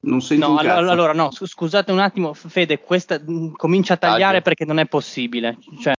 [0.00, 3.96] Non sento No, un allora, no, s- scusate un attimo, Fede, questa mh, comincia a
[3.96, 4.42] tagliare Taglio.
[4.42, 5.58] perché non è possibile.
[5.80, 5.94] Cioè,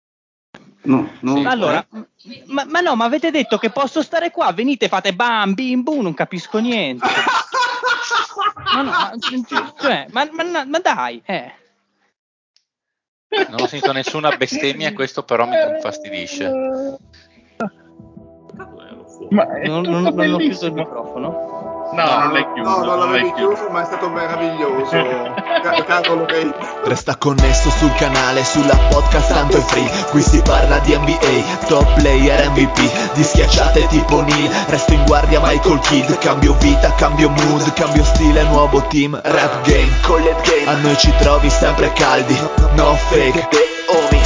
[0.83, 1.35] No, no.
[1.35, 1.85] Sì, allora,
[2.45, 6.01] ma, ma no, ma avete detto che posso stare qua, venite, fate bam, bim, bum,
[6.01, 7.05] non capisco niente.
[8.73, 9.11] Ma no, ma,
[9.79, 11.51] cioè, ma, ma- ma dai, eh.
[13.49, 16.49] Non ho sentito nessuna bestemmia questo però mi infastidisce.
[19.29, 20.73] Ma è Non, tutto non- non ho chiuso il bellissimo.
[20.75, 21.78] microfono.
[21.91, 22.69] No, non l'hai chiuso.
[22.69, 24.91] No, non l'avevi chiuso, ma è stato meraviglioso.
[25.61, 26.55] Ca- Caro Lorenzo.
[26.83, 29.89] Resta connesso sul canale, sulla podcast tanto è free.
[30.09, 35.39] Qui si parla di NBA, top player MVP Di schiacciate tipo Neil, resto in guardia
[35.41, 36.17] Michael Kidd.
[36.19, 41.11] Cambio vita, cambio mood, cambio stile, nuovo team Rap game, collet game, a noi ci
[41.17, 42.37] trovi sempre caldi.
[42.75, 43.47] No fake,
[43.87, 44.18] homies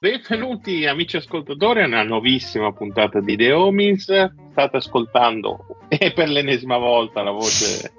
[0.00, 4.04] Benvenuti amici ascoltatori a una nuovissima puntata di The Homins.
[4.52, 7.90] State ascoltando e per l'ennesima volta la voce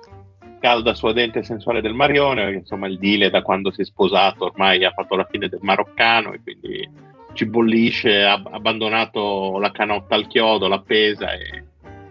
[0.62, 4.46] calda, suadente e sensuale del Marione, perché insomma il deal da quando si è sposato
[4.46, 6.90] ormai ha fatto la fine del maroccano e quindi
[7.34, 11.66] ci bollisce, ha abbandonato la canotta al chiodo, l'ha pesa e,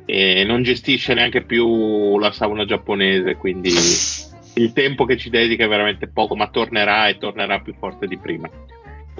[0.05, 5.69] e non gestisce neanche più la sauna giapponese, quindi il tempo che ci dedica è
[5.69, 8.51] veramente poco, ma tornerà e tornerà più forte di prima.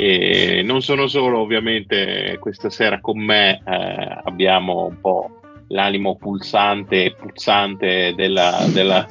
[0.01, 7.05] E non sono solo, ovviamente, questa sera con me eh, abbiamo un po' l'animo pulsante
[7.07, 9.05] e puzzante della- della-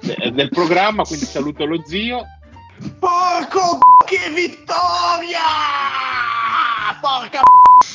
[0.00, 2.24] de- del programma, quindi saluto lo zio.
[2.98, 5.40] Porco che vittoria!
[7.00, 7.40] Porca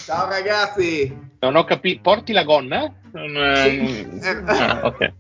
[0.06, 1.26] Ciao ragazzi!
[1.40, 2.92] Non ho capito, porti la gonna?
[3.12, 4.20] Non, eh, Sì.
[4.48, 5.14] ah, ok.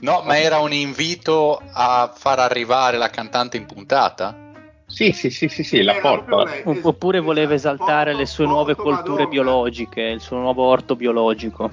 [0.00, 4.46] No, ma era un invito a far arrivare la cantante in puntata?
[4.90, 6.44] Sì, sì, sì, sì, sì, la porta.
[6.44, 6.62] lei.
[6.64, 7.74] Oppure voleva Esatto.
[7.74, 9.26] esaltare Porto- le sue nuove colture Madonna.
[9.28, 11.70] biologiche, il suo nuovo orto biologico.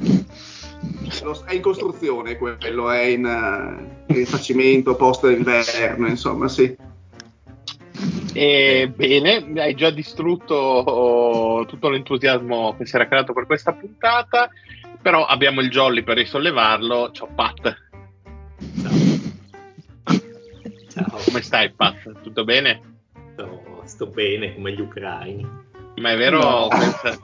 [1.23, 6.75] Lo- È in costruzione quello, è in eh, in rifacimento post inverno, insomma, sì.
[8.33, 14.49] E bene, hai già distrutto oh, tutto l'entusiasmo che si era creato per questa puntata,
[15.01, 17.11] però abbiamo il jolly per risollevarlo.
[17.11, 17.75] Ciao Pat,
[20.93, 22.21] Ciao, come stai Pat?
[22.21, 22.81] Tutto bene?
[23.95, 25.63] Sto, sto bene come gli ucraini.
[25.95, 26.67] Ma è vero, No.
[26.67, 27.17] questa,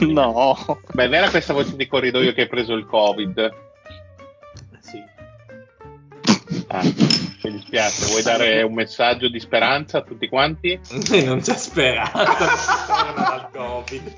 [0.06, 0.80] no.
[0.92, 3.52] ma è vera questa voce di corridoio che hai preso il Covid?
[4.80, 5.02] Sì.
[6.68, 10.78] Ah, mi dispiace, vuoi dare un messaggio di speranza a tutti quanti?
[11.24, 12.22] non c'è speranza
[13.16, 14.12] dal Covid.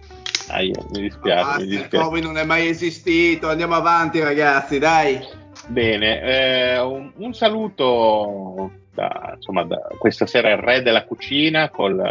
[0.49, 1.89] Ah, io, mi dispiace, Basta, mi il.
[1.89, 5.21] Covid non è mai esistito, andiamo avanti ragazzi, dai.
[5.69, 12.03] Bene, eh, un, un saluto da, insomma, da questa sera il re della cucina col,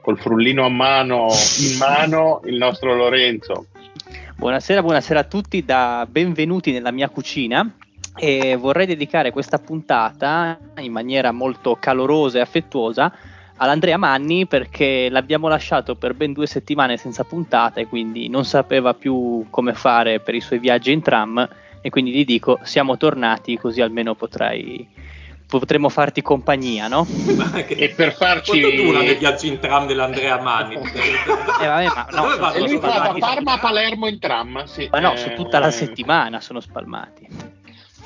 [0.00, 1.28] col frullino a mano
[1.60, 3.66] in mano, il nostro Lorenzo.
[4.36, 7.76] Buonasera, buonasera a tutti, da benvenuti nella mia cucina.
[8.14, 13.10] E vorrei dedicare questa puntata in maniera molto calorosa e affettuosa
[13.56, 18.92] all'Andrea Manni perché l'abbiamo lasciato per ben due settimane senza puntata e quindi non sapeva
[18.92, 21.48] più come fare per i suoi viaggi in tram.
[21.80, 24.86] E quindi gli dico siamo tornati così almeno potrai
[25.58, 27.06] potremo farti compagnia, no?
[27.66, 30.74] Che- E per farci- Quanto dura nel viaggio in tram dell'Andrea Manni?
[30.76, 32.64] Eh, vabbè, ma no, Dove sono?
[32.64, 34.64] E fa da Parma a Palermo in tram.
[34.64, 34.88] Sì.
[34.90, 37.28] Ma no, Eh, su tutta la settimana sono spalmati.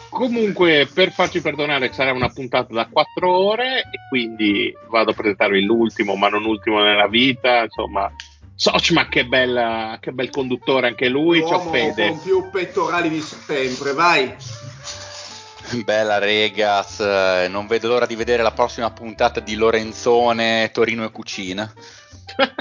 [0.09, 5.63] Comunque, per farci perdonare, sarà una puntata da quattro ore e quindi vado a presentarvi
[5.63, 7.63] l'ultimo, ma non ultimo nella vita.
[7.65, 8.11] Insomma,
[8.59, 11.41] Sochma, che, bella, che bel conduttore anche lui.
[11.41, 12.09] Ciao L'uomo Fede.
[12.09, 14.35] con più pettorali di sempre, vai.
[15.85, 21.11] Bella Regas, eh, non vedo l'ora di vedere la prossima puntata di Lorenzone, Torino e
[21.11, 21.73] Cucina.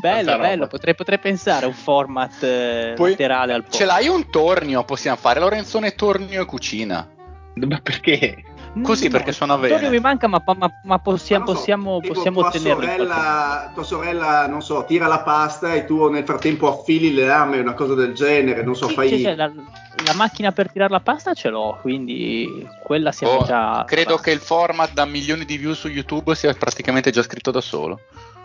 [0.00, 3.84] Bello, bello, potrei, potrei pensare a un format eh, Poi laterale al Ce posto.
[3.84, 7.06] l'hai un tornio, possiamo fare Lorenzone, Tornio e Cucina.
[7.54, 8.42] Ma perché?
[8.82, 9.68] Così, perché suona bene.
[9.68, 13.82] Vittorio mi manca, ma, ma- ma possiamo, Ma so, possiamo, tipo possiamo tua sorella, tua
[13.82, 17.94] sorella, non so, tira la pasta e tu nel frattempo affili le lame, una cosa
[17.94, 19.08] del genere, non so, Sì, fai...
[19.08, 19.50] sì, sì, la,
[20.04, 23.84] la macchina per tirare la pasta ce l'ho, quindi quella siamo Oh, già.
[23.86, 27.60] credo che il format da milioni di view su YouTube sia praticamente già scritto da
[27.60, 28.00] solo.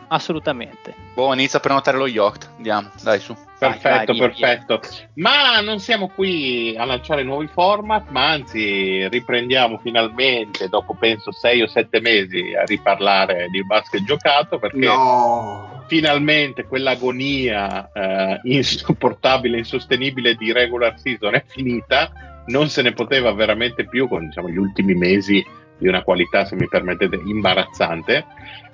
[0.10, 0.96] Assolutamente.
[1.14, 2.50] Boh, inizia a prenotare lo yacht.
[2.58, 3.34] Andiamo, dai su.
[3.34, 4.80] Vai, Perfetto, vai, via, perfetto.
[5.16, 11.62] Ma non siamo qui a lanciare nuovi format, ma anzi riprendiamo finalmente, dopo penso sei
[11.62, 15.84] o sette mesi, a riparlare di basket giocato, perché No!
[15.88, 23.86] finalmente quell'agonia eh, insopportabile, insostenibile di regular season è finita, non se ne poteva veramente
[23.86, 25.44] più con diciamo, gli ultimi mesi
[25.78, 28.26] di una qualità, se mi permettete, imbarazzante.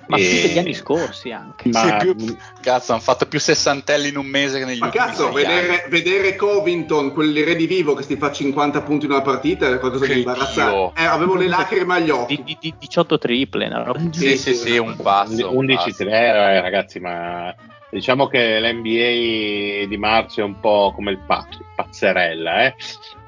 [0.08, 1.68] Ma E- degli anni scorsi anche.
[1.70, 5.04] Ma- Sì, più- Cazzo, hanno fatto più sessantelli in un mese che negli Ma ultimi
[5.04, 5.54] cazzo, sei anni.
[5.66, 10.12] vedere, vedere Covington, quell'iredivivo che ti fa 50 punti in una partita è qualcosa Che
[10.14, 11.00] di imbarazzante.
[11.00, 12.42] Eh, avevo le lacrime agli occhi.
[12.44, 15.48] di- di 18 triple, del Sì, sì, sì, un passo.
[15.50, 16.04] un 11 passo.
[16.04, 17.54] 3 eh, ragazzi ma
[17.90, 22.74] diciamo che l'NBA di marzo è un po' come il pazzo pazzerella eh.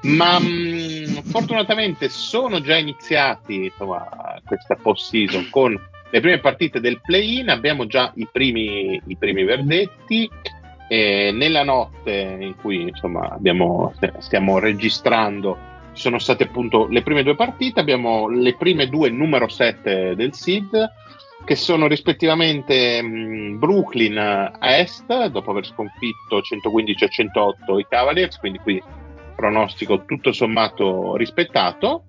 [0.01, 4.07] ma mh, fortunatamente sono già iniziati insomma,
[4.45, 5.79] questa post season con
[6.11, 10.29] le prime partite del play-in abbiamo già i primi, i primi verdetti
[10.87, 17.23] e nella notte in cui insomma abbiamo, stiamo registrando ci sono state appunto le prime
[17.23, 20.91] due partite abbiamo le prime due numero 7 del SID
[21.45, 28.37] che sono rispettivamente mh, Brooklyn a est dopo aver sconfitto 115 a 108 i Cavaliers
[28.39, 28.81] quindi qui
[29.35, 32.05] pronostico tutto sommato rispettato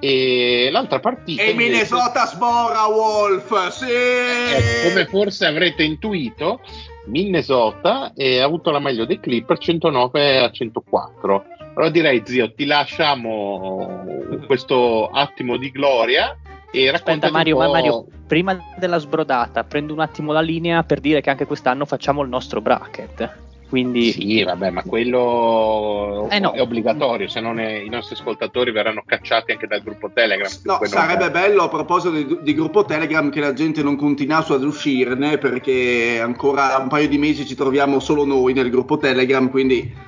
[0.00, 3.84] e l'altra partita E invece- Minnesota sbora Wolf, sì!
[3.86, 6.60] eh, come forse avrete intuito,
[7.06, 11.44] Minnesota eh, ha avuto la meglio dei Clipper 109 a 104.
[11.74, 14.04] Allora direi, zio, ti lasciamo
[14.46, 16.36] questo attimo di gloria
[16.70, 21.00] e racconta Aspetta Mario, ma Mario, prima della sbrodata, prendo un attimo la linea per
[21.00, 23.46] dire che anche quest'anno facciamo il nostro bracket.
[23.68, 26.52] Quindi Sì, vabbè, ma quello Eh, no.
[26.52, 30.48] è obbligatorio, se no ne- i nostri ascoltatori verranno cacciati anche dal gruppo Telegram.
[30.64, 33.96] No, Dunque non- sarebbe bello a proposito di, di gruppo Telegram che la gente non
[33.96, 38.96] continuasse ad uscirne perché ancora un paio di mesi ci troviamo solo noi nel gruppo
[38.96, 40.06] Telegram, quindi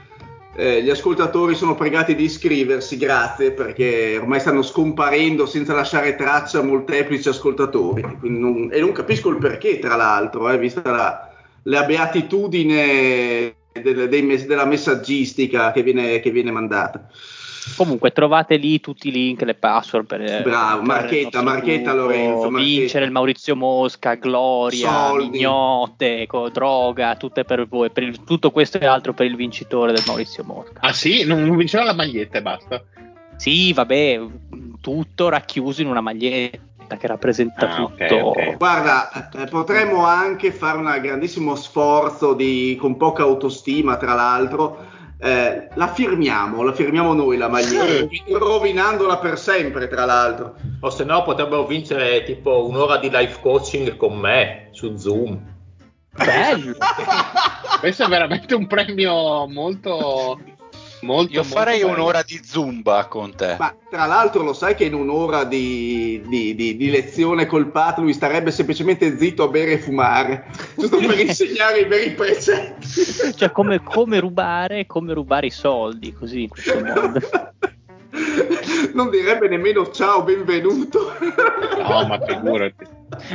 [0.57, 6.62] eh, gli ascoltatori sono pregati di iscriversi, grazie, perché ormai stanno scomparendo senza lasciare traccia
[6.62, 11.30] molteplici ascoltatori non- e non capisco il perché, tra l'altro, eh, vista la,
[11.65, 17.09] la beatitudine del- dei della messaggistica che viene, che viene mandata.
[17.77, 22.07] comunque trovate lì tutti i link, le password per Bravo, entrare nel marchetta, marchetta, gruppo,
[22.07, 22.79] Lorenzo, marchetta.
[22.81, 25.39] vincere il Maurizio Mosca, gloria, Soldi.
[26.51, 30.43] droga, tutte per voi, per il- tutto questo e altro per il vincitore del Maurizio
[30.43, 30.81] Mosca.
[30.81, 31.25] Ah sì?
[31.25, 32.83] Non, non vinceva la maglietta e basta?
[33.37, 34.21] Sì, vabbè,
[34.81, 36.59] tutto racchiuso in una maglietta
[36.97, 38.15] che rappresenta Ah, tutto.
[38.15, 38.57] ok.
[38.57, 44.87] Guarda, eh, potremmo anche fare un grandissimo sforzo di, con poca autostima, tra l'altro.
[45.23, 48.09] eh, la firmiamo, la firmiamo noi la maglietta,
[48.39, 50.55] rovinandola per sempre, tra l'altro.
[50.81, 55.39] O se no potrebbero vincere tipo un'ora di life coaching con me su Zoom.
[56.17, 56.75] Bello!
[57.81, 60.41] Questo è veramente un premio molto...
[61.02, 63.56] molto Io farei un'ora di zumba con te.
[63.58, 67.99] Ma tra l'altro lo sai che in un'ora di, di- di- di lezione col Pat
[67.99, 72.87] lui starebbe semplicemente zitto a bere e fumare, giusto per insegnare i veri precetti.
[73.37, 77.21] cioè, come, come rubare, come rubare i soldi, così in questo modo.
[78.92, 81.12] Non direbbe nemmeno ciao, benvenuto.
[81.78, 82.87] No, ma figurati.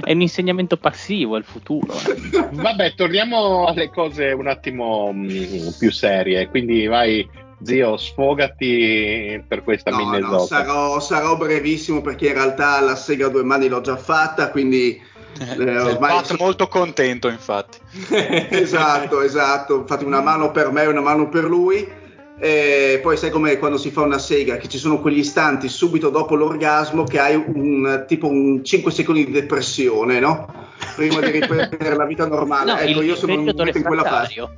[0.03, 1.93] È un insegnamento passivo, è il futuro.
[1.93, 2.49] eh.
[2.51, 6.47] Vabbè, torniamo alle cose un attimo mh, più serie.
[6.49, 7.27] Quindi vai,
[7.65, 10.31] zio, sfogati per questa No, Minnesota.
[10.31, 14.49] no, sarò, sarò brevissimo perché in realtà la sega a due mani l'ho già fatta,
[14.51, 15.01] quindi
[15.37, 17.77] Sei eh, ormai Pat so- molto contento, infatti.
[18.49, 19.83] esatto, esatto.
[19.85, 22.03] Fate una mano per me e una mano per lui.
[22.37, 26.09] E poi sai come quando si fa una sega, che ci sono quegli istanti subito
[26.09, 30.53] dopo l'orgasmo che hai un tipo un 5 secondi di depressione, no?
[30.95, 32.71] Prima di riprendere la vita normale.
[32.71, 33.53] No, ecco, il, io sono in,
[33.83, 34.49] quella fase.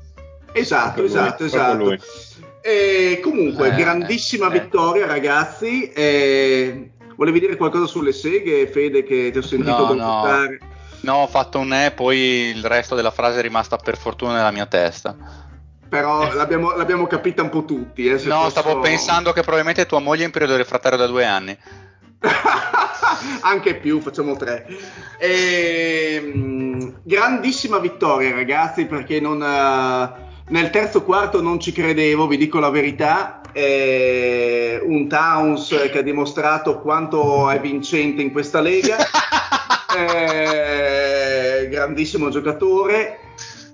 [0.54, 1.96] Esatto, esatto, esatto.
[2.68, 4.60] E comunque, Eh, grandissima eh.
[4.60, 5.90] vittoria, ragazzi.
[5.90, 9.94] E volevi dire qualcosa sulle seghe, Fede, che ti ho sentito No, no.
[9.94, 10.60] boicottare?
[11.00, 12.18] No, ho fatto un e, poi
[12.54, 15.16] il resto della frase è rimasta per fortuna nella mia testa.
[15.88, 18.06] Però l'abbiamo, l'abbiamo capita un po' tutti.
[18.06, 21.24] Eh, No, posso- stavo pensando che probabilmente tua moglie è in periodo refrattario da due
[21.24, 21.58] anni.
[23.44, 24.66] Anche più, facciamo tre.
[25.18, 32.38] E, mm, grandissima vittoria, ragazzi, perché non, eh, nel terzo quarto non ci credevo, vi
[32.38, 33.42] dico la verità.
[33.52, 38.98] Eh, un Towns che ha dimostrato quanto è vincente in questa lega,
[39.98, 43.20] eh, grandissimo giocatore.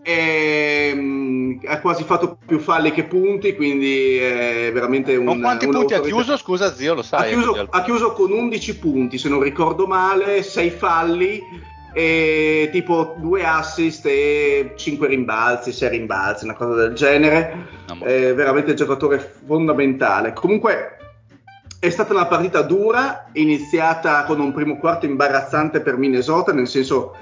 [0.01, 5.25] Eh, ha quasi fatto più falli che punti, quindi è veramente un.
[5.25, 6.37] Con quanti punti ha chiuso?
[6.37, 7.27] Scusa, zio, lo sai.
[7.27, 13.15] Ha chiuso, ha chiuso con 11 punti, se non ricordo male, 6 falli e tipo
[13.19, 17.67] due assist e 5 rimbalzi, 6 rimbalzi, una cosa del genere.
[17.99, 20.33] È veramente un giocatore fondamentale.
[20.33, 20.97] Comunque
[21.79, 27.15] è stata una partita dura, iniziata con un primo quarto imbarazzante per Minnesota, nel senso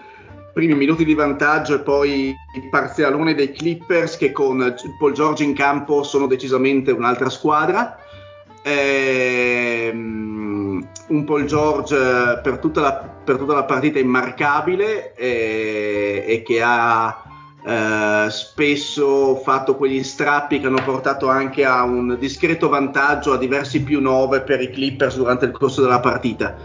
[0.53, 5.53] primi minuti di vantaggio e poi il parzialone dei Clippers che con Paul George in
[5.53, 7.97] campo sono decisamente un'altra squadra.
[8.63, 10.51] Ehm,
[11.07, 17.23] un Paul George per tutta la, per tutta la partita immarcabile eh, e che ha
[17.63, 23.83] eh, spesso fatto quegli strappi che hanno portato anche a un discreto vantaggio a diversi
[23.83, 26.55] più 9 per i Clippers durante il corso della partita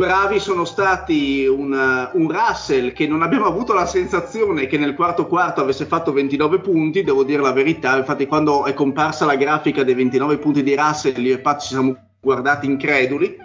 [0.00, 5.26] bravi sono stati un, un, Russell che non abbiamo avuto la sensazione che nel quarto
[5.26, 9.84] quarto avesse fatto 29 punti, devo dire la verità, infatti quando è comparsa la grafica
[9.84, 13.36] dei 29 punti di Russell io e Pat ci siamo guardati increduli.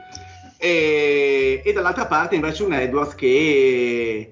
[0.57, 4.31] E, e dall'altra parte invece un Edwards che,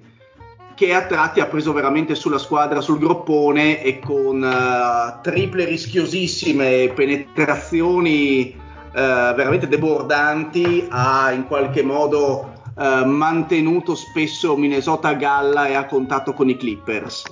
[0.74, 6.90] che a tratti ha preso veramente sulla squadra, sul groppone e con uh, triple rischiosissime
[6.94, 8.62] penetrazioni
[9.00, 16.32] veramente debordanti, ha in qualche modo eh, mantenuto spesso Minnesota a galla e a contatto
[16.32, 17.22] con i Clippers.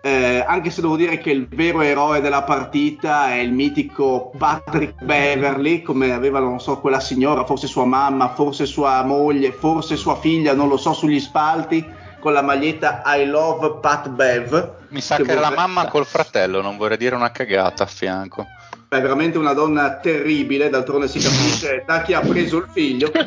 [0.00, 5.02] Eh, anche se devo dire che il vero eroe della partita è il mitico Patrick
[5.02, 10.16] Beverly, come aveva, non so, quella signora, forse sua mamma, forse sua moglie, forse sua
[10.16, 11.84] figlia, non lo so, sugli spalti,
[12.20, 14.76] con la maglietta I love Pat Bev.
[14.88, 17.86] Mi sa che, che era la mamma col fratello, non vorrei dire una cagata a
[17.86, 18.46] fianco
[18.88, 23.10] è veramente una donna terribile, d'altronde si capisce da chi ha preso il figlio.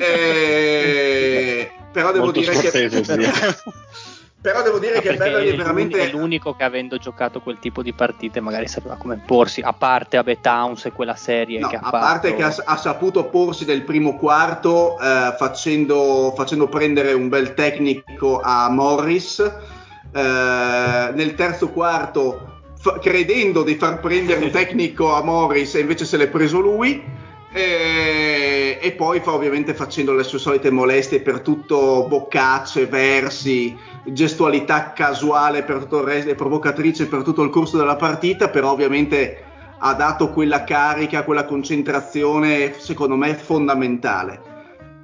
[0.00, 2.90] Eh, però devo Molto dire che...
[4.40, 7.92] però devo dire che Beverly è veramente è l'unico che avendo giocato quel tipo di
[7.92, 11.80] partite magari sapeva come porsi a parte Abe Towns e quella serie no, che ha
[11.80, 11.98] a fatto...
[11.98, 17.54] parte che ha, ha, saputo porsi nel primo quarto eh, facendo, facendo, prendere un bel
[17.54, 22.57] tecnico a Morris eh, nel terzo quarto
[23.00, 27.02] credendo di far prendere un tecnico a Morris e invece se l'è preso lui.
[27.50, 34.92] E, e, poi fa ovviamente facendo le sue solite molestie per tutto boccacce, versi, gestualità
[34.92, 39.44] casuale per tutto il resto e provocatrice per tutto il corso della partita, però ovviamente
[39.78, 44.56] ha dato quella carica, quella concentrazione secondo me fondamentale.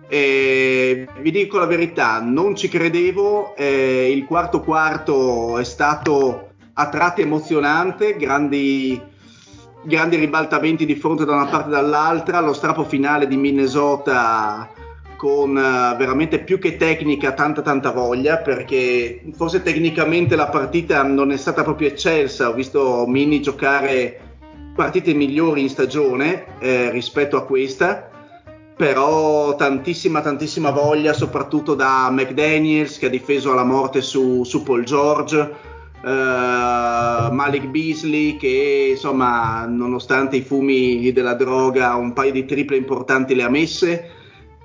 [0.09, 6.89] E vi dico la verità, non ci credevo, eh, il quarto quarto è stato a
[6.89, 9.01] tratti emozionante, grandi,
[9.83, 14.69] grandi ribaltamenti di fronte da una parte e dall'altra, lo strappo finale di Minnesota
[15.17, 21.31] con uh, veramente più che tecnica, tanta tanta voglia, perché forse tecnicamente la partita non
[21.31, 24.21] è stata proprio eccelsa, ho visto Mini giocare
[24.75, 28.11] partite migliori in stagione eh, rispetto a questa,
[28.77, 34.83] però tantissima tantissima voglia, soprattutto da McDaniels che ha difeso alla morte su, su Paul
[34.83, 35.73] George,
[36.05, 43.35] Uh, Malik Beasley che insomma nonostante i fumi della droga un paio di triple importanti
[43.35, 44.11] le ha messe.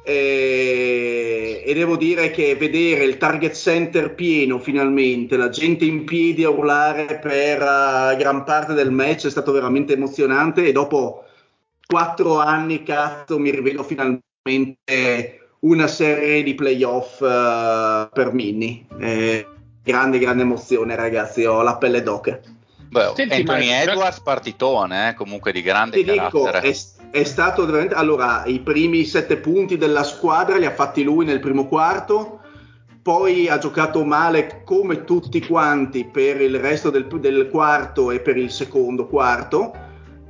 [0.03, 6.43] E, e, devo dire che vedere il target center pieno finalmente la gente in piedi
[6.43, 11.23] a urlare per uh, gran parte del match è stato veramente emozionante e dopo
[11.85, 18.85] quattro anni cazzo mi rivedo finalmente una serie di playoff uh, per Minnie.
[18.99, 19.45] Eh,
[19.83, 21.45] grande, grande emozione, ragazzi.
[21.45, 22.39] Ho la pelle d'oca.
[22.89, 26.61] Beh, Senti, Anthony Edwards partitone, eh, comunque di grande Ti carattere.
[26.61, 27.93] Dico, è, è, stato veramente.
[27.93, 32.39] Allora, i primi sette punti della squadra li ha fatti lui nel primo quarto.
[33.01, 38.37] Poi ha giocato male come tutti quanti per il resto del, del quarto e per
[38.37, 39.87] il secondo quarto.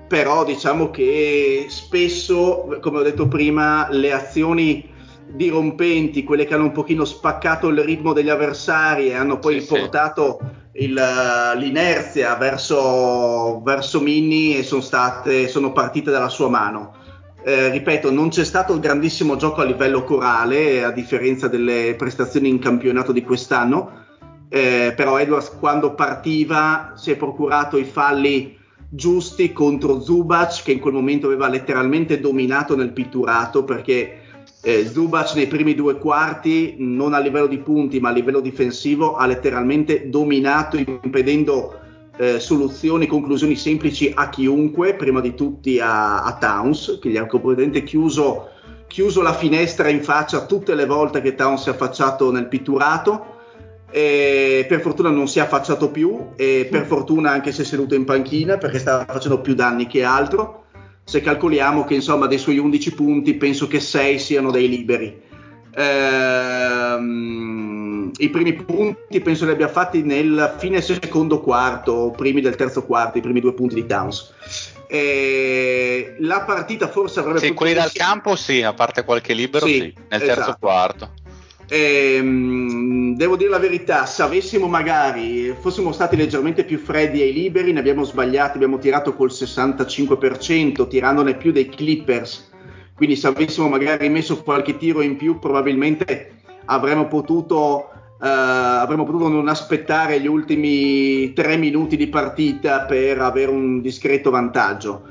[0.08, 4.89] Però diciamo che spesso, come ho detto prima, le azioni
[5.32, 9.68] dirompenti, quelle che hanno un pochino spaccato il ritmo degli avversari e hanno poi sì,
[9.68, 10.40] portato
[10.72, 10.84] sì.
[10.84, 16.96] Il, l'inerzia verso, verso Minni e sono, state, sono partite dalla sua mano.
[17.44, 22.50] Eh, ripeto, non c'è stato il grandissimo gioco a livello corale, a differenza delle prestazioni
[22.50, 24.06] in campionato di quest'anno,
[24.50, 28.58] eh, però Edwards quando partiva si è procurato i falli
[28.90, 34.22] giusti contro Zubac che in quel momento aveva letteralmente dominato nel pitturato perché
[34.62, 39.16] eh, Zubac nei primi due quarti, non a livello di punti ma a livello difensivo,
[39.16, 41.80] ha letteralmente dominato impedendo
[42.18, 47.26] eh, soluzioni, conclusioni semplici a chiunque, prima di tutti a, a Towns, che gli ha
[47.26, 48.50] completamente chiuso,
[48.88, 53.38] chiuso, la finestra in faccia tutte le volte che Towns si è affacciato nel pitturato.
[53.92, 57.96] E per fortuna non si è affacciato più e per fortuna anche se è seduto
[57.96, 60.66] in panchina perché stava facendo più danni che altro.
[61.10, 65.20] Se calcoliamo che insomma dei suoi 11 punti penso che 6 siano dei liberi.
[65.76, 67.32] Ehm,
[68.16, 73.18] I primi punti penso li abbia fatti nel fine secondo quarto, primi del terzo quarto,
[73.18, 74.36] i primi due punti di Towns.
[74.86, 79.80] E la partita forse avrebbe sì, quelli dal campo sì, a parte qualche libero sì,
[79.80, 80.58] sì nel terzo esatto.
[80.60, 81.12] quarto.
[81.70, 87.72] Ehm, devo dire la verità, se avessimo magari, fossimo stati leggermente più freddi ai liberi,
[87.72, 92.50] ne abbiamo sbagliati, abbiamo tirato col 65%, tirandone più dei Clippers
[93.00, 99.30] quindi se avessimo magari messo qualche tiro in più probabilmente avremmo potuto, eh, avremmo potuto
[99.30, 105.04] non aspettare gli ultimi tre minuti di partita per avere un discreto vantaggio.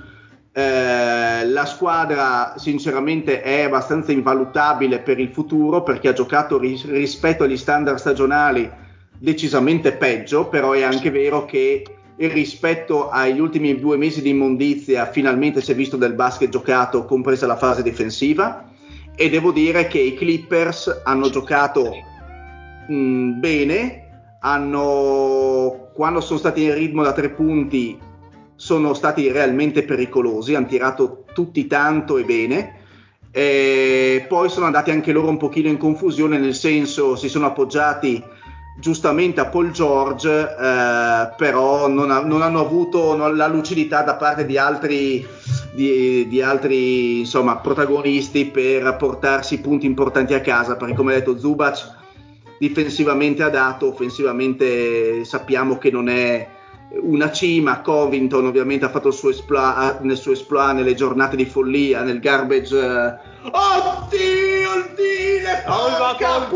[0.58, 7.44] Eh, la squadra sinceramente è abbastanza invalutabile per il futuro perché ha giocato ris- rispetto
[7.44, 8.68] agli standard stagionali
[9.16, 11.84] decisamente peggio, però è anche vero che
[12.16, 17.46] rispetto agli ultimi due mesi di immondizia finalmente si è visto del basket giocato compresa
[17.46, 18.64] la fase difensiva.
[19.14, 21.94] E devo dire che i Clippers hanno giocato
[22.88, 24.06] mh, bene
[24.40, 28.06] hanno, quando sono stati in ritmo da tre punti
[28.58, 32.74] sono stati realmente pericolosi hanno tirato tutti tanto e bene
[33.30, 38.20] e poi sono andati anche loro un pochino in confusione nel senso si sono appoggiati
[38.80, 44.14] giustamente a Paul George, eh, però non, ha, non, hanno avuto non, la lucidità da
[44.14, 45.26] parte di altri,
[45.72, 51.38] di, di altri insomma, protagonisti per portarsi punti importanti a casa, perché come ha detto
[51.38, 51.96] Zubac
[52.58, 56.48] difensivamente ha dato, offensivamente sappiamo che non è
[56.90, 61.44] una cima, Covington ovviamente ha fatto il suo esploit, nel suo esploit nelle giornate di
[61.44, 62.76] follia, nel garbage.
[62.76, 63.16] Eh.
[63.50, 65.62] Oddio il dile!
[65.66, 66.46] Porca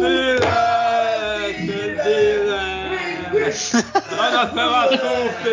[3.33, 5.51] Buonasera a tutti!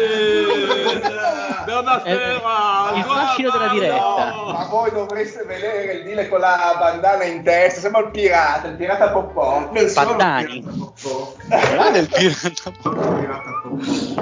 [1.65, 2.91] Buonasera!
[2.95, 4.33] Il fascino della diretta!
[4.51, 8.75] Ma voi dovreste vedere il dile con la bandana in testa, sembra il pirata, il
[8.75, 9.69] pirata Poppò.
[9.69, 10.61] Bandani!
[10.61, 14.18] Guarda il pirata Poppò!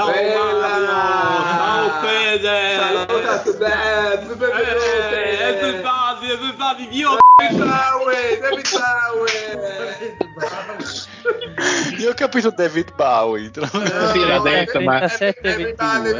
[0.00, 0.32] Ciao Mario,
[0.86, 2.76] ciao Fede!
[2.78, 5.12] Salutate Dad, benvenuti!
[5.12, 7.18] Eh, everybody, everybody, Dio!
[7.36, 10.16] David Bowie, David Bowie!
[11.98, 13.50] Io ho capito David Bowie.
[13.52, 15.00] sì, l'ha detto, ma...
[15.00, 15.74] 37,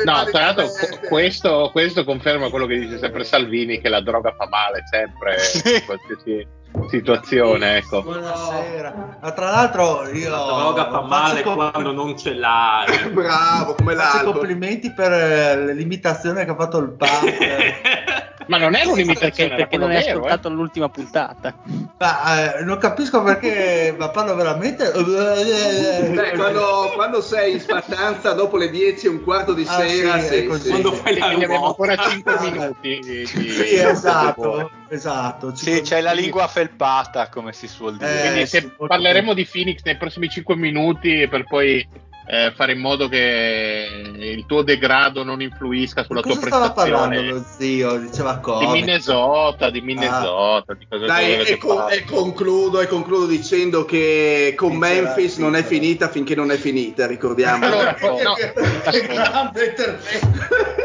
[0.04, 0.68] no, tra l'altro
[1.08, 5.38] questo, questo conferma quello che dice sempre Salvini, che la droga fa male sempre,
[5.76, 6.46] in qualsiasi
[6.88, 7.76] situazione.
[7.78, 8.02] Ecco.
[8.02, 9.18] Buonasera.
[9.20, 10.30] Ma tra l'altro io...
[10.30, 13.10] La droga fa male comp- quando non ce l'hai.
[13.10, 14.32] Bravo, come l'altro.
[14.32, 18.18] complimenti per eh, l'imitazione che ha fatto il Papa.
[18.50, 20.50] Ma non è un'imitazione, perché, perché non hai ascoltato eh.
[20.50, 21.54] l'ultima puntata.
[21.98, 24.90] Ma eh, non capisco perché, ma parlo veramente.
[24.90, 30.18] Beh, quando, quando, sei in spattanza dopo le 10 e un quarto di ah, sera,
[30.18, 30.68] sì, sei, sì.
[30.68, 32.98] quando fai la abbiamo ancora 5 minuti.
[33.00, 35.54] Di, di, sì, esatto, esatto.
[35.54, 38.18] Sì, c'è la lingua felpata, come si suol dire.
[38.18, 41.86] Eh, Quindi se parleremo di Phoenix nei prossimi 5 minuti per poi
[42.26, 46.72] eh, fare in modo che il tuo degrado non influisca sulla tua prestazione.
[46.72, 47.98] stava parlando lo zio?
[47.98, 48.66] Diceva cosa?
[48.66, 50.72] Di Minnesota, di Minnesota.
[50.72, 50.76] Ah.
[50.76, 55.64] Di cosa Dai, e, con, e, concludo, e concludo dicendo che con Memphis non è
[55.64, 57.64] finita finché non è finita, ricordiamo.
[57.64, 58.36] Allora, no,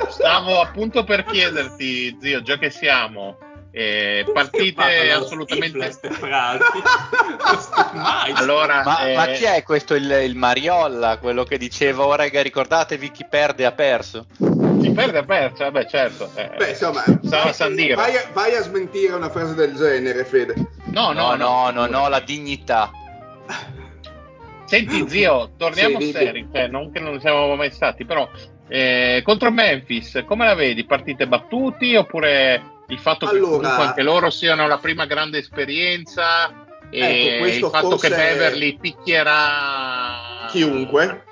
[0.09, 3.37] stavo appunto per chiederti, zio, già che siamo
[3.77, 6.63] eh, partite assolutamente queste frasi.
[8.35, 9.15] Allora ma, eh...
[9.15, 13.65] ma, chi è questo il, il, Mariolla quello che diceva ora che ricordatevi chi perde
[13.65, 14.25] ha perso
[14.81, 15.63] chi perde ha perso?
[15.63, 20.23] Vabbè certo eh, beh insomma vai, vai, a, vai, a, smentire una frase del genere
[20.23, 20.53] Fede.
[20.85, 22.89] No no no no, no, no la dignità.
[24.65, 28.27] Senti zio torniamo sì, seri cioè, non che non siamo mai stati però
[28.67, 30.85] eh, contro Memphis come la vedi?
[30.85, 36.99] Partite battuti oppure il fatto allora, che anche loro siano la prima grande esperienza e
[36.99, 41.23] ecco, il fatto che Beverly picchierà chiunque,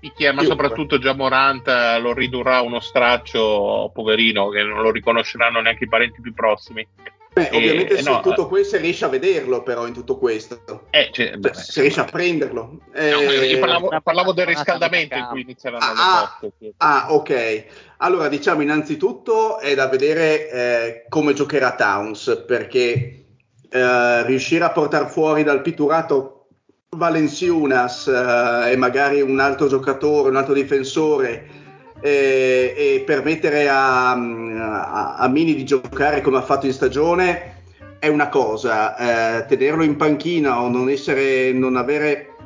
[0.00, 0.64] picchierà, ma chiunque.
[0.64, 1.66] soprattutto già Morant
[2.00, 6.86] lo ridurrà uno straccio poverino che non lo riconosceranno neanche i parenti più prossimi.
[7.32, 10.86] Beh, ovviamente eh, no, tutto questo se riesce a vederlo però in tutto questo.
[10.90, 12.80] Eh, cioè, beh, se riesce a prenderlo.
[12.92, 17.64] Eh, no, io parlavo, parlavo del riscaldamento in cui inizieranno ah, le botte ah ok
[17.98, 23.24] allora diciamo innanzitutto è da vedere eh, come giocherà Towns perché
[23.68, 26.46] eh, riuscire a portare fuori dal pitturato
[26.90, 31.56] Valenciunas eh, e magari un altro giocatore, un altro difensore
[32.00, 37.56] e permettere a, a, a, Mini di giocare come ha fatto in stagione
[37.98, 42.36] è una cosa, eh, tenerlo in panchina o non, essere, non avere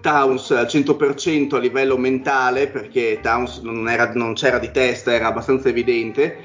[0.00, 5.28] Towns al 100% a livello mentale, perché Towns non, era, non c'era di testa, era
[5.28, 6.38] abbastanza evidente,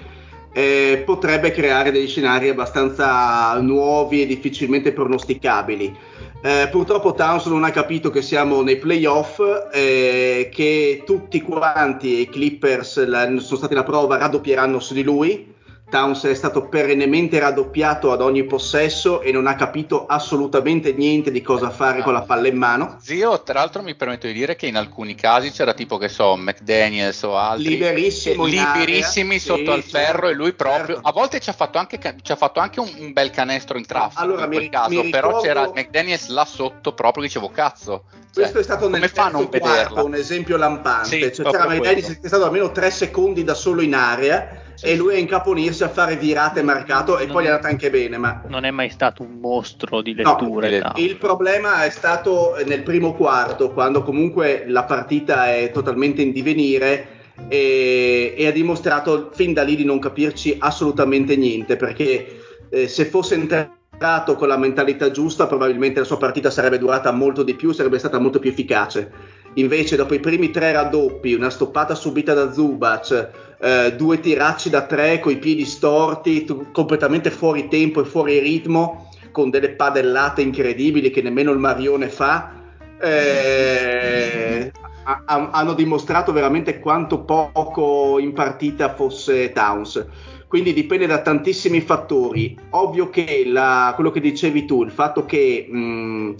[0.53, 5.97] eh, potrebbe creare degli scenari abbastanza nuovi e difficilmente pronosticabili.
[6.43, 9.39] Eh, purtroppo Towns non ha capito che siamo nei playoff,
[9.71, 15.50] eh, che tutti quanti i Clippers la, sono stati la prova, raddoppieranno su di lui
[15.91, 21.41] Towns è stato perennemente raddoppiato ad ogni possesso e non ha capito assolutamente niente di
[21.41, 22.97] cosa fare ah, con la palla in mano.
[23.01, 26.37] Zio, tra l'altro mi permetto di dire che in alcuni casi c'era tipo che so,
[26.37, 31.09] McDaniels o altri liberissimo liberissimi sotto sì, al ferro sì, e lui proprio certo.
[31.09, 33.85] a volte ci ha fatto anche, ci ha fatto anche un, un, bel canestro in
[33.85, 35.27] traffico allora, in quel mi, caso, mi ricordo...
[35.27, 38.03] però c'era McDaniels là sotto proprio dicevo cazzo.
[38.31, 41.09] Cioè, Questo è stato nel terzo quarto, un esempio lampante.
[41.09, 44.95] Sì, cioè, c'era McDaniels che è stato almeno tre secondi da solo in area e
[44.95, 48.17] lui a incaponirsi a fare virate marcato e non poi è andata anche bene.
[48.17, 48.41] Ma...
[48.47, 50.79] Non è mai stato un mostro di letture.
[50.79, 56.31] No, il problema è stato nel primo quarto, quando comunque la partita è totalmente in
[56.31, 57.19] divenire.
[57.47, 63.05] E, e ha dimostrato fin da lì di non capirci assolutamente niente perché eh, se
[63.05, 67.71] fosse entrato con la mentalità giusta probabilmente la sua partita sarebbe durata molto di più,
[67.71, 69.11] sarebbe stata molto più efficace.
[69.55, 74.81] Invece dopo i primi tre raddoppi, una stoppata subita da Zubac, eh, due tiracci da
[74.85, 80.41] tre con i piedi storti, t- completamente fuori tempo e fuori ritmo, con delle padellate
[80.41, 82.53] incredibili che nemmeno il Marione fa.
[82.99, 84.71] Eh,
[85.03, 90.05] a- a- hanno dimostrato veramente quanto poco in partita fosse Towns.
[90.47, 92.57] Quindi dipende da tantissimi fattori.
[92.71, 96.35] Ovvio che la, quello che dicevi tu, il fatto che mh,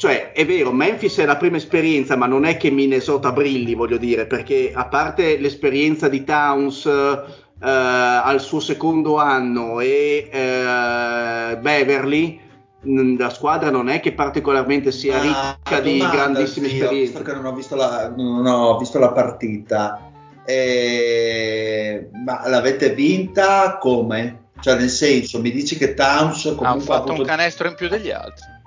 [0.00, 3.98] cioè, è vero, Memphis è la prima esperienza, ma non è che Minnesota brilli, voglio
[3.98, 12.40] dire, perché a parte l'esperienza di Towns eh, al suo secondo anno e eh, Beverly,
[13.18, 17.12] la squadra non è che particolarmente sia ah, ricca di grandissime sì, esperienze.
[17.12, 20.10] Visto che non ho visto la, non ho visto la partita,
[20.46, 24.44] eh, ma l'avete vinta come?
[24.60, 27.20] Cioè, nel senso, mi dici che Towns comunque ha fatto ha avuto...
[27.20, 28.59] un canestro in più degli altri.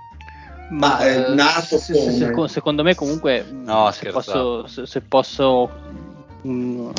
[0.69, 5.69] Ma è eh, nato se, se, secondo me comunque no, se, posso, se, posso
[6.41, 6.89] mh, mm,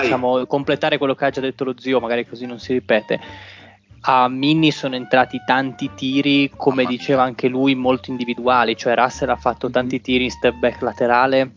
[0.00, 3.20] diciamo, completare quello che ha già detto lo zio, magari così non si ripete.
[4.04, 9.36] A Mini sono entrati tanti tiri, come diceva anche lui, molto individuali, cioè Russell ha
[9.36, 9.72] fatto mhm.
[9.72, 11.52] tanti tiri in step back laterale,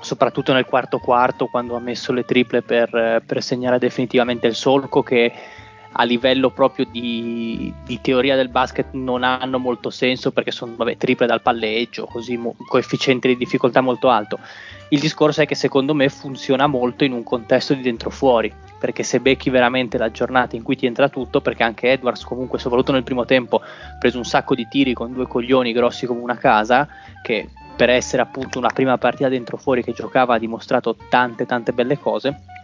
[0.00, 5.02] soprattutto nel quarto quarto quando ha messo le triple per, per segnare definitivamente il solco
[5.02, 5.32] che
[6.00, 10.96] a livello proprio di, di, teoria del basket non hanno molto senso perché sono vabbè,
[10.96, 14.38] triple dal palleggio, così mo- coefficiente di difficoltà molto alto.
[14.90, 19.02] Il discorso è che secondo me funziona molto in un contesto di dentro fuori, perché
[19.02, 22.92] se becchi veramente la giornata in cui ti entra tutto, perché anche Edwards comunque soprattutto
[22.92, 26.36] nel primo tempo ha preso un sacco di tiri con due coglioni grossi come una
[26.36, 26.86] casa,
[27.22, 31.72] che per essere appunto una prima partita dentro fuori che giocava ha dimostrato tante tante
[31.72, 32.56] belle cose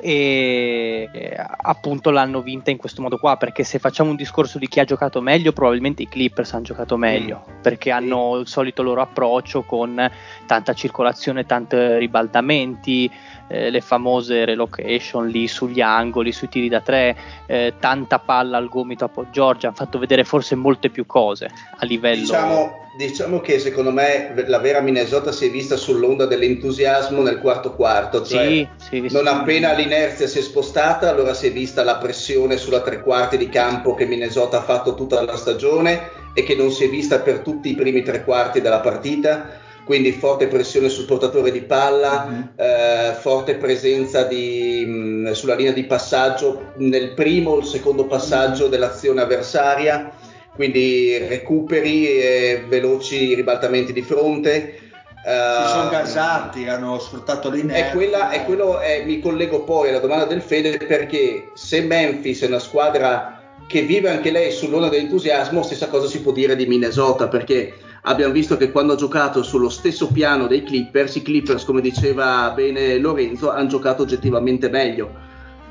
[0.00, 4.80] e appunto l'hanno vinta in questo modo qua perché se facciamo un discorso di chi
[4.80, 7.60] ha giocato meglio probabilmente i Clippers hanno giocato meglio mm.
[7.62, 10.10] perché hanno il solito loro approccio con
[10.46, 13.10] tanta circolazione, tanti ribaldamenti
[13.48, 18.68] eh, le famose relocation lì sugli angoli, sui tiri da tre, eh, tanta palla al
[18.68, 22.20] gomito a Port Giorgia, hanno fatto vedere forse molte più cose a livello...
[22.20, 27.74] Diciamo, diciamo, che secondo me la vera Minnesota si è vista sull'onda dell'entusiasmo nel quarto
[27.74, 29.28] quarto, cioè sì, sì, non sì.
[29.28, 33.48] appena l'inerzia si è spostata, allora si è vista la pressione sulla tre quarti di
[33.48, 37.38] campo che Minnesota ha fatto tutta la stagione e che non si è vista per
[37.38, 42.42] tutti i primi tre quarti della partita quindi forte pressione sul portatore di palla, mm-hmm.
[42.56, 48.64] eh, forte presenza di, mh, sulla linea di passaggio nel primo o il secondo passaggio
[48.64, 48.70] mm-hmm.
[48.70, 50.12] dell'azione avversaria,
[50.58, 54.80] quindi recuperi e veloci ribaltamenti di fronte.
[55.22, 57.90] Si sono gasati, hanno sfruttato l'inerzia.
[57.90, 62.42] E, quella, e quello è, mi collego poi alla domanda del Fede perché se Memphis
[62.42, 66.66] è una squadra che vive anche lei sull'onda dell'entusiasmo, stessa cosa si può dire di
[66.66, 71.62] Minnesota perché abbiamo visto che quando ha giocato sullo stesso piano dei Clippers, i Clippers,
[71.64, 75.08] come diceva bene Lorenzo, hanno giocato oggettivamente meglio.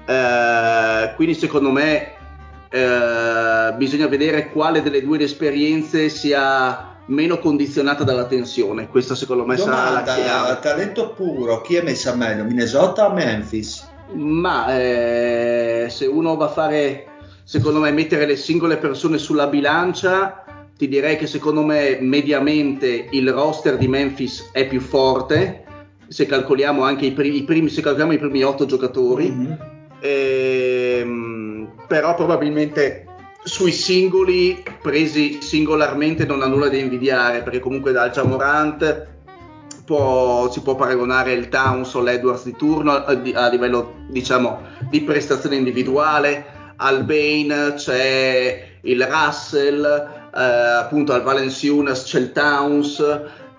[0.05, 2.15] Eh, quindi secondo me
[2.69, 8.87] eh, bisogna vedere quale delle due esperienze sia meno condizionata dalla tensione.
[8.87, 10.59] Questa secondo me Domanda, sarà la chiave.
[10.59, 13.87] Talento puro, chi è messa meglio, Minnesota o Memphis?
[14.13, 17.05] Ma eh, se uno va a fare,
[17.43, 20.43] secondo me, mettere le singole persone sulla bilancia,
[20.77, 25.63] ti direi che secondo me mediamente il roster di Memphis è più forte
[26.07, 29.29] se calcoliamo anche i primi, i primi, se calcoliamo i primi otto giocatori.
[29.29, 29.53] Mm-hmm.
[29.99, 31.56] Ehm,
[31.87, 33.05] però probabilmente
[33.43, 39.07] sui singoli presi singolarmente non ha nulla da invidiare perché comunque dal Jamorant
[39.85, 45.01] può, si può paragonare il Towns o l'Edwards di turno a, a livello diciamo di
[45.01, 46.55] prestazione individuale.
[46.79, 49.83] Al Bane c'è il Russell
[50.35, 53.01] eh, appunto al Valenciunas c'è il Towns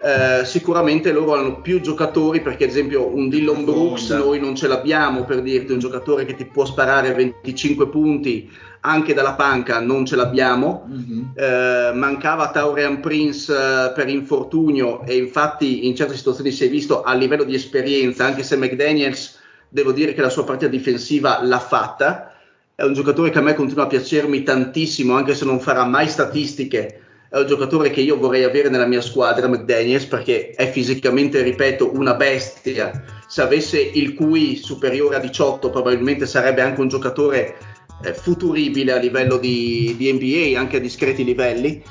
[0.00, 4.68] eh, sicuramente loro hanno più giocatori perché ad esempio un Dillon Brooks noi non ce
[4.68, 8.48] l'abbiamo per dirti un giocatore che ti può sparare 25 punti
[8.80, 10.88] anche dalla panca non ce l'abbiamo.
[10.88, 11.22] Mm-hmm.
[11.34, 17.02] eh, mancava Taurian Prince eh, per infortunio e infatti in certe situazioni si è visto
[17.02, 19.36] a livello di esperienza anche se McDaniels
[19.68, 22.32] devo dire che la sua partita difensiva l'ha fatta.
[22.72, 26.06] È un giocatore che a me continua a piacermi tantissimo anche se non farà mai
[26.06, 31.42] statistiche è un giocatore che io vorrei avere nella mia squadra, McDaniels, perché è fisicamente,
[31.42, 33.04] ripeto, una bestia.
[33.26, 37.58] Se avesse il QI superiore a 18, probabilmente sarebbe anche un giocatore
[38.02, 41.82] eh, futuribile a livello di, di, NBA, anche a discreti livelli.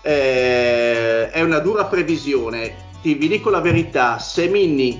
[0.00, 2.84] Eh, è una dura previsione.
[3.02, 4.98] Ti vi dico la verità, se Minni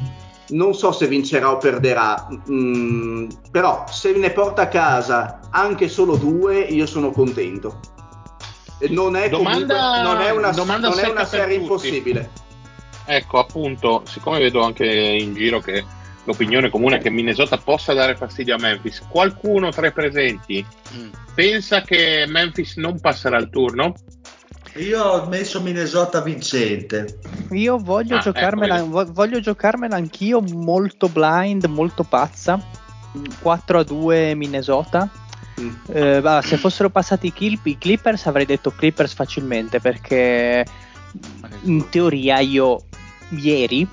[0.48, 6.16] non so se vincerà o perderà, mm, però se ne porta a casa anche solo
[6.16, 7.95] due, io sono contento
[8.90, 12.30] non è, domanda, comunque, non è una, non è una serie impossibile.
[13.06, 15.84] Ecco, appunto, siccome vedo anche in giro che
[16.24, 20.64] l'opinione comune è che Minnesota possa dare fastidio a Memphis, qualcuno tra i presenti
[20.96, 21.08] mm.
[21.34, 23.94] pensa che Memphis non passerà il turno?
[24.74, 27.20] Io ho messo Minnesota vincente.
[27.52, 32.84] Io voglio, ah, giocarmela, ecco voglio giocarmela anch'io molto blind, molto pazza.
[33.40, 35.08] 4 a 2 Minnesota
[35.60, 35.74] Mm.
[35.88, 40.64] Eh, bah, se fossero passati i, i Clippers avrei detto Clippers facilmente perché
[41.62, 42.82] in teoria io
[43.30, 43.86] ieri,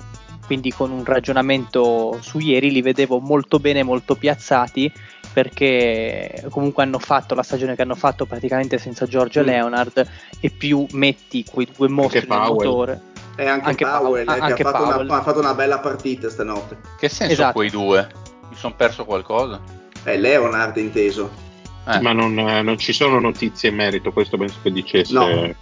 [0.46, 4.92] quindi con un ragionamento su ieri, li vedevo molto bene, molto piazzati
[5.32, 9.44] perché comunque hanno fatto la stagione che hanno fatto praticamente senza Giorgio mm.
[9.44, 13.12] Leonard e più metti quei due mostri nel motore.
[13.36, 15.04] E anche, anche Powell, Powell eh, anche ha, fatto Powell.
[15.06, 16.78] Una, ha, fatto una, bella partita stanotte.
[16.98, 17.52] Che senso esatto.
[17.54, 18.06] quei due?
[18.48, 19.60] Mi sono perso qualcosa?
[20.04, 21.52] È Leonard inteso.
[21.86, 22.00] Eh.
[22.00, 25.12] Ma non, non, ci sono notizie in merito, questo penso che dicesse.
[25.12, 25.54] No.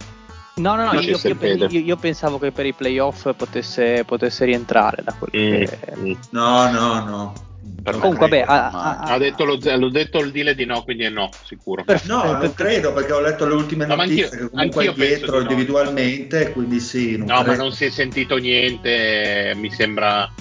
[0.55, 5.15] No, no, no io, io, io, pensavo che per i playoff potesse, potesse rientrare da
[5.17, 5.63] quel mm.
[5.63, 6.17] che...
[6.29, 7.33] No, no, no.
[7.81, 11.03] Per Comunque, vabbè, ha, ha, ha detto lo, l'ho detto il deal di no, quindi
[11.03, 11.83] è no, sicuro.
[11.83, 14.93] Per, no, per, non credo perché ho letto le ultime no, notizie che comunque è
[14.93, 16.51] dietro individualmente, no.
[16.51, 17.17] quindi sì.
[17.17, 17.43] no, credo.
[17.43, 20.31] ma non si è sentito niente, mi sembra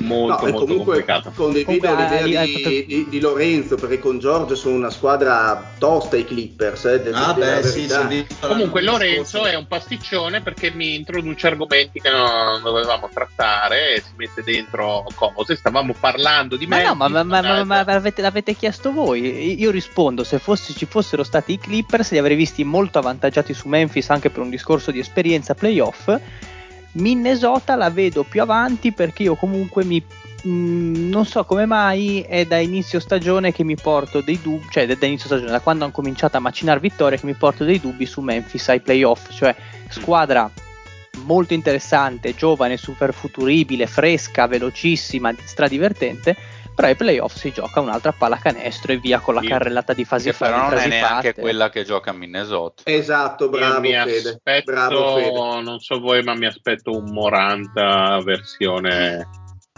[0.00, 1.32] molto, no, molto comunque complicato.
[1.34, 2.68] Condivido comunque, l'idea di, fatto...
[2.68, 6.84] di, di, Lorenzo perché con Giorgio sono una squadra tosta i Clippers.
[6.84, 12.10] Eh, ah, beh, sì, sì, comunque Lorenzo è un pasticcione perché mi introduce argomenti che
[12.10, 15.56] non dovevamo trattare e si mette dentro cose.
[15.56, 16.84] Stavamo parlando di me.
[16.84, 19.60] No, ma, ma, ma, ma l'avete, l'avete, chiesto voi.
[19.60, 23.68] Io rispondo: se fossi, ci fossero stati i Clippers, li avrei visti molto avvantaggiati su
[23.68, 26.18] Memphis anche per un discorso di esperienza playoff
[26.92, 30.02] Minnesota la vedo più avanti perché io comunque mi
[30.46, 34.86] mm, non so come mai è da inizio stagione che mi porto dei dubbi, cioè
[34.86, 38.06] da inizio stagione, da quando hanno cominciato a macinare vittorie che mi porto dei dubbi
[38.06, 39.54] su Memphis ai playoff, cioè
[39.88, 40.50] squadra
[41.24, 46.36] molto interessante, giovane, super futuribile, fresca, velocissima, stradivertente
[46.80, 50.46] però ai playoff si gioca un'altra pallacanestro e via con la carrellata di fasi fa.
[50.46, 51.40] Però non è neanche parte.
[51.40, 52.84] quella che gioca a Minnesota.
[52.86, 54.30] Esatto, bravo Fede.
[54.30, 55.62] Aspetto, bravo Fede.
[55.62, 59.28] Non so voi, ma mi aspetto un Moranta versione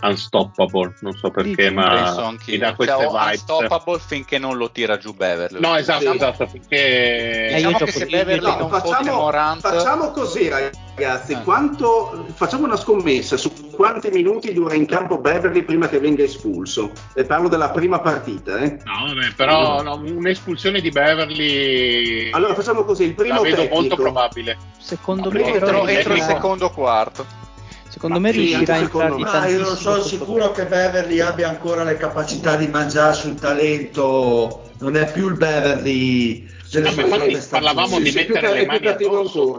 [0.02, 3.44] Unstoppable, non so perché, ma mi dà queste cioè, vibes.
[3.46, 5.60] Unstoppable finché non lo tira giù Beverly.
[5.60, 6.16] No, esatto, sì.
[6.16, 9.60] esatto, finché eh, diciamo che se Beverly no, non facciamo, Morant...
[9.60, 11.42] facciamo così, ragazzi, eh.
[11.42, 16.90] quanto, facciamo una scommessa su quanti minuti dura in campo Beverly prima che venga espulso.
[17.14, 18.78] E parlo della prima partita, eh.
[18.84, 23.74] No, vabbè, però no, un'espulsione di Beverly Allora facciamo così, il primo la vedo tecnico,
[23.74, 24.58] molto probabile.
[24.78, 27.50] Secondo no, me entro, entro il secondo quarto.
[27.92, 29.48] Secondo me riuscirà a entrare di tantissimo.
[29.48, 34.70] Io non sono sicuro che Beverly abbia ancora le capacità di mangiare sul talento.
[34.78, 36.48] Non è più il Beverly.
[36.72, 39.58] No, infatti parlavamo di sì, mettere più, le mani addosso.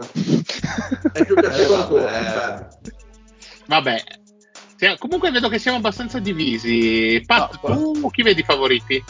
[1.12, 2.72] è più cattivo ancora.
[3.66, 4.02] Eh, vabbè,
[4.98, 7.22] comunque vedo che siamo abbastanza divisi.
[7.24, 9.02] Pat, no, tu chi vedi i favoriti?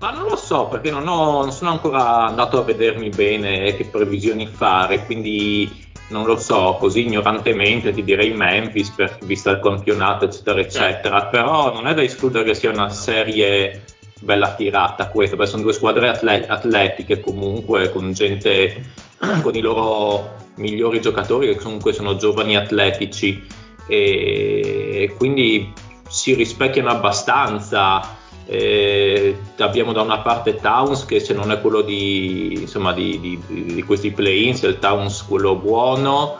[0.00, 3.84] Ma non lo so perché non, ho, non sono ancora andato a vedermi bene che
[3.84, 10.26] previsioni fare, quindi non lo so, così ignorantemente ti direi Memphis, per, vista il campionato,
[10.26, 11.20] eccetera, eccetera.
[11.20, 11.30] Certo.
[11.30, 13.82] Però non è da escludere che sia una serie
[14.20, 18.84] bella tirata questa, perché sono due squadre atle- atletiche comunque, con gente
[19.42, 23.44] con i loro migliori giocatori che comunque sono giovani atletici
[23.88, 25.72] e quindi
[26.08, 28.15] si rispecchiano abbastanza.
[28.48, 33.40] Eh, abbiamo da una parte Towns che se non è quello di, insomma, di, di,
[33.74, 36.38] di questi play-ins, è il Towns quello buono,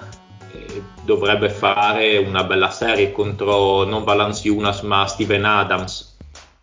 [0.52, 6.16] eh, dovrebbe fare una bella serie contro non Valanciunas ma Steven Adams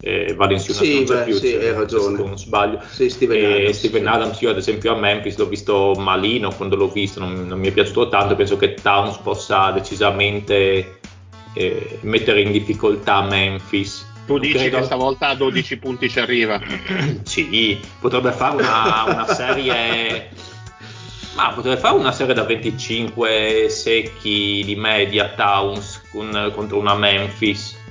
[0.06, 2.18] eh, Valenciunas sì, non c'è beh, più, sì, hai ragione.
[2.18, 2.82] se non sbaglio.
[2.90, 4.08] Sì, Steven, e Adams, Steven sì.
[4.10, 7.70] Adams, io ad esempio a Memphis l'ho visto malino quando l'ho visto, non, non mi
[7.70, 11.00] è piaciuto tanto, penso che Towns possa decisamente
[11.54, 14.12] eh, mettere in difficoltà Memphis.
[14.26, 14.80] Tu dici credo...
[14.80, 16.60] che stavolta a 12 punti ci arriva?
[17.24, 20.30] sì, potrebbe fare una, una serie...
[21.36, 27.82] Ma potrebbe fare una serie da 25 secchi di media Towns con, contro una Memphis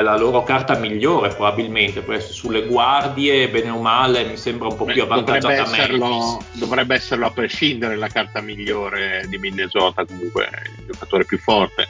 [0.00, 4.86] la loro carta migliore probabilmente, perché sulle guardie, bene o male, mi sembra un po'
[4.86, 10.86] più avvantaggiata dovrebbe esserlo, dovrebbe esserlo a prescindere la carta migliore di Minnesota, comunque il
[10.86, 11.88] giocatore più forte.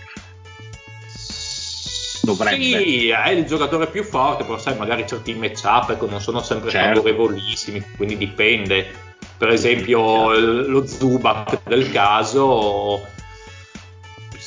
[2.23, 2.57] Dovrebbe.
[2.63, 6.71] Sì, è il giocatore più forte, però sai, magari certi matchup ecco, non sono sempre
[6.71, 7.03] certo.
[7.03, 9.11] favorevolissimi, quindi dipende.
[9.37, 13.01] Per esempio lo Zubac del caso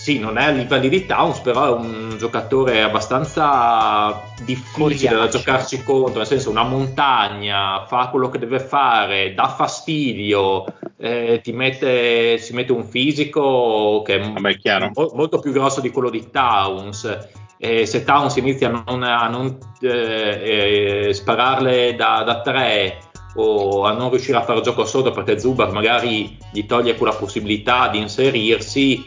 [0.05, 5.83] sì, non è a livelli di Towns, però è un giocatore abbastanza difficile da giocarci
[5.83, 10.65] contro, nel senso una montagna, fa quello che deve fare, dà fastidio,
[10.97, 16.11] eh, ti mette, si mette un fisico che è, Vabbè, molto più grosso di quello
[16.11, 17.27] di Towns.
[17.65, 22.99] E se Towns inizia a non, a non eh, eh, spararle da, da tre
[23.37, 27.87] o a non riuscire a fare gioco sotto perché Zubac magari gli toglie quella possibilità
[27.87, 29.03] di inserirsi,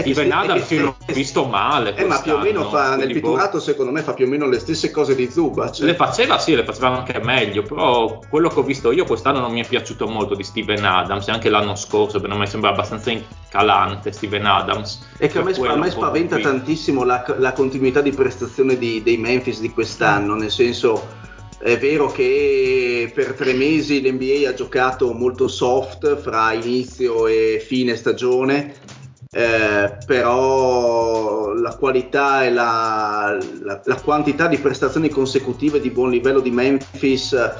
[0.00, 1.94] Steven Adams io l'ho visto male.
[1.94, 4.58] Eh, ma più o meno fa, nel pitturato secondo me fa più o meno le
[4.58, 5.80] stesse cose di Zubac.
[5.80, 9.52] Le faceva sì, le faceva anche meglio, però quello che ho visto io quest'anno non
[9.52, 14.12] mi è piaciuto molto di Steven Adams, anche l'anno scorso, per me sembra abbastanza incalante
[14.12, 15.06] Steven Adams.
[15.18, 19.18] E che a me, a me spaventa tantissimo la, la, continuità di prestazione di, dei
[19.18, 21.20] Memphis di quest'anno, nel senso
[21.62, 27.94] è vero che per tre mesi l'NBA ha giocato molto soft fra inizio e fine
[27.94, 28.74] stagione
[29.34, 36.40] eh, però la qualità e la, la, la, quantità di prestazioni consecutive di buon livello
[36.40, 37.52] di Memphis eh,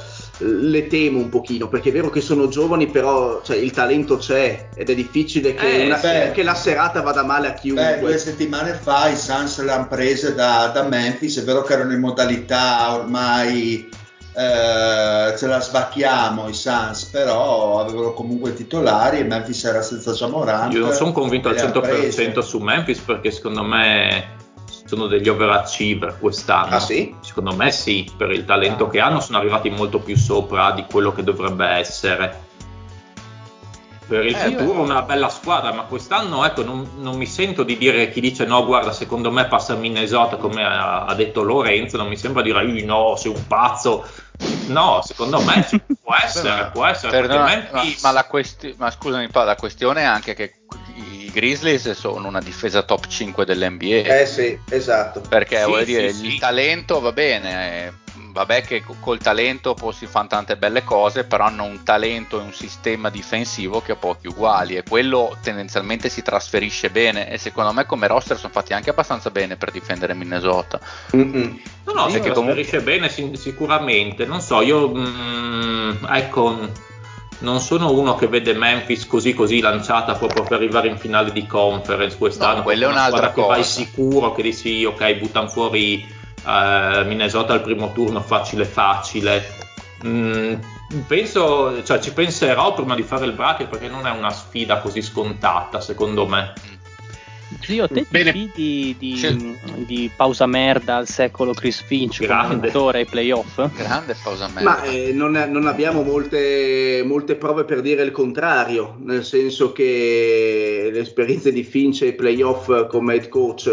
[0.45, 4.69] le temo un pochino perché è vero che sono giovani però cioè, il talento c'è
[4.75, 5.99] ed è difficile che, eh, una,
[6.31, 7.95] che, la serata vada male a chiunque.
[7.95, 11.73] Beh, due settimane fa i Suns le hanno prese da, da Memphis è vero che
[11.73, 13.89] erano in modalità ormai
[14.35, 20.73] eh, ce la sbacchiamo i Suns, però avevano comunque titolari e Memphis era senza Jamorant.
[20.73, 24.41] Io sono convinto al 100% su Memphis perché secondo me
[24.85, 26.77] sono degli overachiever quest'anno.
[26.77, 27.15] Ah sì?
[27.21, 28.91] Secondo me sì, per il talento ah.
[28.91, 32.51] che hanno sono arrivati molto più sopra di quello che dovrebbe essere.
[34.13, 34.81] Per il eh, futuro beh.
[34.81, 38.67] una bella squadra, ma quest'anno ecco, non, non, mi sento di dire chi dice no,
[38.67, 43.17] guarda, secondo me passa Minnesota come ha, ha detto Lorenzo, non mi sembra dire no,
[43.17, 44.05] sei un pazzo,
[44.67, 45.67] No, secondo me
[46.03, 47.27] può essere, può essere.
[47.27, 50.55] No, ma, ma, la questi- ma scusami, la questione è anche che
[50.97, 54.21] i Grizzlies sono una difesa top 5 dell'NBA.
[54.21, 55.21] Eh sì, esatto.
[55.21, 56.39] Perché sì, vuol dire, sì, il sì.
[56.39, 57.93] talento va bene, eh,
[58.33, 62.53] vabbè che col talento si fanno tante belle cose, però hanno un talento e un
[62.53, 67.85] sistema difensivo che ha pochi uguali e quello tendenzialmente si trasferisce bene e secondo me
[67.85, 70.81] come roster sono fatti anche abbastanza bene per difendere Minnesota.
[71.15, 71.61] Mm-mm.
[71.85, 72.81] No, no, si trasferisce comunque...
[72.81, 76.91] bene sicuramente, non so, io mm, ecco
[77.43, 81.45] non sono uno che vede Memphis così così lanciata proprio per arrivare in finale di
[81.47, 82.59] conference quest'anno.
[82.59, 83.47] No, quella è un'altra cosa.
[83.47, 89.61] Che vai sicuro che dici ok, buttano fuori uh, Minnesota al primo turno facile facile.
[90.05, 90.55] Mm,
[91.07, 95.03] penso, cioè, ci penserò prima di fare il bracket perché non è una sfida così
[95.03, 96.53] scontata secondo me.
[97.61, 99.57] Zio, te ti fidi di, sì.
[99.85, 103.69] di, pausa merda al secolo Chris Finch come mentore ai playoff?
[103.77, 104.63] Grande pausa merda.
[104.63, 110.89] Ma eh, non, non, abbiamo molte, molte, prove per dire il contrario, nel senso che
[110.93, 113.71] le esperienze di Finch ai playoff come head coach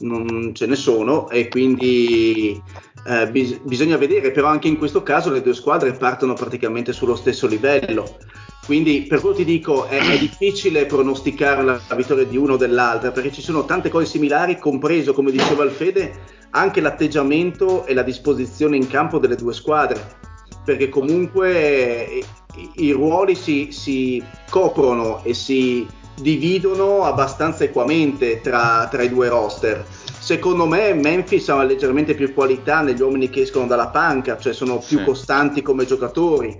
[0.00, 2.60] non ce ne sono e quindi
[3.06, 7.16] eh, bis- bisogna vedere, però anche in questo caso le due squadre partono praticamente sullo
[7.16, 8.16] stesso livello.
[8.64, 12.56] Quindi per quello ti dico è, è difficile pronosticare la, la, vittoria di uno o
[12.56, 17.92] dell'altra perché ci sono tante cose similari, compreso come diceva il Fede anche l'atteggiamento e
[17.92, 20.22] la disposizione in campo delle due squadre.
[20.64, 22.20] Perché comunque
[22.56, 25.86] i, i ruoli si, si, coprono e si
[26.20, 29.84] dividono abbastanza equamente tra, tra i due roster.
[30.18, 34.78] Secondo me Memphis ha leggermente più qualità negli uomini che escono dalla panca, cioè sono
[34.78, 35.04] più sì.
[35.04, 36.56] costanti come giocatori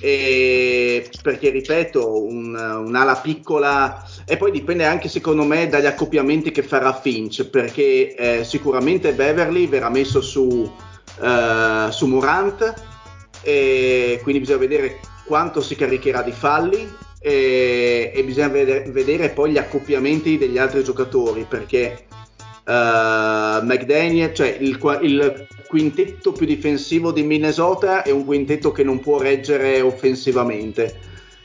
[0.00, 6.62] E perché ripeto, un, un'ala piccola e poi dipende anche secondo me dagli accoppiamenti che
[6.62, 10.70] farà Finch, perché eh, sicuramente Beverly verrà messo su,
[11.20, 12.74] eh, su Morant,
[13.42, 16.86] e quindi bisogna vedere quanto si caricherà di falli
[17.26, 22.06] e, e bisogna vedere, vedere, poi gli accoppiamenti degli altri giocatori, perché
[22.64, 29.00] uh, McDaniel, cioè il, il quintetto più difensivo di Minnesota è un quintetto che non
[29.00, 31.00] può reggere offensivamente.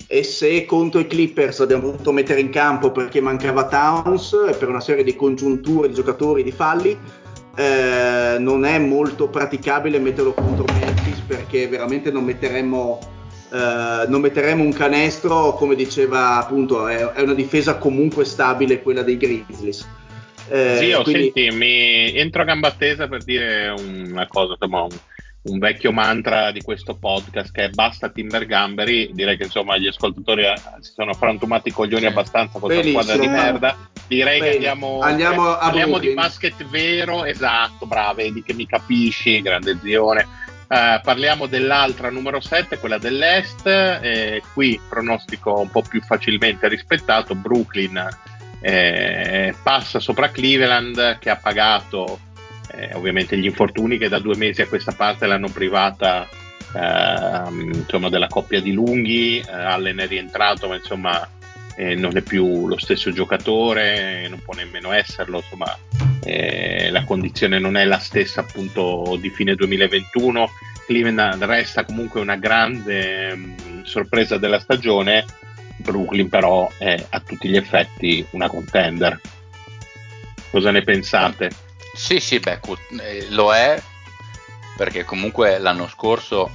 [0.05, 4.82] E se contro i Clippers abbiamo dovuto mettere in campo perché mancava Towns per una
[4.82, 6.95] serie di congiunture di giocatori di falli
[7.55, 12.99] eh, non è molto praticabile metterlo contro Memphis perché veramente non metteremmo,
[13.51, 19.03] eh, non metteremmo un canestro come diceva appunto è, è, una difesa comunque stabile quella
[19.03, 19.87] dei Grizzlies
[20.51, 21.31] eh, Zio, quindi...
[21.33, 24.89] senti, mi entro a gamba tesa per dire una cosa, insomma, un,
[25.43, 29.11] un, vecchio mantra di questo podcast che è basta Timber Gamberi.
[29.13, 33.17] Direi che insomma gli ascoltatori eh, si sono frantumati i coglioni abbastanza con questa squadra
[33.17, 33.77] di merda.
[34.07, 34.49] Direi Bene.
[34.49, 39.77] che andiamo, andiamo, eh, parliamo di basket vero, esatto, brava, vedi che mi capisci, grande
[39.81, 40.27] zione.
[40.72, 47.36] Uh, parliamo dell'altra numero 7, quella dell'Est, eh, qui pronostico un po' più facilmente rispettato,
[47.36, 48.07] Brooklyn
[48.61, 52.19] eh, passa sopra Cleveland che ha pagato
[52.72, 56.26] eh, ovviamente gli infortuni che da due mesi a questa parte l'hanno privata
[56.74, 61.28] eh, insomma, della coppia di lunghi, eh, Allen è rientrato ma insomma
[61.76, 65.78] eh, non è più lo stesso giocatore, non può nemmeno esserlo, insomma
[66.24, 70.49] eh, la condizione non è la stessa appunto di fine 2021.
[70.86, 75.26] Cleveland resta comunque una grande mh, mm, sorpresa della stagione
[75.82, 79.19] Brooklyn però è a tutti gli effetti una contender.
[80.49, 81.49] Cosa ne pensate?
[81.95, 82.59] Sì, sì, beh,
[83.01, 83.82] eh, lo è
[84.78, 86.49] perché comunque l'anno scorso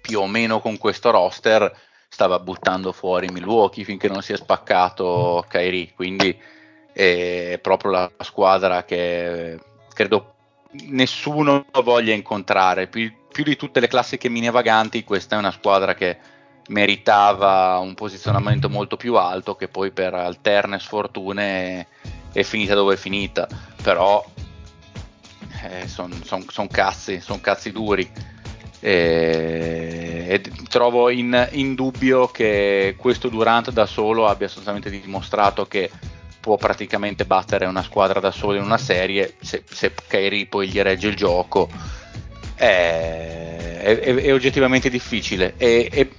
[0.00, 1.72] più o meno con questo roster
[2.12, 6.36] stava buttando fuori Milwaukee finché non si è spaccato Kyrie, quindi
[6.92, 9.58] è proprio la squadra che
[9.94, 10.34] credo
[10.88, 12.88] nessuno voglia incontrare.
[12.88, 16.18] Più, più di tutte le classiche mine vaganti, questa è una squadra che
[16.68, 21.86] meritava un posizionamento molto più alto che poi per alterne sfortune
[22.32, 23.46] è finita dove è finita.
[23.82, 24.22] Però
[25.62, 28.10] eh, sono son, son cazzi sono cazzi duri
[28.80, 35.90] e, e trovo in, in, dubbio che questo Durant da solo abbia assolutamente dimostrato che
[36.40, 40.80] può praticamente battere una squadra da solo in una serie se, se Kairi poi gli
[40.80, 41.68] regge il gioco.
[42.54, 45.54] È, è, è oggettivamente difficile.
[45.56, 46.10] E, e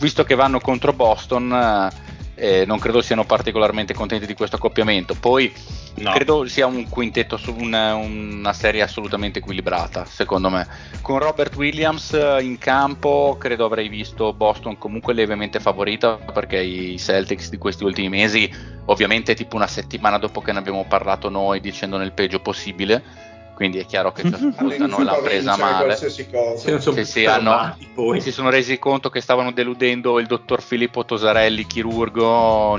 [0.00, 1.90] visto che vanno contro Boston,
[2.36, 5.14] eh, non credo siano particolarmente contenti di questo accoppiamento.
[5.14, 5.52] Poi
[5.96, 6.12] no.
[6.12, 10.66] credo sia un quintetto su una, una, serie assolutamente equilibrata, secondo me.
[11.00, 16.98] Con Robert Williams eh, in campo, credo avrei visto Boston comunque lievemente favorita perché i
[16.98, 18.50] Celtics di questi ultimi mesi,
[18.84, 23.78] ovviamente tipo una settimana dopo che ne abbiamo parlato noi dicendo nel peggio possibile quindi
[23.78, 24.52] è chiaro che ciascuno
[24.86, 25.96] non l'ha presa male.
[25.96, 27.74] Sì, sì, sì, hanno,
[28.18, 32.78] si sono resi conto che stavano deludendo il dottor Filippo Tosarelli, chirurgo,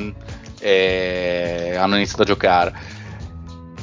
[0.59, 2.73] e hanno iniziato a giocare.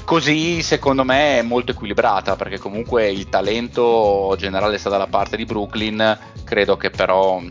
[0.05, 5.45] Così secondo me è molto equilibrata perché comunque il talento generale sta dalla parte di
[5.47, 7.43] Brooklyn, credo che però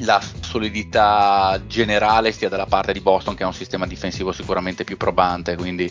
[0.00, 4.96] la solidità generale stia dalla parte di Boston che ha un sistema difensivo sicuramente più
[4.96, 5.90] probante, quindi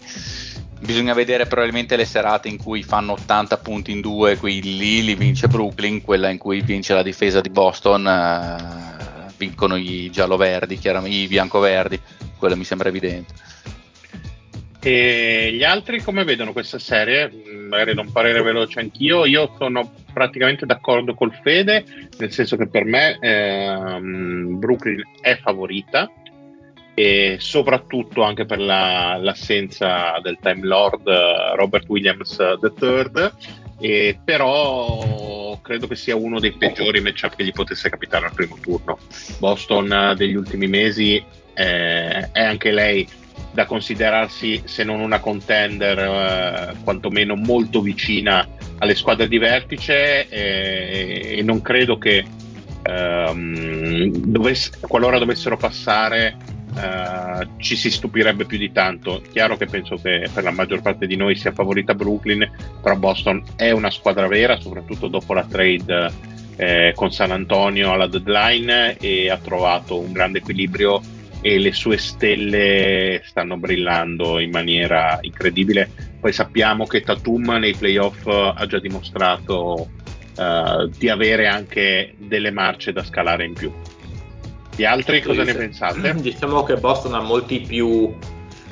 [0.79, 5.15] bisogna vedere probabilmente le serate in cui fanno 80 punti in due, qui lì li
[5.15, 11.17] vince Brooklyn, quella in cui vince la difesa di Boston, eh, vincono i giallo-verdi, chiaramente
[11.17, 11.99] i bianco-verdi,
[12.37, 13.33] quello mi sembra evidente.
[14.81, 17.29] E gli altri come vedono questa serie?
[17.67, 21.83] Magari da un parere veloce anch'io, io sono praticamente d'accordo col Fede,
[22.17, 26.09] nel senso che per me ehm, Brooklyn è favorita,
[26.93, 33.31] e soprattutto anche per la, l'assenza del Time Lord uh, Robert Williams III,
[33.79, 38.57] e però credo che sia uno dei peggiori matchup che gli potesse capitare al primo
[38.61, 38.97] turno.
[39.39, 41.23] Boston uh, degli ultimi mesi
[41.53, 43.07] eh, è anche lei
[43.51, 51.37] da considerarsi se non una contender eh, quantomeno molto vicina alle squadre di vertice e,
[51.37, 52.23] e non credo che
[52.83, 56.37] ehm, dovesse, qualora dovessero passare
[56.71, 59.21] Uh, ci si stupirebbe più di tanto.
[59.31, 62.49] Chiaro che penso che per la maggior parte di noi sia favorita Brooklyn,
[62.81, 66.11] però Boston è una squadra vera, soprattutto dopo la trade
[66.55, 71.01] eh, con San Antonio alla deadline e ha trovato un grande equilibrio
[71.41, 75.89] e le sue stelle stanno brillando in maniera incredibile.
[76.19, 79.89] Poi sappiamo che Tatum nei playoff ha già dimostrato
[80.37, 83.71] eh, di avere anche delle marce da scalare in più.
[84.79, 86.13] Gli altri cosa ne pensate?
[86.21, 88.13] Diciamo che Boston ha molti più.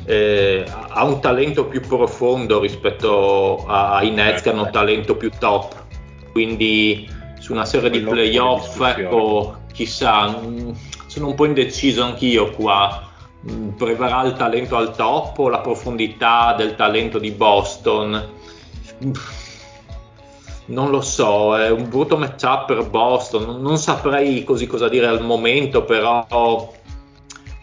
[0.05, 5.83] eh, ha un talento più profondo rispetto ai Nets che hanno un talento più top.
[6.31, 10.75] Quindi su una serie di Quello playoff, ecco, chissà, mh,
[11.07, 13.03] sono un po' indeciso anch'io qua.
[13.41, 18.29] Mh, Prevarrà il talento al top o la profondità del talento di Boston?
[20.67, 25.23] Non lo so, è un brutto matchup per Boston, non, saprei così cosa dire al
[25.23, 26.25] momento, però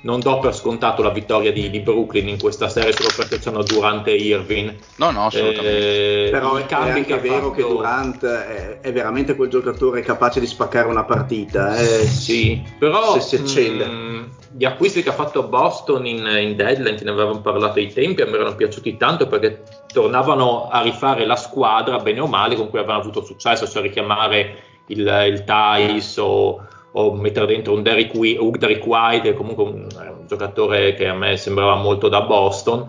[0.05, 3.63] non do per scontato la vittoria di, di Brooklyn in questa serie solo perché c'hanno
[3.63, 4.75] Durante e Irving.
[4.97, 6.27] No, no, assolutamente.
[6.27, 10.03] Eh, Però è cambi anche che vero che fatto- Durant è, è veramente quel giocatore
[10.03, 11.77] capace di spaccare una partita.
[11.79, 12.07] eh.
[12.07, 13.87] Sì, però Se si accende.
[13.87, 18.21] mh, gli acquisti che ha fatto Boston in, in deadline, ne avevamo parlato ai tempi,
[18.23, 22.69] a me erano piaciuti tanto perché tornavano a rifare la squadra, bene o male, con
[22.69, 24.57] cui avevano avuto successo, cioè richiamare
[24.89, 24.99] il,
[25.31, 26.63] il Thais o,
[26.97, 30.95] o mettere dentro un Derrick, Wi- un Derrick White, che comunque un, è un giocatore
[30.95, 32.89] che a me sembrava molto da Boston.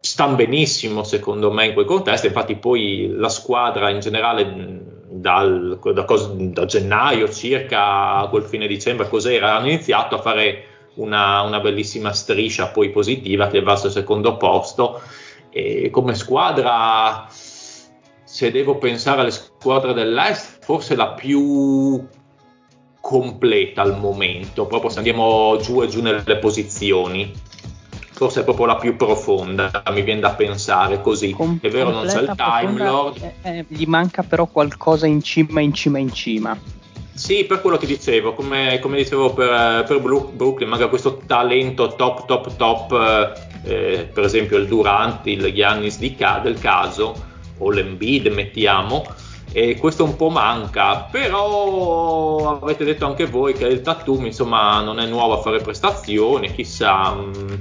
[0.00, 6.04] Stanno benissimo secondo me in quel contesto, infatti poi la squadra in generale dal, da,
[6.04, 10.64] cos- da gennaio circa a quel fine dicembre cos'era, hanno iniziato a fare
[10.94, 15.00] una, una bellissima striscia poi positiva che va al secondo posto.
[15.50, 22.06] E come squadra se devo pensare alle squadre dell'est forse la più
[23.10, 24.66] completa al momento.
[24.66, 27.32] Proprio se andiamo giù e giù nelle posizioni.
[28.12, 31.32] Forse è proprio la più profonda mi viene da pensare così.
[31.32, 33.32] Com- è vero non c'è il Time Lord?
[33.42, 36.56] eh, eh, gli manca però qualcosa in cima, in cima, in cima.
[37.12, 42.26] Sì, per quello ti dicevo, come, come dicevo per, per Brooklyn, manca questo talento top,
[42.26, 43.34] top, top,
[43.64, 47.14] eh, eh, per esempio il Durant, il Giannis di ca- del caso,
[47.58, 49.04] o l'Embiid mettiamo,
[49.52, 55.00] e questo un po' manca, però avete detto anche voi che il Tatum insomma non
[55.00, 57.60] è nuovo a fare prestazioni, chissà, mh,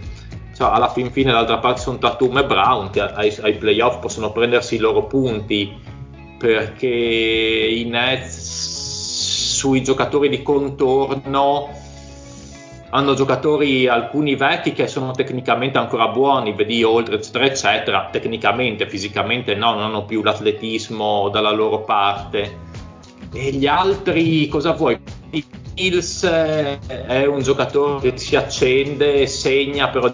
[0.56, 4.32] cioè, alla fin fine d'altra parte sono Tatum e Brown che ai, ai playoff possono
[4.32, 5.98] prendersi i loro punti
[6.38, 11.70] perché i Nets sui giocatori di contorno
[12.92, 19.56] hanno giocatori alcuni vecchi che sono tecnicamente ancora buoni, vedi oltre eccetera eccetera, tecnicamente, fisicamente
[19.56, 22.68] no, non hanno più l'atletismo dalla loro parte.
[23.32, 25.00] E gli altri cosa vuoi?
[25.76, 30.14] Hills eh, è un giocatore che si accende, segna, però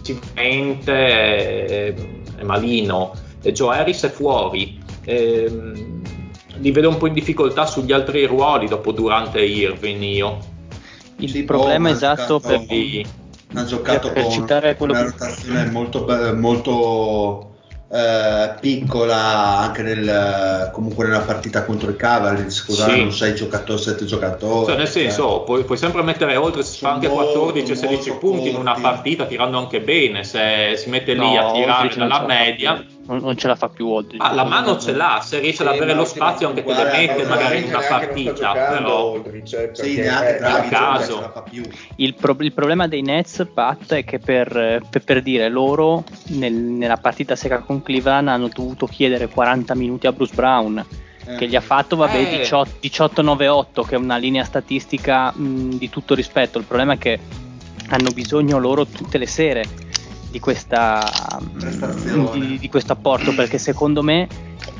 [0.00, 1.94] difensivamente è,
[2.36, 3.12] è malino.
[3.42, 4.80] E Joe Harris è fuori.
[5.04, 6.00] Ehm,
[6.56, 10.51] li vedo un po' in difficoltà sugli altri ruoli dopo Durante e Irving io.
[11.24, 13.06] Il Sì, problema boh, esatto per Quindi,
[13.54, 17.46] ha giocato per con citare quello una che- rotazione molto, molto
[17.92, 23.00] eh, piccola anche nel, comunque nella partita contro i Cavaliers scusate Sì.
[23.02, 26.94] non sei giocatore sette giocatori cioè, nel senso, puoi, puoi sempre mettere oltre si fa
[26.94, 31.18] anche molto, 14-16 molto punti in una partita tirando anche bene se si mette lì
[31.34, 32.82] No, a tirare dalla media.
[33.04, 34.22] Non, non ce la fa più Aldridge.
[34.24, 36.72] Ah, la mano ce l'ha, se riesce ad Sì, avere ma lo spazio anche te
[36.72, 41.20] le mette ma magari in una partita, però Aldridge, eh, sì neanche a caso.
[41.20, 41.62] la fa più
[41.96, 46.52] Il, pro- il problema dei Nets, Pat, è che per, per- per dire loro nel-
[46.54, 50.84] nella partita secca con Cleveland hanno dovuto chiedere 40 minuti a Bruce Brown,
[51.26, 51.34] Eh.
[51.36, 52.38] che gli ha fatto vabbè, Eh.
[52.38, 56.58] 18 18-9-8, che è una linea statistica mh, di tutto rispetto.
[56.58, 57.18] Il problema è che
[57.88, 59.64] hanno bisogno loro tutte le sere
[60.32, 61.38] di, questa,
[62.32, 64.26] di, di questo apporto, perché secondo me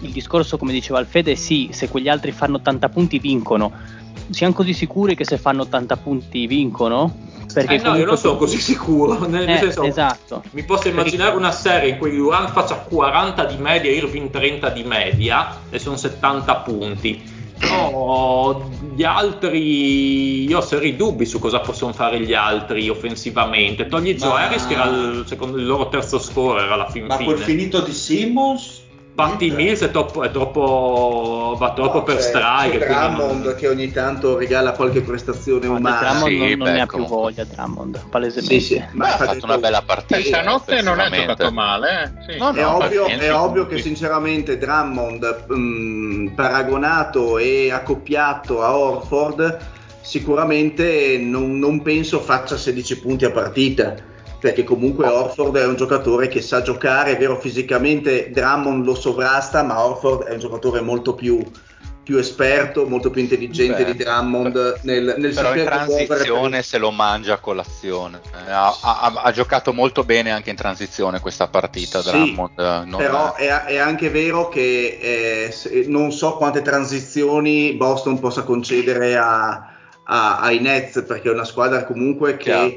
[0.01, 3.71] il discorso, come diceva Alfede, sì, se quegli altri fanno 80 punti vincono.
[4.31, 7.31] Siamo così sicuri che se fanno 80 punti vincono?
[7.53, 9.27] Perché Eh no, io non sono così sicuro.
[9.29, 10.43] Nel, nel Eh, senso, esatto.
[10.53, 14.71] mi posso immaginare una serie in cui Durant faccia 40 di media e Irving 30
[14.71, 17.32] di media e sono 70 punti.
[17.63, 18.61] Però
[18.95, 23.87] gli altri, io ho seri dubbi su cosa possono fare gli altri offensivamente.
[23.87, 27.17] Togli Joe Ma- Harris, che era il, secondo il loro terzo scorer alla fin ma
[27.17, 27.45] quel fine.
[27.45, 28.82] finito di Simmons
[29.15, 29.63] Patty Niente.
[29.63, 32.79] Mills è troppo, è troppo- va troppo No, per c'è- strike.
[32.79, 35.99] c'è quindi non- Drummond che ogni tanto regala qualche prestazione No, umana.
[36.01, 38.55] Drummond Sì, non, non ne ha più voglia Drummond, palesemente.
[38.61, 40.17] Sì, sì, ma ha fa fatto detto- una bella partita.
[40.19, 42.15] Eh, stanotte non ha giocato male.
[42.27, 42.33] eh.
[42.33, 42.39] Sì.
[42.39, 49.59] No, È, ovvio, è ovvio che sinceramente Drummond mh, paragonato e accoppiato a Orford
[50.01, 53.95] sicuramente non, non penso faccia 16 punti a partita
[54.43, 59.63] perché comunque Orford è un giocatore che sa giocare, è vero fisicamente Drummond lo sovrasta
[59.63, 61.41] ma Orford è un giocatore molto più
[62.03, 66.79] più esperto, molto più intelligente Beh, di Drummond nel, nel però in transizione muovere se
[66.79, 68.21] lo mangia a colazione.
[68.45, 72.59] Eh, Ha, ha- ha giocato molto bene anche in transizione questa partita Sì, Drummond.
[72.59, 74.99] eh, Però è, è anche vero che
[75.47, 79.69] eh, se- non so quante transizioni Boston possa concedere a-
[80.05, 82.75] a- ai Nets, perché è una squadra comunque che Chiaro.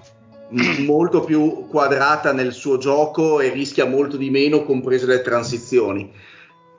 [0.50, 6.12] Molto più quadrata nel suo gioco e rischia molto di meno, comprese le transizioni.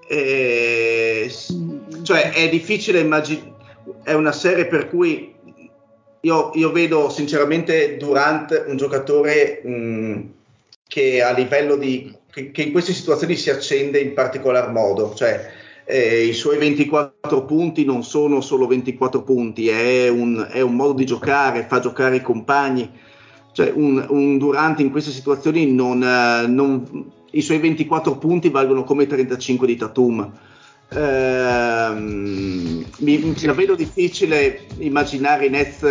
[0.09, 1.33] E,
[2.03, 3.55] cioè è difficile immaginare,
[4.03, 5.35] è una serie per cui
[6.21, 10.21] io, io vedo sinceramente Durant un giocatore mh,
[10.87, 15.51] che a livello di che, che in queste situazioni si accende in particolar modo, cioè
[15.87, 20.93] eh, i suoi 24 punti non sono solo 24 punti, è un, è un modo
[20.93, 22.91] di giocare, fa giocare i compagni,
[23.57, 28.85] cioè un, un Durant in queste situazioni non, eh, non- i suoi 24 punti valgono
[28.85, 30.31] come 35 di Tatum.
[30.91, 35.83] Ehm, mi, la vedo difficile immaginare i Nets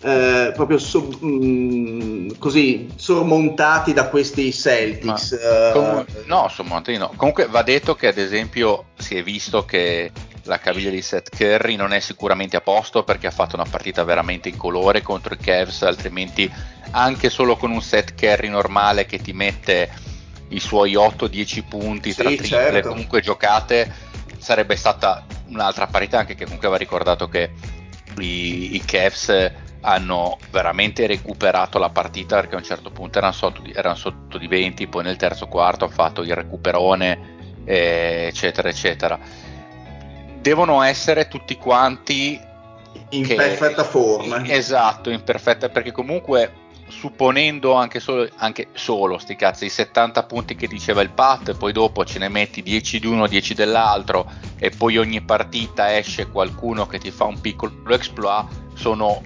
[0.00, 5.32] eh, proprio so- mh, così sormontati da questi Celtics.
[5.32, 7.10] eh, Comu- no, sommonti no.
[7.16, 10.12] Comunque va detto che ad esempio si è visto che
[10.48, 14.02] la caviglia di Seth Curry non è sicuramente a posto perché ha fatto una partita
[14.02, 16.50] veramente in colore contro i Cavs, altrimenti
[16.90, 19.90] anche solo con un Seth Curry normale che ti mette
[20.48, 22.88] i suoi 8-10 punti Sì, tra triple certo.
[22.88, 23.92] comunque giocate
[24.38, 27.50] sarebbe stata un'altra parità anche che comunque va ricordato che
[28.18, 33.60] i, i Cavs hanno veramente recuperato la partita perché a un certo punto erano sotto
[33.60, 38.68] di, erano sotto di 20 poi nel terzo quarto hanno fatto il recuperone eh, eccetera
[38.68, 39.18] eccetera
[40.48, 42.40] devono essere tutti quanti
[43.10, 44.42] in che- perfetta forma.
[44.46, 50.56] Esatto, in perfetta, perché comunque supponendo anche solo, anche solo sti cazzi, i 70 punti
[50.56, 54.26] che diceva il Pat, poi dopo ce ne metti 10 di uno, 10 dell'altro
[54.58, 59.22] e poi ogni partita esce qualcuno che ti fa un piccolo exploit, sono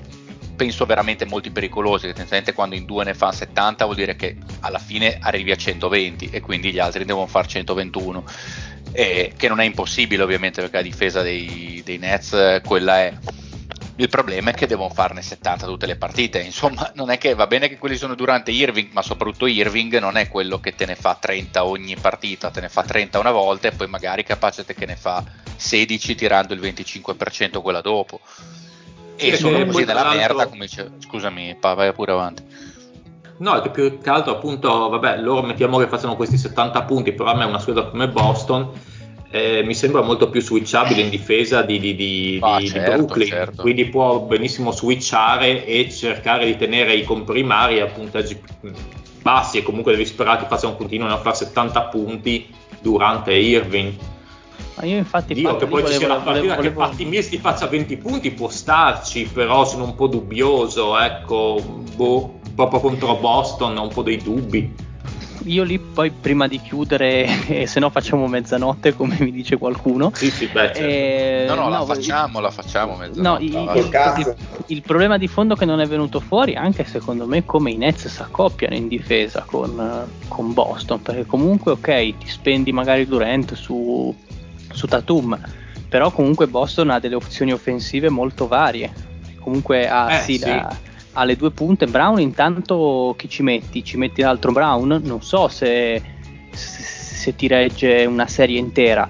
[0.57, 4.37] penso veramente molto pericolosi, che tendenzialmente quando in due ne fa 70 vuol dire che
[4.61, 8.25] alla fine arrivi a 120 e quindi gli altri devono fare 121
[8.93, 13.14] e che non è impossibile ovviamente perché la difesa dei, dei Nets eh, quella è.
[13.97, 16.40] Il problema è che devono farne 70 tutte le partite.
[16.43, 20.16] Insomma non è che va bene che quelli sono durante Irving ma soprattutto Irving non
[20.16, 23.68] è quello che te ne fa 30 ogni partita te ne fa 30 una volta
[23.68, 25.24] e poi magari capace te che ne fa
[25.57, 28.20] 16 tirando il 25% quella dopo.
[29.16, 32.72] E sono che così l'altro- merda come dice scusami pa, vai pure avanti
[33.43, 37.30] No, che più che altro appunto, vabbè, loro mettiamo che facciano questi 70 punti, però
[37.30, 38.70] a me una squadra come Boston
[39.32, 42.97] eh, mi sembra molto più switchabile in difesa di, di- di- Ah, di- di certo,
[42.97, 43.62] Brooklyn, certo.
[43.62, 48.40] quindi può benissimo switchare e cercare di tenere i comprimari a punteggi
[49.22, 52.47] bassi e comunque devi sperare che facciano continuino a fare 70 punti
[52.80, 53.93] durante Irving.
[54.76, 57.28] Ma io infatti Dio, che poi ci sia volevo- la partita volevo- che Patti Mills
[57.28, 61.61] ti faccia 20 punti può starci, però sono un po' dubbioso, ecco,
[61.97, 64.91] boh, proprio contro Boston ho un po' dei dubbi.
[65.47, 70.13] Io lì poi prima di chiudere, eh, se no facciamo mezzanotte come mi dice qualcuno.
[70.15, 70.79] Sì, sì, beh, certo.
[70.79, 73.69] Eh, no no la no, facciamo la facciamo No, mezzanotte, il.
[73.73, 74.21] Col cazzo.
[74.21, 74.35] il-
[74.67, 78.07] il problema di fondo che non è venuto fuori, anche secondo me, come i Nets
[78.07, 84.15] si accoppiano in difesa con, con Boston, perché comunque, ok, ti spendi magari Durant su,
[84.73, 85.37] su Tatum,
[85.89, 88.93] però comunque Boston ha delle opzioni offensive molto varie.
[89.41, 90.49] Comunque ha, Eh, sì, sì.
[90.49, 90.79] ha-
[91.13, 91.87] ha le due punte.
[91.87, 93.85] Brown, intanto chi ci metti?
[93.85, 95.01] Ci metti l'altro Brown?
[95.03, 96.01] Non so se,
[96.51, 99.09] se, se ti regge una serie intera.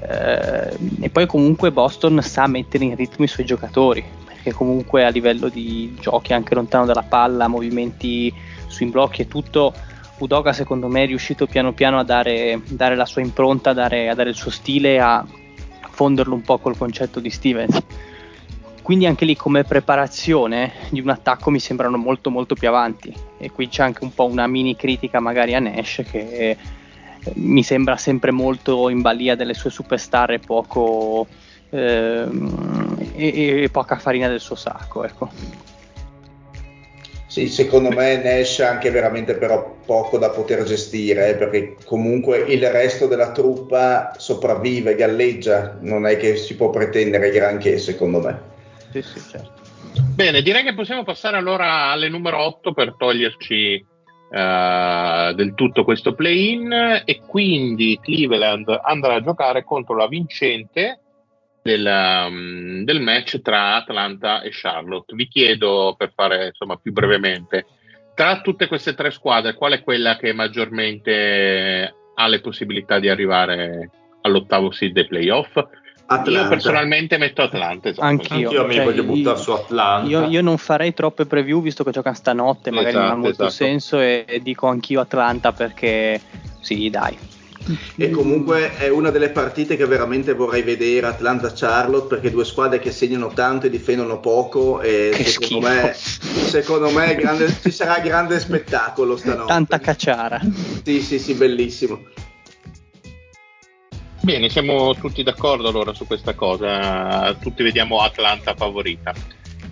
[0.00, 5.10] Eh, e poi comunque Boston sa mettere in ritmo i suoi giocatori perché comunque a
[5.10, 8.32] livello di giochi anche lontano dalla palla, movimenti
[8.66, 9.72] sui blocchi e tutto
[10.18, 14.08] Udoga secondo me è riuscito piano piano a dare, dare la sua impronta, a dare,
[14.08, 15.24] a dare il suo stile, a
[15.90, 17.82] fonderlo un po' col concetto di Stevens.
[18.82, 23.50] Quindi anche lì come preparazione di un attacco mi sembrano molto molto più avanti e
[23.52, 26.56] qui c'è anche un po' una mini critica magari a Nash che eh,
[27.34, 31.28] mi sembra sempre molto in balia delle sue superstar e poco
[31.70, 35.30] ehm, e, e poca farina del suo sacco ecco.
[37.32, 42.40] Sì, secondo me Nash ha anche veramente però poco da poter gestire, eh, perché comunque
[42.40, 48.51] il resto della truppa sopravvive, galleggia, non è che si può pretendere granché secondo me.
[48.92, 49.60] Sì, sì, certo.
[50.14, 53.86] Bene, direi che possiamo passare allora alle numero 8 per toglierci
[54.30, 61.00] eh, del tutto questo play-in e quindi Cleveland andrà a giocare contro la vincente
[61.62, 65.14] del, um, del match tra Atlanta e Charlotte.
[65.14, 67.66] Vi chiedo per fare insomma più brevemente,
[68.14, 73.90] tra tutte queste tre squadre, qual è quella che maggiormente ha le possibilità di arrivare
[74.22, 75.56] all'ottavo seed dei playoff?
[76.12, 76.42] Atlanta.
[76.42, 77.88] Io personalmente metto Atlanta.
[77.88, 78.06] esatto.
[78.06, 78.48] Anch'io.
[78.48, 80.08] Anch'io mi cioè, voglio buttare io- su Atlanta.
[80.08, 83.46] Io, io non farei troppe preview visto che giocano stanotte, magari non ha Esatto, molto
[83.46, 83.64] esatto.
[83.64, 86.20] senso e, e dico anch'io Atlanta perché
[86.60, 87.16] sì, dai.
[87.94, 92.90] E comunque è una delle partite che veramente vorrei vedere, Atlanta-Charlotte, perché due squadre che
[92.90, 98.40] segnano tanto e difendono poco e Che secondo me, secondo me grande- ci sarà grande
[98.40, 99.46] spettacolo stanotte.
[99.46, 100.40] Tanta cacciara.
[100.84, 102.00] Sì, sì, sì, bellissimo.
[104.22, 107.34] Bene, siamo tutti d'accordo allora su questa cosa.
[107.34, 109.12] Tutti vediamo Atlanta favorita.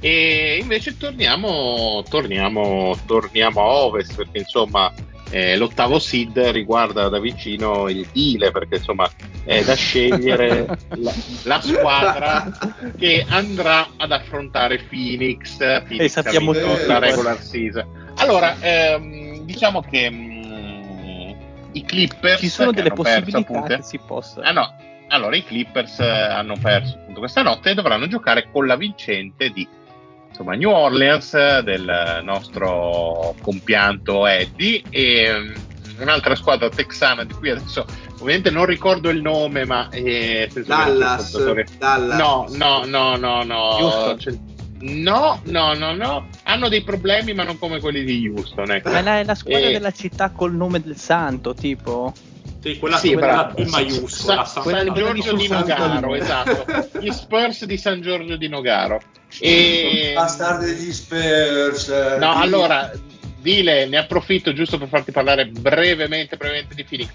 [0.01, 4.93] E invece torniamo, torniamo, torniamo a ovest perché insomma
[5.31, 9.09] eh, l'ottavo seed riguarda da vicino il Dile perché insomma
[9.45, 12.51] è da scegliere la, la squadra
[12.99, 18.13] che andrà ad affrontare Phoenix, Phoenix E sappiamo tutti la regular season.
[18.17, 20.40] Allora, ehm, diciamo che mm,
[21.73, 24.41] i Clippers Ci sono delle perso, possibilità appunto, che si possa.
[24.43, 24.75] Ah no,
[25.09, 29.51] allora i Clippers eh, hanno perso appunto questa notte e dovranno giocare con la vincente
[29.51, 29.67] di
[30.29, 35.55] insomma, New Orleans eh, del nostro compianto Eddie e mm,
[36.01, 41.37] un'altra squadra texana di cui adesso ovviamente non ricordo il nome ma eh, Dallas,
[41.79, 42.19] Dallas.
[42.19, 43.77] No, no, no, no, no.
[43.77, 44.50] Houston.
[44.81, 46.29] No, no, no, no.
[46.45, 48.71] Hanno dei problemi, ma non come quelli di Houston.
[48.71, 48.91] Ecco.
[48.91, 52.13] Ma è la, squadra Eh, della città col nome del santo, tipo.
[52.63, 53.61] Sì, quella, Sì, quella bravo.
[53.61, 54.45] in maiuscola.
[54.45, 56.99] Sa- Quella San Giorgio di Nogaro, esatto.
[56.99, 59.01] Gli Spurs di San Giorgio di Nogaro.
[59.39, 60.13] E...
[60.15, 61.89] Bastardi degli Spurs.
[61.89, 62.91] eh, No, di- allora,
[63.41, 67.09] Dile, ne approfitto giusto per farti parlare brevemente, brevemente di Phoenix.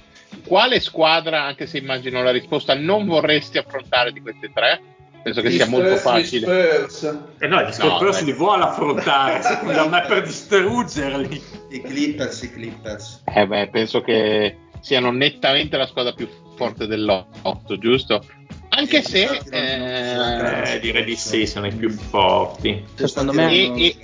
[0.46, 4.82] Quale squadra, anche se immagino la risposta, non vorresti affrontare di queste tre?
[5.26, 6.86] Penso che Gli sia molto facile.
[6.88, 7.18] Spurs.
[7.40, 11.42] E no, gli Spurs No, li vuole affrontare, secondo me, per distruggerli.
[11.70, 13.22] I Clippers, i Clippers.
[13.34, 18.24] Eh beh, penso che siano nettamente la squadra più forte dell'otto, giusto?
[18.70, 22.86] Anche Sì, se eh, Eh, direi di sì, sono i più forti.
[22.94, 23.96] Secondo me- E-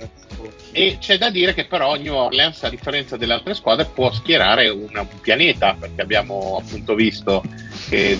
[0.72, 4.70] e c'è da dire che però New Orleans, a differenza delle altre squadre, può schierare
[4.70, 7.44] una- un pianeta, perché abbiamo appunto visto
[7.92, 8.18] che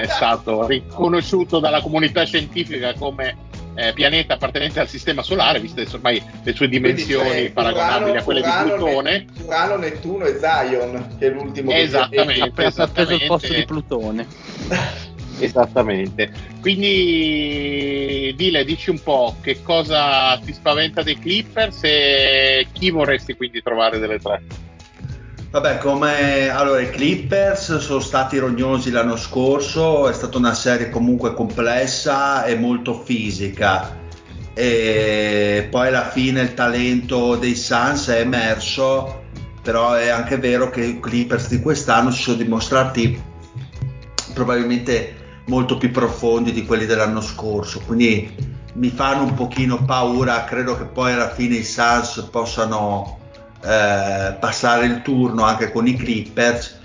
[0.00, 3.36] è stato riconosciuto dalla comunità scientifica come
[3.76, 8.40] eh, pianeta appartenente al sistema solare, viste ormai le sue dimensioni c'è paragonabili a quelle
[8.40, 9.10] Urano, di Plutone.
[9.10, 12.42] Ne- Urano, Nettuno e Zion, che è l'ultimo che- Esattamente.
[12.42, 14.26] Ha preso, ha preso il posto di Plutone.
[15.38, 16.30] Esattamente.
[16.60, 23.60] Quindi Dile, dici un po' che cosa ti spaventa dei Clippers e chi vorresti quindi
[23.62, 24.42] trovare delle tre?
[25.54, 31.32] Vabbè, come allora i Clippers sono stati rognosi l'anno scorso, è stata una serie comunque
[31.32, 33.96] complessa e molto fisica.
[34.52, 39.26] E poi alla fine il talento dei Suns è emerso,
[39.62, 43.22] però è anche vero che i Clippers di quest'anno si sono dimostrati
[44.34, 48.28] probabilmente molto più profondi di quelli dell'anno scorso, quindi
[48.72, 53.22] mi fanno un pochino paura, credo che poi alla fine i Suns possano
[53.64, 56.82] eh, passare il turno anche con i Clippers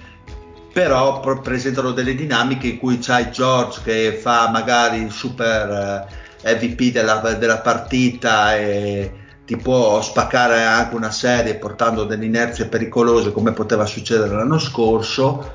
[0.72, 6.08] però presentano delle dinamiche in cui c'hai George che fa magari il super
[6.42, 9.12] eh, MVP della, della partita e
[9.46, 15.54] ti può spaccare anche una serie portando delle inerzie pericolose come poteva succedere l'anno scorso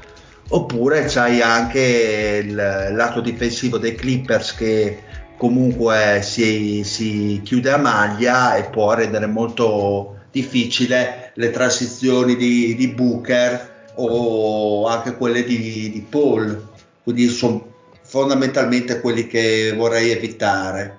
[0.48, 5.02] oppure c'hai anche il lato difensivo dei Clippers che
[5.38, 12.88] comunque si, si chiude a maglia e può rendere molto difficile le transizioni di, di
[12.88, 16.70] Booker o anche quelle di, di Paul.
[17.04, 17.72] Quindi sono
[18.02, 20.98] fondamentalmente quelli che vorrei evitare.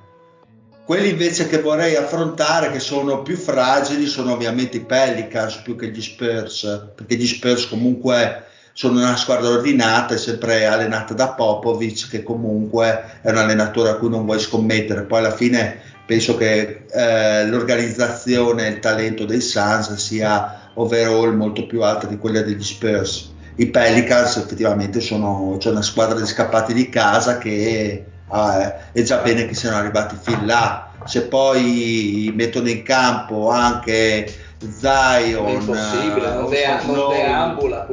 [0.85, 5.89] Quelli invece che vorrei affrontare che sono più fragili sono ovviamente i Pelicans più che
[5.89, 12.09] gli Spurs perché gli Spurs comunque sono una squadra ordinata e sempre allenata da Popovic
[12.09, 15.03] che comunque è un allenatore a cui non vuoi scommettere.
[15.03, 21.65] Poi alla fine penso che eh, l'organizzazione e il talento dei Suns sia overall molto
[21.65, 23.33] più alta di quella degli Spurs.
[23.55, 29.19] I Pelicans effettivamente sono c'è una squadra di scappati di casa che eh, è già
[29.19, 30.89] bene che siano arrivati fin là.
[31.05, 37.87] Se poi mettono in campo anche Zion È impossibile, non, eh, dea- Oso non deambula.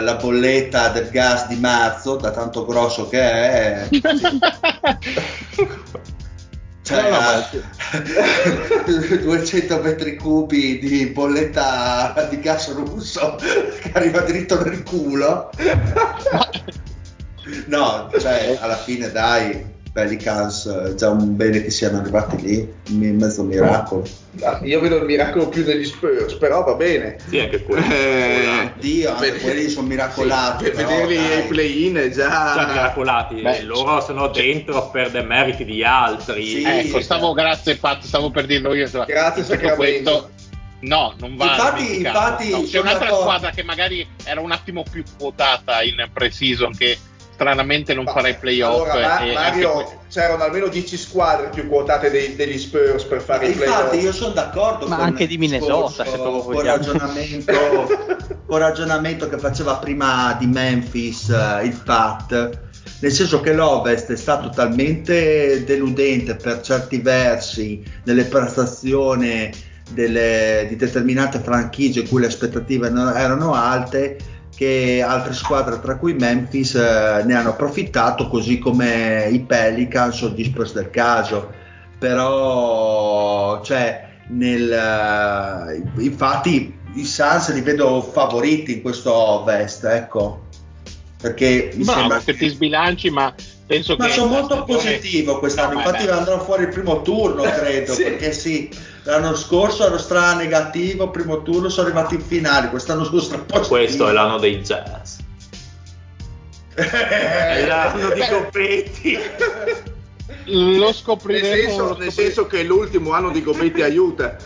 [0.00, 3.88] La bolletta del gas di marzo da tanto grosso che è
[6.84, 7.50] cioè, No, no, ha
[9.22, 13.36] 200 metri cubi di bolletta di gas russo
[13.80, 15.50] che arriva dritto nel culo.
[17.66, 23.16] No cioè alla fine dai Pelicans, è già un bene che siano arrivati lì, un
[23.16, 24.04] mezzo miracolo.
[24.42, 27.16] Ah, Io vedo il miracolo più negli Spurs, però va bene.
[27.28, 27.86] Sì, anche quello.
[27.94, 30.64] Eh, Dio, anche per- quelli sono miracolati.
[30.64, 31.32] sì, però, vederli dai.
[31.34, 32.66] ai play-in è Già già...
[32.66, 36.44] miracolati, Beh, loro sono dentro per demeriti di altri.
[36.44, 37.04] Sì, ecco, sì.
[37.04, 38.82] stavo, grazie Pat, stavo per dirlo io.
[38.82, 39.76] insomma, Grazie, Sacramento.
[39.76, 40.30] questo-
[40.80, 45.02] No, non va Infatti- infatti No, c'è un'altra squadra che magari era un attimo più
[45.16, 46.98] quotata in pre-season che
[47.34, 48.88] stranamente non farà i playoff.
[48.88, 53.20] Allora, Ma- e Mario, que- c'erano almeno 10 squadre più quotate dei- degli Spurs per
[53.20, 54.02] fare i Infatti playoff.
[54.02, 56.76] io sono d'accordo Ma con anche di Minnesota, discorso, se vogliamo.
[56.76, 57.52] ragionamento,
[58.46, 62.62] col ragionamento che faceva prima di Memphis eh, il Pat
[63.00, 69.50] nel senso che l'Ovest è stato talmente deludente per certi versi nelle prestazioni
[69.90, 74.16] delle- di determinate franchigie in cui le aspettative no- erano alte
[74.56, 80.28] che altre squadre tra cui Memphis eh, ne hanno approfittato così come i Pelicans o
[80.28, 81.50] gli Spurs del caso.
[81.98, 90.43] Però cioè nel, eh, infatti i Suns li vedo favoriti in questo Ovest ecco
[91.24, 93.32] perché mi Bravo, sembra che ti sbilanci, ma
[93.66, 94.12] penso ma che.
[94.12, 97.42] sono la molto stagione- positivo quest'anno, No, ma infatti beh, andrò fuori il primo turno,
[97.48, 98.02] credo, Sì.
[98.02, 98.68] perché sì,
[99.04, 103.68] l'anno scorso ero stra negativo, primo turno sono arrivati in finale, quest'anno sono stra positivo.
[103.68, 105.16] Questo è l'anno dei jazz.
[106.74, 108.20] È l'anno di.
[108.28, 109.18] Copetti.
[110.46, 111.54] Lo Nel scopriremo.
[111.70, 114.36] senso, nel senso che l'ultimo anno di Gobetti aiuta.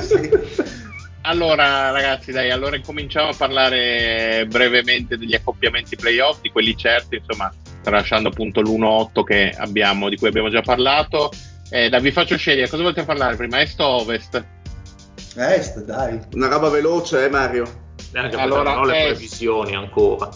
[0.00, 0.30] Sì.
[1.22, 7.52] Allora, ragazzi, dai, allora incominciamo a parlare brevemente degli accoppiamenti playoff, di quelli certi, insomma,
[7.82, 11.30] tralasciando appunto l'1-8 che abbiamo, di cui abbiamo già parlato.
[11.68, 14.44] Eh, dai, vi faccio scegliere, cosa volete parlare prima, est o ovest?
[15.36, 16.18] Est, dai.
[16.32, 17.64] Una roba veloce, eh Mario?
[18.12, 20.30] Anche perché Allora, non ho le eh, previsioni ancora.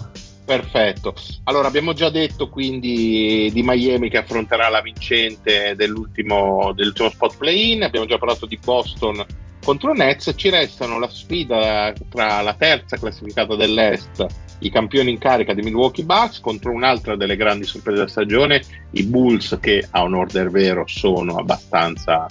[0.45, 1.14] Perfetto.
[1.45, 7.82] Allora, abbiamo già detto quindi di Miami che affronterà la vincente dell'ultimo, dell'ultimo spot play-in,
[7.82, 9.24] abbiamo già parlato di Boston
[9.64, 14.24] contro Nets, ci restano la sfida tra la terza classificata dell'Est,
[14.60, 18.62] i campioni in carica di Milwaukee Bucks, contro un'altra delle grandi sorprese della stagione,
[18.92, 22.26] i Bulls che a onor del vero sono abbastanza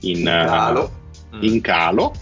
[0.00, 0.90] in, Calo.
[1.32, 2.12] eh, in calo.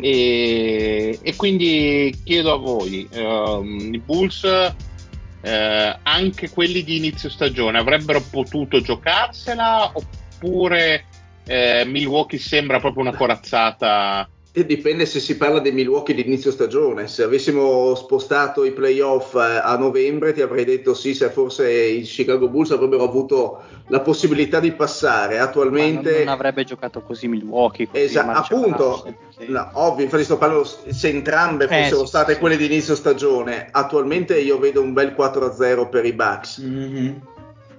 [0.00, 7.78] E, e quindi chiedo a voi, ehm, i Bulls, eh, anche quelli di inizio stagione,
[7.78, 11.04] avrebbero potuto giocarsela oppure
[11.46, 14.28] eh, Milwaukee sembra proprio una corazzata?
[14.56, 17.08] E dipende se si parla dei Milwaukee di inizio stagione.
[17.08, 22.02] Se avessimo spostato i playoff eh, a novembre, ti avrei detto sì, se forse i
[22.02, 25.34] Chicago Bulls avrebbero avuto la possibilità di passare.
[25.34, 27.88] Ma non, Attualmente, non avrebbe giocato così Milwaukee.
[27.88, 29.46] Così Esa- marciato, appunto, sì.
[29.50, 32.94] no, ovvio, infatti sto parlando se entrambe Eh, fossero sì, state sì, quelle di inizio
[32.94, 33.66] stagione.
[33.72, 36.58] Attualmente io vedo un bel 4-0 per i Bucks.
[36.58, 37.20] Mhm.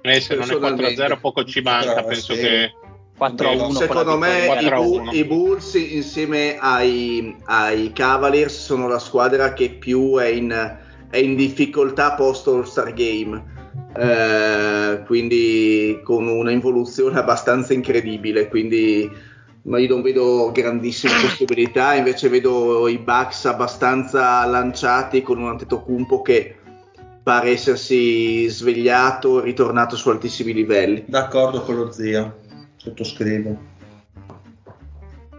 [0.02, 0.94] Eh, se non è Personalmente.
[1.08, 2.42] 4-0 poco ci manca, Però, penso sì.
[2.42, 2.74] che
[3.18, 5.12] 4 a 1 Secondo me i, 4 a Bu- 1.
[5.12, 10.78] i Bulls insieme ai, ai Cavaliers sono la squadra che più è in,
[11.10, 13.54] è in difficoltà post All-Star Game.
[13.98, 18.50] Eh, quindi con una involuzione abbastanza incredibile.
[18.50, 19.10] Quindi
[19.66, 26.22] ma io non vedo grandissime possibilità, invece vedo i Bucks abbastanza lanciati con un Antetokounmpo
[26.22, 26.56] che
[27.24, 31.06] pare essersi svegliato e ritornato su altissimi livelli.
[31.08, 32.42] D'accordo con lo zio,
[32.86, 33.74] sottoscrivo.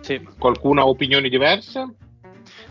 [0.01, 0.21] Sì.
[0.39, 1.95] qualcuno ha opinioni diverse?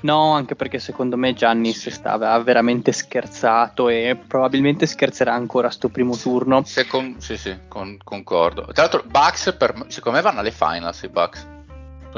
[0.02, 5.90] No, anche perché secondo me Giannis stava ha veramente scherzato e probabilmente scherzerà ancora sto
[5.90, 6.64] primo turno.
[6.64, 8.68] Secon- sì, sì, con- concordo.
[8.72, 11.02] Tra l'altro, Bucks, per, secondo me vanno alle finals.
[11.04, 11.48] I Bucks.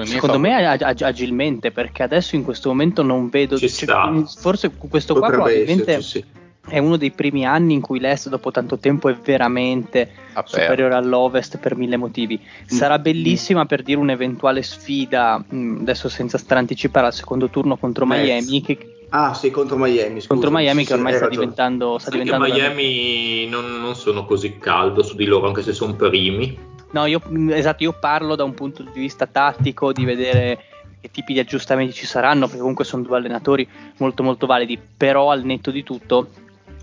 [0.03, 4.23] Secondo me ag- ag- agilmente perché adesso in questo momento non vedo Ci cioè, sta.
[4.39, 6.25] forse questo qua Potrebbe probabilmente esserci, sì.
[6.67, 10.59] È uno dei primi anni in cui l'Est dopo tanto tempo è veramente Aperto.
[10.59, 12.39] superiore all'Ovest per mille motivi.
[12.65, 13.01] Sarà Mm.
[13.01, 18.05] bellissima per dire un'eventuale sfida, mh, adesso senza stare a anticipare al secondo turno contro
[18.05, 18.77] Miami, che,
[19.09, 20.15] Ah, sì, contro Miami.
[20.19, 20.27] scusa.
[20.27, 25.01] contro Miami Sì, che ormai sta diventando, sta diventando Miami non, non sono così caldo
[25.03, 26.57] su di loro, anche se sono primi.
[26.91, 30.59] No, io, esatto, io parlo da un punto di vista tattico, di vedere
[30.99, 33.65] che tipi di aggiustamenti ci saranno, perché comunque sono due allenatori
[33.97, 36.27] molto molto validi, però al netto di tutto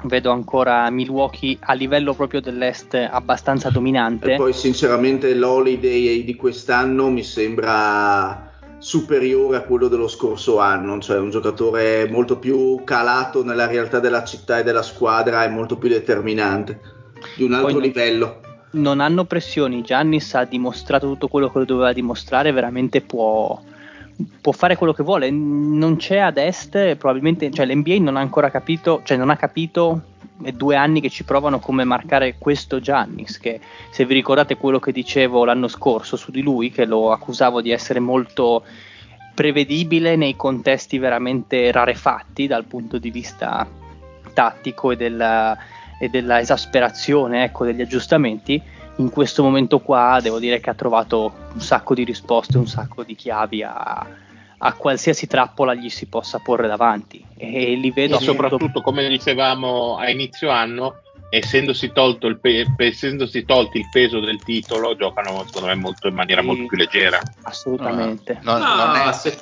[0.04, 4.34] vedo ancora Milwaukee a livello proprio dell'est abbastanza dominante.
[4.34, 11.18] E poi sinceramente l'holiday di quest'anno mi sembra superiore a quello dello scorso anno, cioè
[11.18, 15.88] un giocatore molto più calato nella realtà della città e della squadra e molto più
[15.88, 16.80] determinante,
[17.36, 18.40] di un altro Poi no- livello.
[18.74, 23.58] Non hanno pressioni, Giannis ha dimostrato tutto quello che doveva dimostrare, veramente può,
[24.40, 25.30] può fare quello che vuole.
[25.30, 30.02] Non c'è ad est, probabilmente, cioè l'NBA non ha ancora capito, cioè non ha capito
[30.42, 33.60] è due anni che ci provano come marcare questo Giannis, che
[33.90, 37.70] se vi ricordate quello che dicevo l'anno scorso su di lui, che lo accusavo di
[37.70, 38.64] essere molto
[39.34, 43.66] prevedibile nei contesti veramente rarefatti dal punto di vista
[44.32, 45.56] tattico e della,
[45.98, 48.60] e della esasperazione ecco, degli aggiustamenti,
[48.96, 53.02] in questo momento qua devo dire che ha trovato un sacco di risposte, un sacco
[53.02, 54.06] di chiavi a,
[54.58, 59.96] a qualsiasi trappola gli si possa porre davanti e li vedo e soprattutto come dicevamo
[59.96, 65.66] a inizio anno essendosi, tolto il pe- essendosi tolti il peso del titolo giocano secondo
[65.66, 66.46] me molto, in maniera Sì.
[66.46, 69.36] molto più leggera assolutamente No, No, non è- se-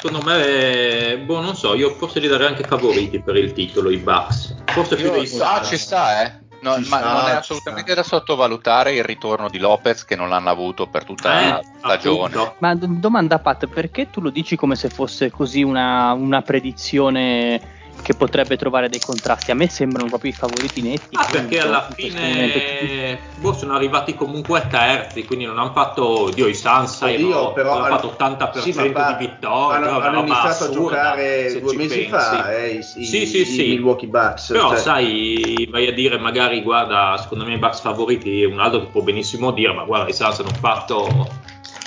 [0.00, 3.96] secondo me, boh, non so, io forse li darei anche favoriti per il titolo, i
[3.98, 4.56] Bucks.
[4.66, 5.68] Forse più Io- dei no, Suns.
[5.68, 6.32] ci sta, eh.
[6.60, 10.50] No, ma sta, non è assolutamente da sottovalutare il ritorno di Lopez che non l'hanno
[10.50, 12.34] avuto per tutta Eh, la stagione.
[12.34, 12.54] appunto.
[12.58, 17.76] Ma do- domanda Pat, perché tu lo dici come se fosse così una, una predizione
[18.02, 19.50] che potrebbe trovare dei contrasti?
[19.50, 21.16] A me sembrano proprio i favoriti netti.
[21.16, 26.54] Ah, perché alla fine boh, sono arrivati comunque terzi, quindi non hanno fatto, Dio, i
[26.54, 31.12] Suns sai, Oddio, hanno, però hanno fatto 80% sì, di vittorie, hanno, hanno iniziato assurda,
[31.12, 32.08] a giocare due mesi pensi.
[32.08, 33.68] fa eh, i, i- Sì, sì, i sì.
[33.68, 38.44] Milwaukee Bucks Però cioè, sai, vai a dire magari guarda, secondo me i Bucks favoriti,
[38.44, 41.40] un altro che può benissimo dire, ma guarda, i Suns hanno fatto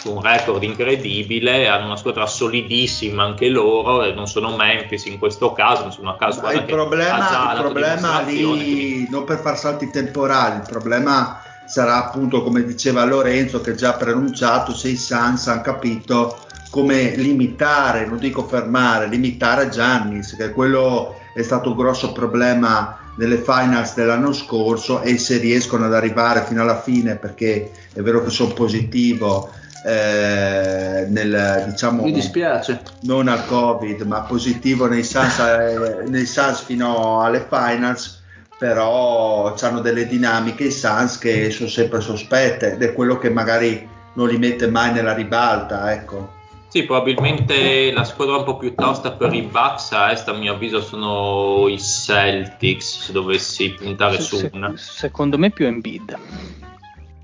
[0.06, 5.54] un record incredibile, hanno una squadra solidissima anche loro, e non sono Memphis in questo
[5.54, 10.58] caso, non sono una caso il problema, il problema lì, non per far salti temporali,
[10.58, 15.62] il problema sarà appunto come diceva Lorenzo che ha già preannunciato se i Suns hanno
[15.62, 16.40] capito
[16.70, 23.38] come limitare, non dico fermare, limitare Giannis, che quello è stato un grosso problema nelle
[23.38, 28.30] finals dell'anno scorso e se riescono ad arrivare fino alla fine perché è vero che
[28.30, 29.50] sono positivo
[29.84, 36.62] eh, nel diciamo mi dispiace non al Covid, ma positivo nei Suns, eh, nei Suns
[36.62, 38.22] fino alle finals,
[38.58, 43.88] però hanno delle dinamiche i Suns che sono sempre sospette ed è quello che magari
[44.14, 46.40] non li mette mai nella ribalta, ecco.
[46.68, 50.54] Sì, probabilmente la squadra un po' più tosta per i Bucks a est, a mio
[50.54, 54.72] avviso, sono i Celtics, se dovessi puntare Se- su una.
[54.78, 56.18] secondo me più Embiid.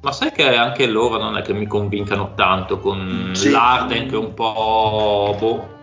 [0.02, 3.50] Ma sai che anche loro non è che mi convincano tanto con Sì.
[3.50, 5.36] l'Arden che è un po'...
[5.38, 5.76] boh,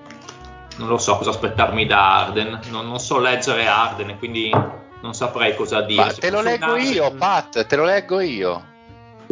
[0.76, 4.50] non lo so cosa aspettarmi da Arden, non, non so leggere Arden quindi
[5.02, 6.04] non saprei cosa dire.
[6.04, 8.64] Ma te lo leggo Arden- io, Pat, te lo leggo io.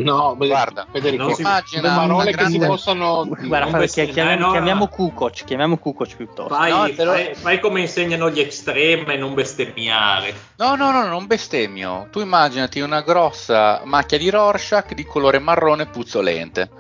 [0.02, 4.46] No Guarda, Federico non si- le immagina parole che si grande- possono Guarda, chi- chiamiamo,
[4.46, 4.88] no, chiamiamo no.
[4.88, 6.54] Kukoc, chiamiamo Kukoc piuttosto.
[6.54, 10.34] Fai, No, lo- fai- fai come insegnano gli estrema e non bestemmiare.
[10.56, 12.08] No, no, no, non bestemmio.
[12.10, 16.70] Tu immaginati una grossa macchia di Rorschach di colore marrone puzzolente.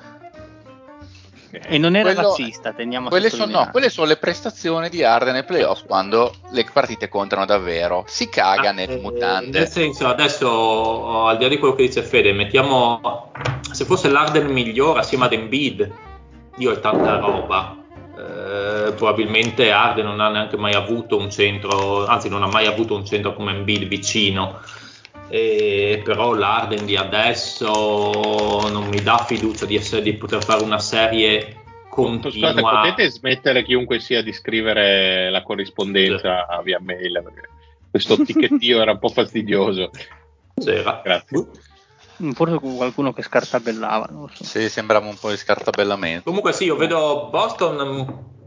[1.52, 5.04] E non era Quello- razzista, teniamo a Quelle sono, no, quelle sono le prestazioni di
[5.04, 8.04] Arden nei playoff quando le partite contano davvero.
[8.06, 9.58] Si caga Ah, nelle eh, mutande.
[9.58, 13.30] Nel senso, adesso al di là di quello che dice Fede, mettiamo
[13.70, 15.90] se fosse l'Arden migliore assieme ad Embiid,
[16.56, 17.76] io è tanta roba.
[18.16, 22.94] Eh, probabilmente Arden non ha neanche mai avuto un centro, anzi, non ha mai avuto
[22.94, 24.60] un centro come Embiid vicino.
[25.32, 27.70] E però l'Arden di adesso
[28.70, 32.50] non mi dà fiducia di, essere, di poter fare una serie continua.
[32.50, 37.22] Scusate, potete smettere chiunque sia di scrivere la corrispondenza via mail?
[37.24, 37.48] Perché
[37.90, 39.90] questo ticchettio era un po' fastidioso.
[40.54, 41.00] C'era.
[41.02, 41.46] Grazie.
[42.22, 44.44] Mm, Forse qualcuno che scartabellava, non so.
[44.44, 46.24] Sì, sembrava un po' di scartabellamento.
[46.24, 48.41] Comunque sì, io vedo Boston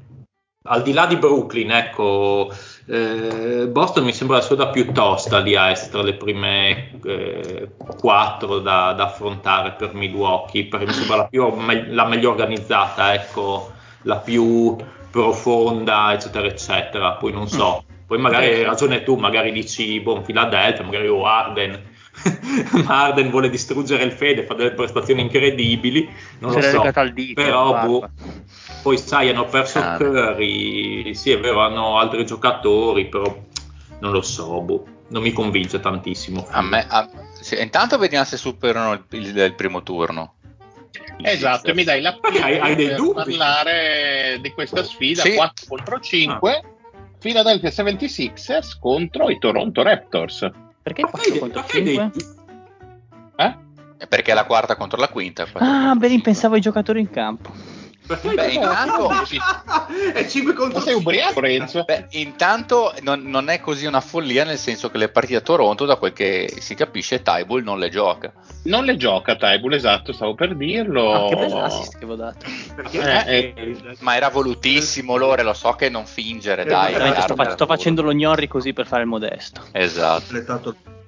[0.67, 2.51] al di là di Brooklyn, ecco,
[2.87, 8.59] eh, Boston mi sembra la squadra più tosta a est tra le prime eh, quattro
[8.59, 11.45] da, da affrontare per Milwaukee, perché mi sembra la, più,
[11.89, 13.71] la meglio organizzata, ecco,
[14.03, 14.75] la più
[15.11, 17.11] profonda, eccetera, eccetera.
[17.13, 21.93] Poi non so, poi magari hai ragione tu, magari dici, boh, Philadelphia, magari o Arden.
[22.85, 26.09] Ma Arden vuole distruggere il Fede, fa delle prestazioni incredibili.
[26.39, 27.09] Non Se lo so.
[27.13, 27.41] dito.
[27.41, 28.09] Però boh,
[28.85, 29.97] poi sai, hanno perso Ah.
[29.97, 33.35] Curry, sì è vero, hanno altri giocatori, però
[33.97, 36.45] non lo so, boh, non mi convince tantissimo.
[36.51, 37.09] A me, a-
[37.41, 40.35] sì, intanto vediamo se superano il, il- il primo turno.
[41.19, 43.13] Esatto, e mi dai la Hai- hai- hai dei per dubbi?
[43.15, 45.33] parlare di questa sfida Sì.
[45.33, 46.61] 4 contro 5.
[47.19, 50.47] Philadelphia 76ers contro i Toronto Raptors.
[50.83, 52.21] Perché Ma fai 4 dei- contro ma fai dei- 5?
[53.37, 54.07] Eh?
[54.07, 55.47] Perché è la quarta contro la quinta.
[55.53, 57.73] Ah, beh, pensavo ai giocatori in campo.
[58.07, 59.09] Beh, intanto,
[60.13, 61.13] è 5 contro sei 5.
[61.13, 61.83] ubriaco, Renzo?
[61.83, 65.85] beh, intanto non, non è così una follia, nel senso che le partite a Toronto,
[65.85, 68.31] da quel che si capisce, Tybull non le gioca.
[68.63, 71.25] Non le gioca Tybull, esatto, stavo per dirlo.
[71.25, 72.45] Ah, che bel assist che avevo dato.
[72.75, 73.25] Perché?
[73.25, 76.89] Eh, eh, Ma era volutissimo, Lore, lo so che non fingere, dai.
[76.89, 79.61] Eh, Veramente chiaro sto, fa- sto facendo lo gnorri così per fare il modesto.
[79.71, 80.33] Esatto.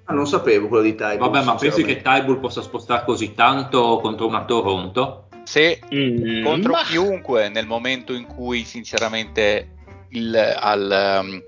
[0.10, 1.30] Ah, non sapevo quello di Tybull.
[1.30, 2.02] Vabbè, ma pensi che.
[2.02, 5.27] Tybull possa spostare così tanto contro una Toronto?
[5.48, 9.70] Se mm, contro ma- chiunque nel momento in cui sinceramente
[10.10, 11.44] il- al, um,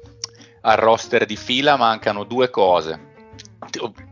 [0.62, 2.98] al roster di fila mancano due cose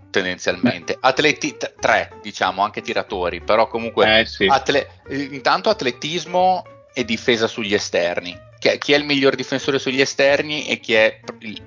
[0.10, 0.98] tendenzialmente.
[1.00, 4.46] Atleti t- tre diciamo anche tiratori però comunque Eh sì.
[4.48, 8.38] atle- intanto atletismo e difesa sugli esterni.
[8.60, 11.62] Chi- chi è il miglior difensore sugli esterni e chi è il,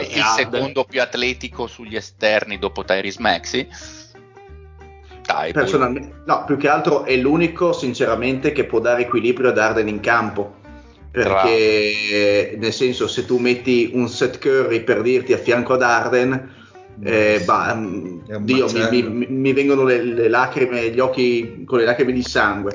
[0.00, 3.66] il secondo più atletico sugli esterni dopo Tyrese Maxi
[5.52, 10.00] Personalmente, no, più che altro è l'unico, sinceramente, che può dare equilibrio ad Arden in
[10.00, 10.54] campo.
[11.10, 16.50] Perché, nel senso, se tu metti un set Curry per dirti a fianco ad Arden,
[17.02, 21.84] eh, bah, mm, Dio, mi, mi- mi vengono le, le lacrime, gli occhi con le
[21.84, 22.74] lacrime di sangue.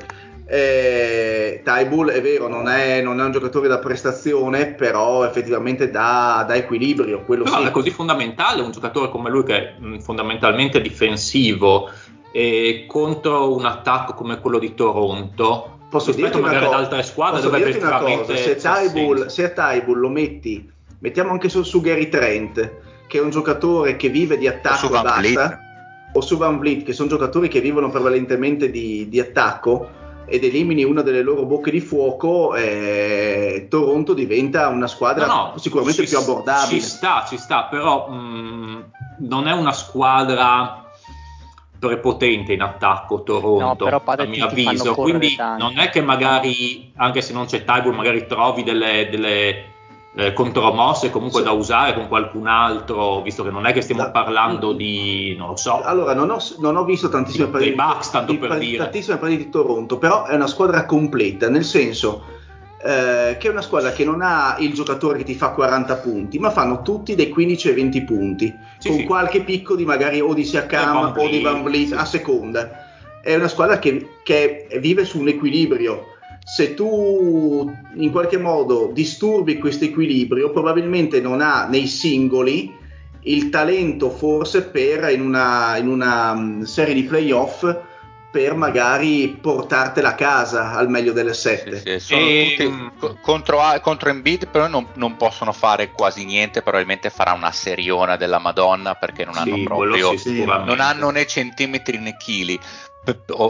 [0.54, 6.44] Eh, Tybull è vero, non è, non è un giocatore da prestazione, però effettivamente dà,
[6.46, 7.22] dà equilibrio.
[7.22, 7.68] Quello Però sì.
[7.68, 11.90] è così fondamentale un giocatore come lui che è mh, fondamentalmente difensivo
[12.32, 16.84] e contro un attacco come quello di Toronto Posso rispetto dirti una magari cosa, ad
[16.84, 19.30] altre squadre posso dove dirti una effettivamente cosa, se senso.
[19.30, 22.72] se a Tybull lo metti, mettiamo anche su, su Gary Trent,
[23.08, 25.60] che è un giocatore che vive di attacco e basta, Vliet.
[26.14, 29.90] o su Van Vliet, che sono giocatori che vivono prevalentemente di, di attacco,
[30.28, 35.58] ed elimini una delle loro bocche di fuoco, eh, Toronto diventa una squadra No, no,
[35.58, 36.80] sicuramente ci- più abbordabile.
[36.80, 40.81] Ci sta, ci sta, però mh, non è una squadra
[41.82, 44.94] prepotente in attacco Toronto, No, a mio avviso.
[44.94, 45.64] Quindi tanto.
[45.64, 49.66] non è che magari, anche se non c'è Tybull, magari trovi delle, delle
[50.14, 51.46] eh, contromosse comunque Sì.
[51.46, 55.48] da usare con qualcun altro, visto che non è che stiamo Da- parlando di, non
[55.48, 58.58] lo so, Allora, non ho, non ho visto tantissime Dei partite, Bucks, tanto di- per
[58.60, 58.78] dire.
[58.78, 62.24] tantissime partite di Toronto, però è una squadra completa, nel senso
[62.84, 66.40] eh, che è una squadra che non ha il giocatore che ti fa 40 punti,
[66.40, 69.04] ma fanno tutti dei 15 e 20 punti, Sì, con sì.
[69.04, 71.94] qualche picco di magari o di Siakam o di Van Vliet, Vliet sì.
[71.94, 72.86] a seconda.
[73.22, 76.08] È una squadra che, che vive su un equilibrio.
[76.44, 82.80] Se tu in qualche modo disturbi questo equilibrio, probabilmente non ha nei singoli
[83.24, 87.64] il talento forse per in una, in una mm, serie di playoff
[88.32, 91.78] per magari portartela a casa al meglio delle sette.
[91.80, 96.24] Sì, sì, sono E- tutti- co- contro, contro Embiid però non, non possono fare quasi
[96.24, 100.70] niente probabilmente farà una seriona della Madonna perché non hanno sì, proprio sì, sicuramente.
[100.70, 102.58] non hanno né centimetri né chili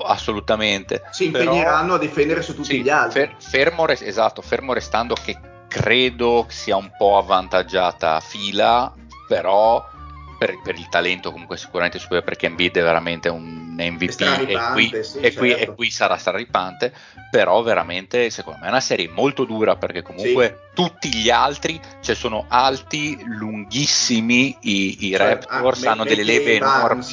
[0.06, 3.20] assolutamente Si Però- impegneranno a difendere su tutti sì, gli altri.
[3.22, 8.92] fer- fermo, res- esatto, fermo restando che credo sia un po' avvantaggiata fila
[9.28, 9.86] però
[10.42, 15.04] per, per il talento comunque sicuramente superiore perché Embiid è veramente un MVP e qui,
[15.04, 15.72] sì, e qui- certo.
[15.72, 16.92] e qui sarà straripante
[17.30, 22.16] però veramente secondo me è una serie molto dura perché comunque tutti gli altri cioè
[22.16, 27.06] sono alti lunghissimi i, i Cioè, Raptors ah, hanno delle leve enormi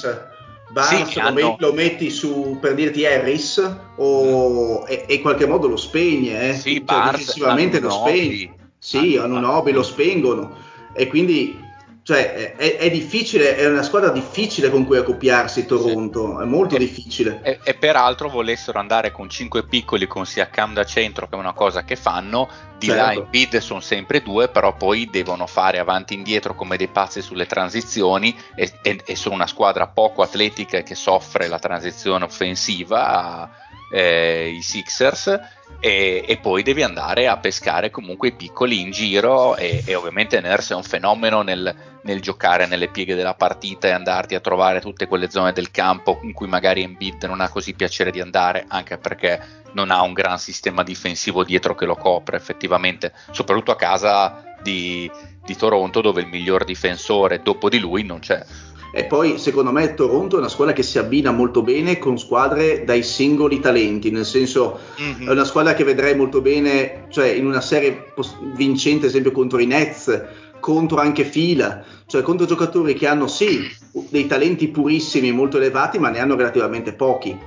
[0.71, 5.21] Barnes, Sì, lo, hanno- metti, lo metti su per dirti Harris o, e, e in
[5.21, 6.55] qualche modo lo spegne, eh.
[6.55, 8.55] sì Cioè, Barnes lo spegne.
[8.79, 10.57] Sì, hanno- Anunobi lo spengono
[10.95, 11.67] e quindi
[12.09, 16.79] cioè, è, è difficile, è una squadra difficile con cui accoppiarsi Toronto, è molto E-
[16.79, 17.43] difficile.
[17.43, 21.53] E, e peraltro volessero andare con 5 piccoli con Siakam da centro, che è una
[21.53, 22.49] cosa che fanno,
[22.79, 23.21] di là Certo.
[23.21, 27.21] in bid sono sempre due, però poi devono fare avanti e indietro come dei pazzi
[27.21, 33.51] sulle transizioni e, e- e sono una squadra poco atletica che soffre la transizione offensiva,
[33.91, 39.55] eh, i Sixers, e, e poi devi andare a pescare comunque i piccoli in giro
[39.57, 41.73] e, e ovviamente Nurse è un fenomeno nel,
[42.03, 46.19] nel giocare nelle pieghe della partita e andarti a trovare tutte quelle zone del campo
[46.23, 49.41] in cui magari Embiid non ha così piacere di andare anche perché
[49.73, 55.09] non ha un gran sistema difensivo dietro che lo copre effettivamente soprattutto a casa di,
[55.45, 58.45] di Toronto dove il miglior difensore dopo di lui non c'è
[58.91, 62.85] E poi secondo me Toronto è una squadra che si abbina molto bene con squadre
[62.85, 67.61] dai singoli talenti, nel senso è una squadra che vedrei molto bene, cioè in una
[67.61, 68.13] serie
[68.55, 70.23] vincente, ad esempio contro i Nets,
[70.61, 73.61] contro anche fila, cioè contro giocatori che hanno sì
[74.09, 77.39] dei talenti purissimi molto elevati, ma ne hanno relativamente pochi.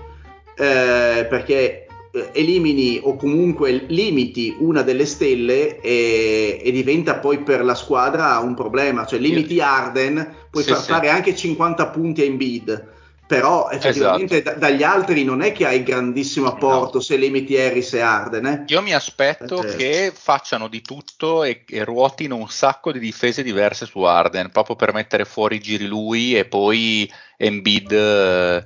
[0.56, 1.88] Eh, perché
[2.34, 8.54] elimini o comunque limiti una delle stelle e, e diventa poi per la squadra un
[8.54, 10.92] problema, cioè limiti Arden, puoi Sì, far sì.
[10.92, 12.90] fare anche 50 punti a Embiid,
[13.26, 14.60] però effettivamente Esatto.
[14.60, 17.04] da- dagli altri non è che hai grandissimo apporto No.
[17.04, 18.46] se limiti Harris e Arden.
[18.46, 18.64] eh.
[18.68, 19.76] Io mi aspetto Eh.
[19.78, 24.76] che facciano di tutto e, e ruotino un sacco di difese diverse su Arden, proprio
[24.76, 28.66] per mettere fuori i giri lui e poi Embiid eh,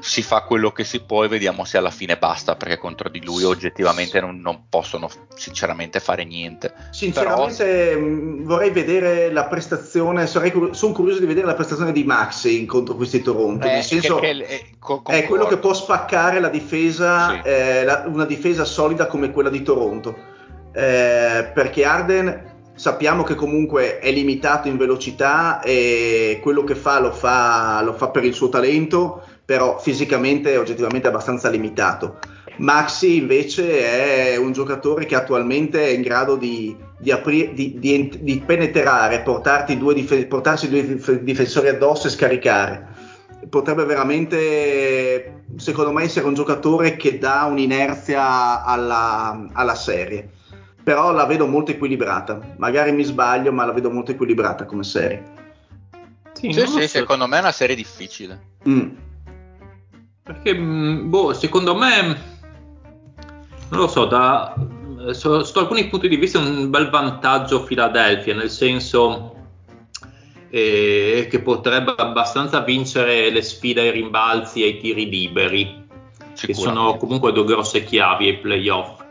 [0.00, 3.22] si fa quello che si può e vediamo se alla fine basta, perché contro di
[3.24, 6.72] lui oggettivamente non, non possono sinceramente fare niente.
[6.90, 12.64] Sinceramente mh, vorrei vedere la prestazione, sarei sono curioso di vedere la prestazione di Maxi
[12.66, 16.40] contro questi Toronto, Eh, nel senso che- che- eh, co- è quello che può spaccare
[16.40, 17.40] la difesa, Sì.
[17.48, 20.16] eh, la- una difesa solida come quella di Toronto,
[20.72, 27.10] Eh, perché Arden sappiamo che comunque è limitato in velocità e quello che fa lo
[27.10, 32.20] fa, lo fa per il suo talento, però fisicamente è oggettivamente abbastanza limitato.
[32.58, 37.76] Maxi invece è un giocatore che attualmente è in grado di, di, apri- di-
[38.20, 42.86] di penetrare, portarti due dif- portarsi due dif- difensori addosso e scaricare.
[43.48, 50.30] Potrebbe veramente, secondo me, essere un giocatore che dà un'inerzia alla, alla serie.
[50.84, 52.38] Però la vedo molto equilibrata.
[52.58, 55.24] Magari mi sbaglio, ma la vedo molto equilibrata come serie.
[56.34, 56.86] Sì, Sì, sì, so.
[56.86, 58.38] secondo me è una serie difficile.
[58.68, 59.08] Mm.
[60.30, 62.02] Perché, mh, boh, secondo me,
[63.70, 64.54] non lo so, da,
[65.10, 69.34] so- sotto alcuni punti di vista è un bel vantaggio Philadelphia, nel senso
[70.50, 75.86] eh, che potrebbe abbastanza vincere le sfide ai rimbalzi e ai tiri liberi,
[76.36, 79.02] che sono comunque due grosse chiavi ai playoff.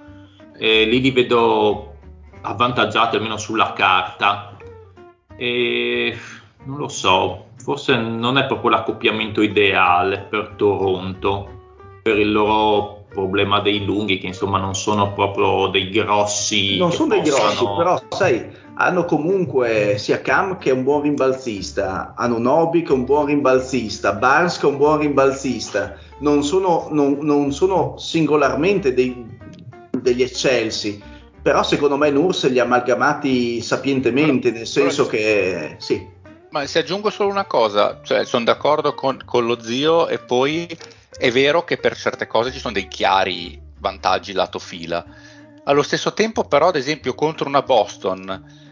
[0.58, 1.96] E lì li vedo
[2.44, 4.56] avvantaggiati almeno sulla carta.
[5.36, 6.18] E
[6.64, 11.48] non lo so, forse non è proprio l'accoppiamento ideale per Toronto,
[12.02, 16.78] per il loro problema dei lunghi, che insomma non sono proprio dei grossi.
[16.78, 18.44] Non sono dei grossi, possano- però sai,
[18.74, 23.28] hanno comunque sia Cam che è un buon rimbalzista, hanno Nobi che è un buon
[23.28, 29.28] rimbalzista, Barnes che è un buon rimbalzista, non sono, non- non sono singolarmente dei-
[29.91, 31.00] degli eccelsi,
[31.40, 36.18] però secondo me Nurs li ha amalgamati sapientemente, nel senso che sì,
[36.51, 40.67] Ma se aggiungo solo una cosa, cioè sono d'accordo con, con lo zio e poi
[41.17, 45.05] è vero che per certe cose ci sono dei chiari vantaggi lato fila.
[45.65, 48.69] Allo stesso tempo però ad esempio contro una Boston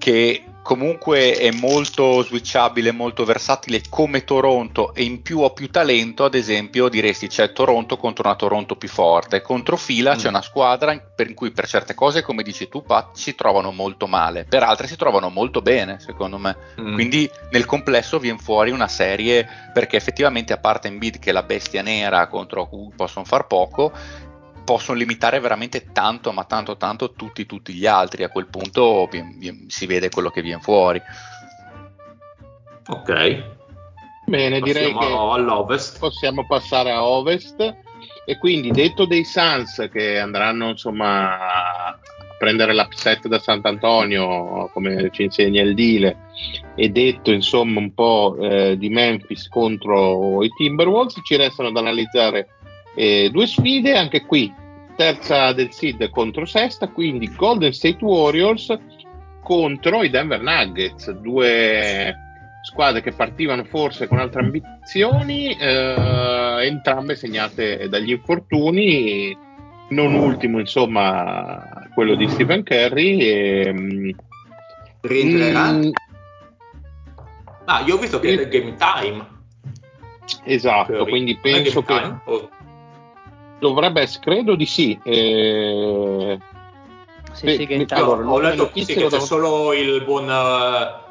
[0.00, 6.24] che comunque è molto switchabile, molto versatile come Toronto e in più ha più talento,
[6.24, 10.30] ad esempio diresti c'è Toronto contro una Toronto più forte, contro fila c'è Mm.
[10.30, 14.06] una squadra in- per cui per certe cose come dici tu Pat si trovano molto
[14.06, 16.56] male, per altre si trovano molto bene secondo me.
[16.80, 16.94] Mm.
[16.94, 21.42] Quindi nel complesso viene fuori una serie perché effettivamente a parte Embiid che è la
[21.42, 23.92] bestia nera contro cui possono far poco,
[24.70, 28.22] possono limitare veramente tanto, ma tanto tanto tutti tutti gli altri.
[28.22, 31.02] A quel punto vien- vien- si vede quello che viene fuori.
[32.86, 33.44] Ok,
[34.26, 35.98] Bene, direi passiamo che all'ovest.
[35.98, 37.76] possiamo passare a ovest
[38.24, 41.98] e quindi detto dei Suns che andranno insomma a
[42.38, 46.28] prendere l'upset da Sant'Antonio come ci insegna il Dile
[46.76, 52.48] e detto insomma un po' eh, di Memphis contro i Timberwolves ci restano da analizzare
[52.94, 54.52] eh, due sfide anche qui
[55.00, 58.78] terza del seed contro sesta quindi Golden State Warriors
[59.42, 62.14] contro i Denver Nuggets due
[62.62, 69.34] squadre che partivano forse con altre ambizioni, eh, entrambe segnate dagli infortuni,
[69.88, 73.18] non ultimo insomma quello di Stephen Curry.
[73.20, 74.10] E, mm,
[75.00, 75.72] rientrerà.
[75.72, 75.90] mm,
[77.64, 79.26] Ah, io ho visto che è game time.
[80.44, 81.10] esatto, Curry.
[81.10, 82.20] quindi penso che time?
[82.26, 82.50] Oh,
[83.60, 84.98] dovrebbe essere, credo di sì.
[85.02, 86.38] eh,
[87.32, 87.86] Sì, sì, time.
[87.86, 91.08] no, allora, ho le letto sì, che c'è devo- solo il buon eh,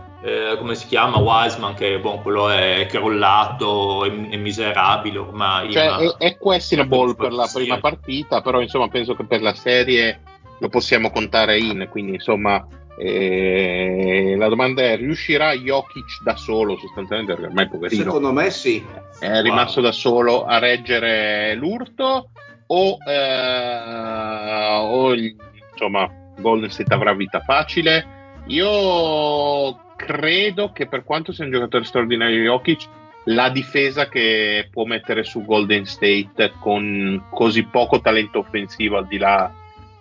[0.52, 5.88] eh, come si chiama Wiseman che buon, quello è crollato è, è miserabile ormai Cioè,
[5.88, 10.20] ma- è, è questionable per la prima partita, però insomma penso che per la serie
[10.60, 12.66] lo possiamo contare in, quindi insomma
[13.02, 18.86] eh, la domanda è riuscirà Jokic da solo sostanzialmente, perché ormai poverino Secondo me sì.
[19.20, 22.32] è rimasto da solo a reggere l'urto
[22.68, 28.18] o, eh, o insomma Golden State avrà vita facile?
[28.48, 32.86] Io credo che per quanto sia un giocatore straordinario Jokic,
[33.26, 39.18] la difesa che può mettere su Golden State con così poco talento offensivo al di
[39.18, 39.54] là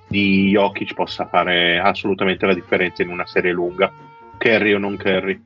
[0.08, 3.90] di Jokic possa fare assolutamente la differenza in una serie lunga,
[4.38, 5.40] Curry o non Curry.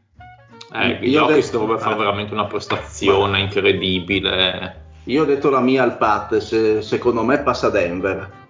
[0.75, 5.61] eh, Io ho Jokic detto- dovrebbe fare veramente una prestazione incredibile Io ho detto la
[5.61, 8.41] mia al Pat, se- secondo me passa Denver.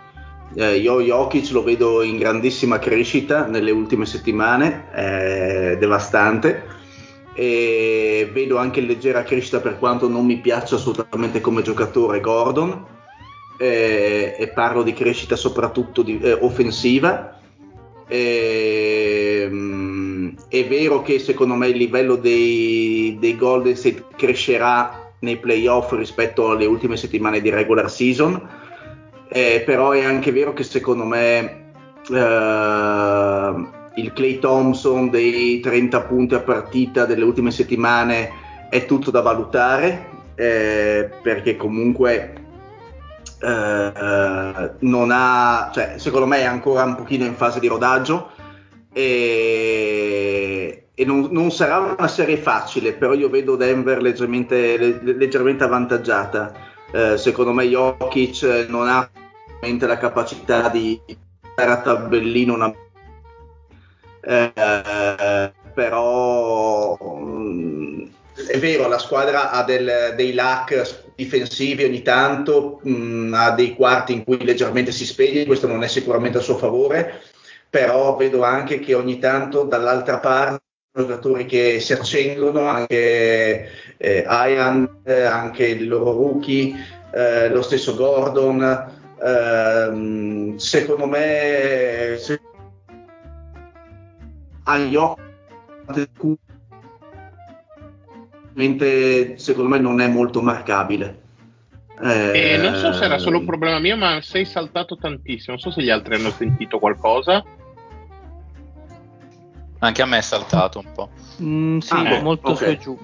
[0.55, 6.69] Eh, io Jokic lo vedo in grandissima crescita nelle ultime settimane, è devastante.
[7.35, 12.85] e vedo anche leggera crescita per quanto non mi piaccia assolutamente come giocatore Gordon
[13.59, 17.39] eh, e parlo di crescita soprattutto di, eh, offensiva.
[18.09, 25.37] E, mh, è vero che secondo me il livello dei, dei Golden State crescerà nei
[25.39, 28.41] playoff rispetto alle ultime settimane di regular season,
[29.29, 31.73] eh, però è anche vero che secondo me
[32.11, 38.31] eh, il Clay Thompson dei 30 punti a partita delle ultime settimane
[38.69, 42.42] è tutto da valutare eh, perché comunque
[43.43, 48.31] eh, non ha, cioè, secondo me è ancora un pochino in fase di rodaggio
[48.93, 56.71] e, e non, non, sarà una serie facile, però io vedo Denver leggermente, leggermente avvantaggiata.
[56.93, 59.09] Eh, secondo me Jokic non ha
[59.63, 61.01] la capacità di
[61.53, 62.75] stare a tabellino una
[64.25, 68.07] eh, però mh, mm,
[68.49, 73.75] è vero, la squadra ha del, dei lack difensivi ogni tanto, mh, mm, ha dei
[73.75, 77.21] quarti in cui leggermente si spegne, questo non è sicuramente a suo favore,
[77.71, 80.61] però vedo anche che ogni tanto dall'altra parte
[80.95, 86.75] giocatori che si accendono, anche eh, Ian, eh, anche il loro rookie,
[87.15, 88.93] eh, lo stesso Gordon,
[89.23, 92.41] ehm, secondo me se
[94.65, 95.23] agli occhi
[99.37, 101.21] secondo me non è molto marcabile.
[102.03, 105.57] Eh, non so se era solo un problema mio, ma sei saltato tantissimo.
[105.57, 107.45] Non so se gli altri hanno sentito qualcosa.
[109.79, 111.11] Anche a me è saltato un po'.
[111.43, 112.67] Mm, sì, ah, eh, molto okay.
[112.67, 112.99] su e giù.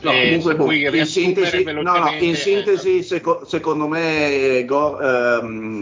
[0.00, 5.80] No, eh, comunque, boh, in sintesi, no, no, in sintesi seco, secondo me go, ehm,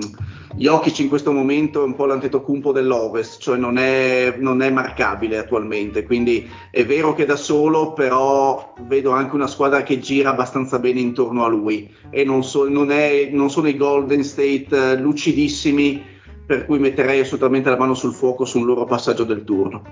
[0.56, 5.39] Jokic in questo momento è un po' l'antetocumpo dell'Ovest, cioè non è, non è, marcabile
[5.39, 10.78] attualmente, quindi è vero che da solo, però vedo anche una squadra che gira abbastanza
[10.78, 14.97] bene intorno a lui e non, so, non, è, non sono i Golden State eh,
[14.97, 16.01] lucidissimi
[16.47, 19.82] per cui metterei assolutamente la mano sul fuoco su un loro passaggio del turno.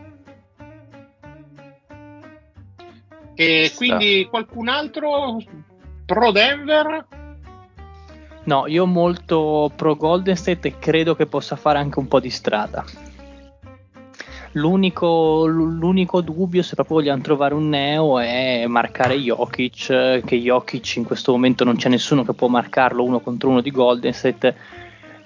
[3.34, 5.38] E quindi qualcun altro
[6.04, 7.21] pro Denver?
[8.44, 12.30] No, io molto pro Golden State e credo che possa fare anche un po' di
[12.30, 12.84] strada.
[14.54, 21.04] L'unico, l'unico dubbio, se proprio vogliamo trovare un neo, è marcare Jokic, che Jokic in
[21.04, 24.56] questo momento non c'è nessuno che può marcarlo uno contro uno di Golden State.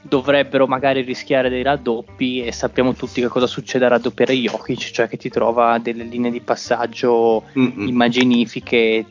[0.02, 5.08] Dovrebbero magari rischiare dei raddoppi e sappiamo tutti che cosa succede a raddoppiare Jokic, cioè
[5.08, 7.88] che ti trova delle linee di passaggio Mm-mm.
[7.88, 9.04] immaginifiche,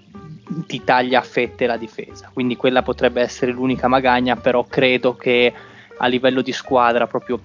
[0.68, 2.30] ti taglia a fette la difesa.
[2.32, 5.54] Quindi quella potrebbe essere l'unica magagna, però credo che
[5.98, 7.40] a livello di squadra, proprio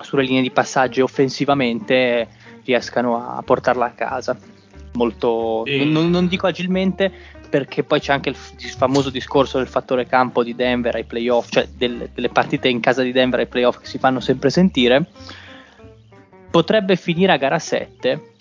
[0.00, 2.28] sulle linee di passaggio offensivamente,
[2.64, 4.36] riescano a portarla a casa.
[4.94, 5.84] Molto, e...
[5.84, 7.10] non, non, dico agilmente,
[7.48, 11.48] perché poi c'è anche il, il, famoso discorso del fattore campo di Denver ai playoff,
[11.50, 15.06] cioè del, delle partite in casa di Denver ai playoff che si fanno sempre sentire.
[16.50, 18.31] Potrebbe finire a gara 7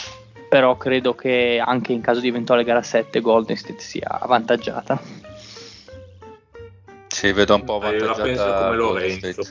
[0.51, 4.99] però credo che anche in caso di eventuale gara 7 Golden State sia avvantaggiata.
[7.07, 8.11] Sì, vedo un po' avvantaggiata.
[8.11, 9.43] Io la penso come Lorenzo.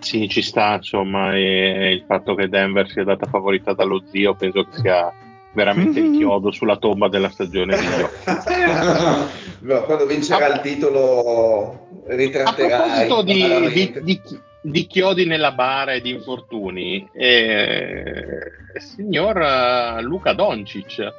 [0.00, 4.64] Sì, ci sta, insomma, e il fatto che Denver sia data favorita dallo zio penso
[4.64, 5.12] che sia
[5.52, 7.86] veramente il chiodo sulla tomba della stagione di
[9.70, 12.72] no, quando vincerà il titolo ritratterai.
[12.72, 14.20] A proposito di, di, di,
[14.66, 18.40] di chiodi nella bara e di infortuni, eh,
[18.78, 21.12] signor eh, Luca Doncic,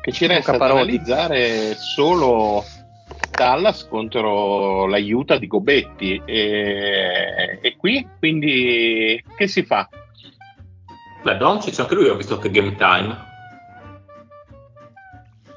[0.00, 2.64] che ci resta da analizzare solo
[3.30, 6.22] Dallas contro l'aiuta di Gobetti.
[6.24, 9.86] E, e, qui, quindi, che si fa?
[11.22, 13.14] Beh, Doncic anche lui ha visto che game time.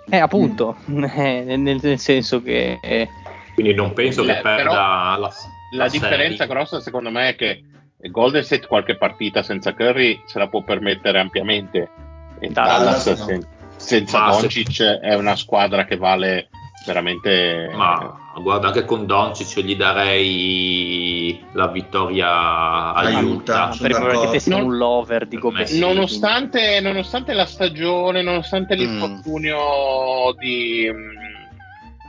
[0.09, 1.03] Eh, appunto, mm.
[1.47, 2.79] nel, nel, senso che...
[2.81, 3.07] Eh,
[3.53, 5.19] quindi non penso che perda però...
[5.19, 5.31] la
[5.71, 7.63] la, differenza grossa secondo me è che
[8.09, 11.89] Golden State qualche partita senza Curry se la può permettere ampiamente
[12.39, 13.25] e Dallas, Dallas no.
[13.25, 14.99] sen- senza Ma Doncic se...
[14.99, 16.49] è una squadra che vale
[16.85, 25.27] veramente ma guarda anche con Doncic gli darei la vittoria aiuta, aiuta sia un lover
[25.27, 28.79] di Gobert nonostante, nonostante, la stagione nonostante mm.
[28.79, 30.37] l'infortunio mm.
[30.37, 30.89] di,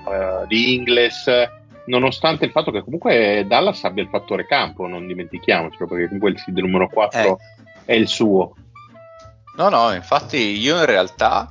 [0.05, 1.29] uh, di Ingles
[1.91, 6.39] nonostante il fatto che comunque Dallas abbia il fattore campo, non dimentichiamocelo, perché comunque il
[6.39, 7.37] seed numero 4 eh.
[7.85, 8.55] è il suo.
[9.57, 11.49] No, no, infatti io in realtà,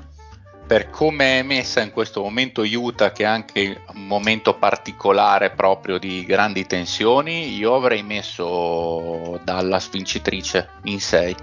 [0.65, 5.99] per come è messa in questo momento Utah, che è anche un momento particolare proprio
[5.99, 11.35] di grandi tensioni, io avrei messo Dallas vincitrice in 6.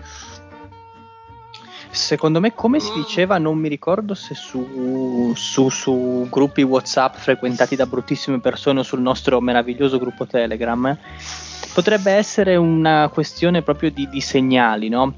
[1.96, 7.74] Secondo me, come si diceva, non mi ricordo se su, su, su gruppi WhatsApp frequentati
[7.74, 10.96] da bruttissime persone o sul nostro meraviglioso gruppo Telegram,
[11.72, 15.14] potrebbe essere una questione proprio di, di segnali, no?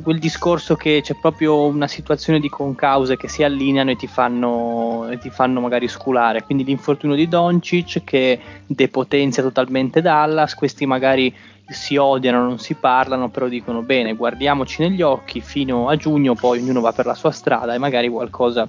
[0.00, 5.08] quel discorso che c'è proprio una situazione di concause che si allineano e ti fanno,
[5.10, 6.42] e ti fanno magari sculare.
[6.42, 11.34] Quindi l'infortunio di Doncic che depotenzia totalmente Dallas, questi magari
[11.68, 16.60] si odiano, non si parlano, però dicono bene, guardiamoci negli occhi fino a giugno, poi
[16.60, 18.68] ognuno va per la sua strada e magari qualcosa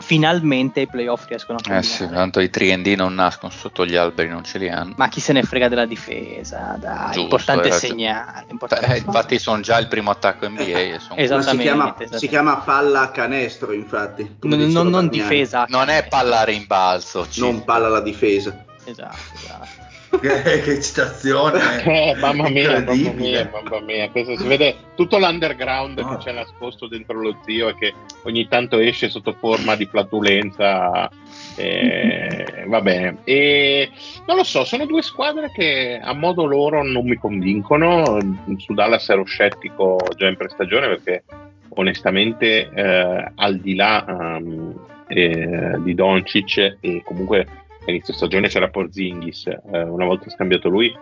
[0.00, 1.86] finalmente i playoff riescono a combinare.
[1.86, 4.94] Eh sì, tanto i 3D non nascono sotto gli alberi, non ce li hanno.
[4.96, 6.76] Ma chi se ne frega della difesa?
[6.78, 8.46] Dai, Giusto, importante segnare.
[8.50, 10.62] Importante eh, infatti sono già il primo attacco NBA.
[10.62, 12.18] Eh, esattamente, si, chiama, esattamente.
[12.18, 14.36] si chiama palla a canestro, infatti.
[14.42, 15.66] Non, non, non difesa.
[15.68, 17.26] Non è palla a rimbalzo.
[17.36, 18.64] Non palla alla difesa.
[18.84, 19.77] Esatto, esatto
[20.42, 24.10] che, che citazione eh, mamma mia, mamma mia, mamma mia.
[24.10, 26.10] Questo si vede tutto l'underground no.
[26.10, 31.08] che c'è nascosto dentro lo zio e che ogni tanto esce sotto forma di flatulenza.
[31.56, 33.90] Eh, va bene e
[34.26, 38.18] non lo so sono due squadre che a modo loro non mi convincono.
[38.58, 41.24] Su Dallas ero scettico già in prestagione perché
[41.70, 44.74] onestamente eh, al di là um,
[45.08, 47.46] eh, di Doncic e comunque
[47.90, 50.94] inizio stagione c'era Porzingis, eh, una volta scambiato lui,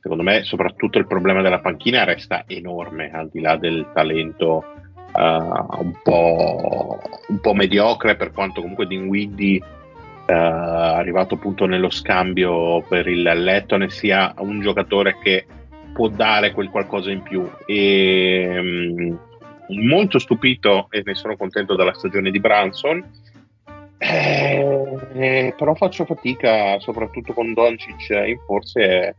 [0.00, 4.64] secondo me soprattutto il problema della panchina resta enorme, al di là del talento
[5.14, 12.82] uh, un, po', un, po', mediocre, per quanto comunque Dinwiddie uh, arrivato appunto nello scambio
[12.82, 15.46] per il Letton sia un giocatore che
[15.92, 17.48] può dare quel qualcosa in più.
[17.64, 19.18] E, um,
[19.68, 23.02] molto stupito e ne sono contento dalla stagione di Branson
[23.98, 29.16] eh, però faccio fatica, soprattutto con Doncic in forse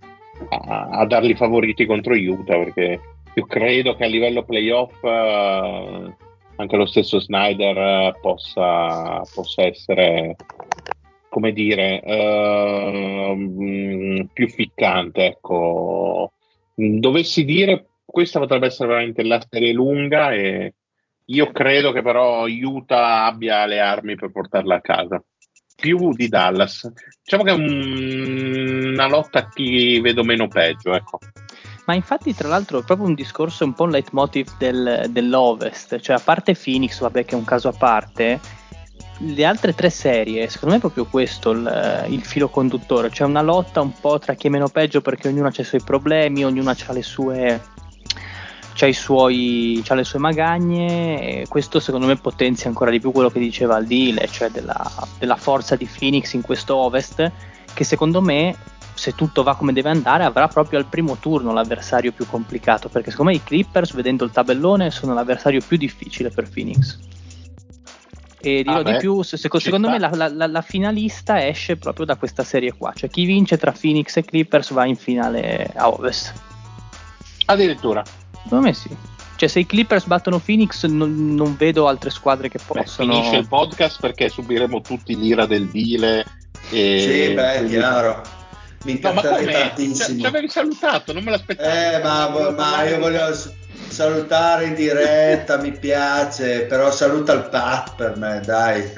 [0.49, 2.99] a, a darli favoriti contro Utah perché
[3.33, 6.13] io credo che a livello playoff eh,
[6.57, 10.35] anche lo stesso Snyder eh, possa, possa, essere
[11.29, 13.35] come dire eh,
[14.31, 16.31] più ficcante ecco.
[16.73, 20.73] Dovessi dire questa potrebbe essere veramente la serie lunga e
[21.25, 25.23] io credo che però Utah abbia le armi per portarla a casa.
[25.75, 26.89] Più di Dallas.
[27.23, 28.91] Diciamo che è un...
[28.93, 31.19] una lotta a chi vedo meno peggio, ecco.
[31.85, 35.99] Ma infatti, tra l'altro, è proprio un discorso un po' un leitmotiv del, dell'Ovest.
[35.99, 38.39] Cioè, a parte Phoenix, vabbè, che è un caso a parte,
[39.19, 43.09] le altre tre serie, secondo me è proprio questo il, il filo conduttore.
[43.09, 45.81] Cioè, una lotta un po' tra chi è meno peggio perché ognuno ha i suoi
[45.83, 47.61] problemi, ognuno ha le sue
[48.75, 53.29] c'ha, suoi, c'ha le sue magagne e questo secondo me potenzia ancora di più quello
[53.29, 57.31] che diceva Aldile, cioè della, della forza di Phoenix in questo Ovest
[57.73, 58.55] che secondo me
[58.93, 63.11] se tutto va come deve andare avrà proprio al primo turno l'avversario più complicato perché
[63.11, 66.99] secondo me i Clippers vedendo il tabellone sono l'avversario più difficile per Phoenix.
[68.39, 72.15] E dirò ah di più se, secondo me la, la, la, finalista esce proprio da
[72.15, 76.33] questa serie qua cioè chi vince tra Phoenix e Clippers va in finale a Ovest.
[77.45, 78.03] Addirittura
[78.45, 78.95] Secondo me sì.
[79.35, 83.07] Cioè, se i Clippers battono Phoenix, non, non vedo altre squadre che possono.
[83.07, 86.25] Beh, finisce il podcast perché subiremo tutti l'ira del Dile.
[86.69, 86.99] E...
[86.99, 88.21] Sì, beh, è chiaro.
[88.85, 89.51] Mi no, ma come?
[89.51, 90.19] tantissimo.
[90.21, 91.69] Ci avevi salutato, non me l'aspettavo.
[91.69, 93.35] Eh, ma, ma io voglio
[93.87, 98.89] salutare in diretta, mi piace, però saluta il Pat per me, dai.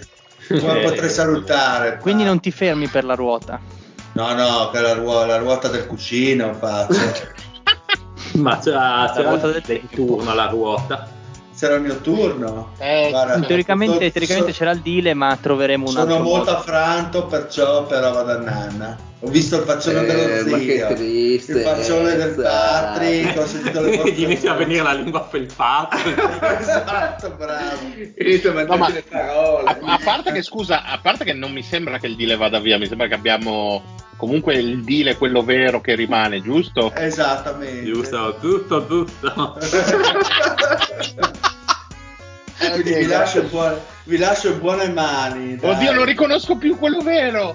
[0.47, 1.97] Come eh, potrei salutare?
[1.97, 3.59] Quindi non ti fermi per la ruota?
[4.13, 7.35] No, no, per la, ruota, la ruota del cuscino faccio.
[8.41, 11.07] Ma c'era, c'era il del turno alla ruota.
[11.57, 12.73] C'era il mio turno.
[12.77, 16.13] Eh, Guarda, teoricamente, so, teoricamente so, c'era il deal, ma troveremo un altro.
[16.15, 18.97] Sono molto affranto, perciò però vado a nanna.
[19.19, 23.97] Ho visto il faccione eh, dello zio, triste, il faccione del Patrick, ho sentito le
[23.97, 24.11] cose.
[24.13, 25.97] Gli inizia a venire la lingua felpata.
[26.59, 27.79] esatto, bravo.
[28.15, 29.69] Inizia a no, ma, le parole.
[29.69, 32.59] A, a, parte che, scusa, a parte che non mi sembra che il deal vada
[32.59, 33.81] via, mi sembra che abbiamo
[34.17, 36.93] comunque il deal è quello vero che rimane, giusto?
[36.93, 37.85] Esattamente.
[37.85, 39.57] Giusto, giusto, giusto.
[42.57, 45.55] Quindi vi lascio, buone, vi lascio in buone mani.
[45.55, 45.69] Dai.
[45.69, 47.53] Oddio, non riconosco più quello vero.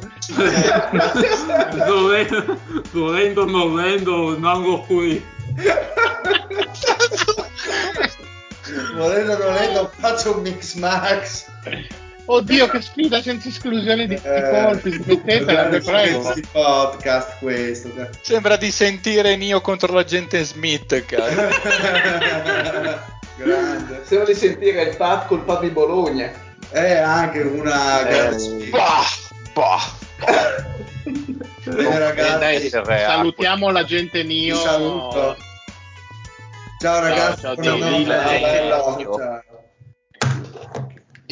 [1.87, 2.59] volendo,
[2.93, 5.25] volendo, non volendo, rimango qui.
[8.95, 11.47] volendo, non volendo, faccio un mix max.
[12.25, 14.93] Oddio, che sfida senza esclusione di eh, colpi.
[14.93, 16.33] Smettetela, prego.
[16.53, 17.91] podcast questo.
[18.21, 21.51] Sembra di sentire Nio contro l'agente Smith, cara.
[23.37, 24.03] Grande.
[24.05, 26.31] Sembra di sentire il Pat col Pat di Bologna.
[26.69, 29.05] È anche una eh, bah,
[29.53, 30.01] bah.
[31.65, 34.57] Bene, ragazzi, salutiamo la gente Nio.
[34.57, 35.37] Saluto.
[36.79, 39.43] Ciao ragazzi, ciao, ciao, ciao, ciao.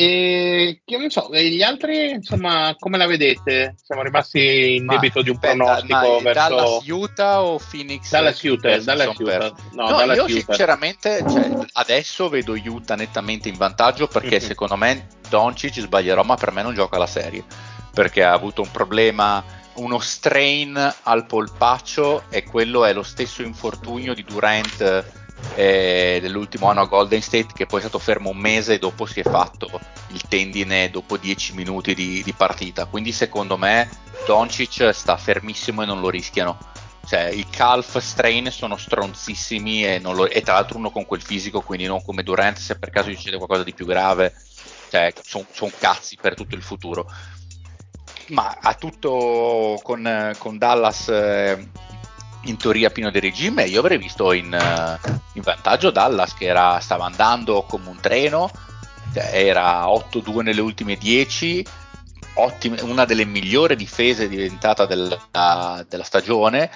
[0.02, 3.74] E che non so, gli altri, insomma, come la vedete?
[3.84, 8.10] Siamo rimasti in Ma, debito di un aspetta, pronostico verso Dallas Utah o Phoenix?
[8.10, 9.52] Dallas Utah, Dallas Utah.
[9.72, 10.32] No, No, Dallas io Utah.
[10.32, 14.46] sinceramente cioè, adesso vedo Utah nettamente in vantaggio perché Mhm.
[14.46, 17.44] secondo me Doncic sbaglierò, ma per me non gioca la serie
[17.92, 19.44] perché ha avuto un problema,
[19.74, 25.04] uno strain al polpaccio e quello è lo stesso infortunio di Durant
[25.54, 29.06] eh, dell'ultimo anno a Golden State che poi è stato fermo un mese e dopo
[29.06, 29.68] si è fatto
[30.08, 32.86] il tendine dopo 10 minuti di, di partita.
[32.86, 33.88] Quindi secondo me
[34.26, 36.58] Doncic sta fermissimo e non lo rischiano.
[37.04, 41.60] Cioè, i calf strain sono stronzissimi e, lo- e tra l'altro uno con quel fisico,
[41.60, 44.34] quindi non come Durant, se per caso succede qualcosa di più grave,
[44.90, 47.10] cioè, sono cazzi per tutto il futuro.
[48.28, 51.68] Ma a tutto con, con Dallas eh,
[52.44, 54.98] in teoria pieno di regime, io avrei visto in, eh,
[55.34, 58.50] in vantaggio Dallas che era- stava andando come un treno,
[59.12, 61.64] cioè, era 8-2 nelle ultime 10,
[62.34, 66.70] ottime- una delle migliori difese diventata della, della stagione,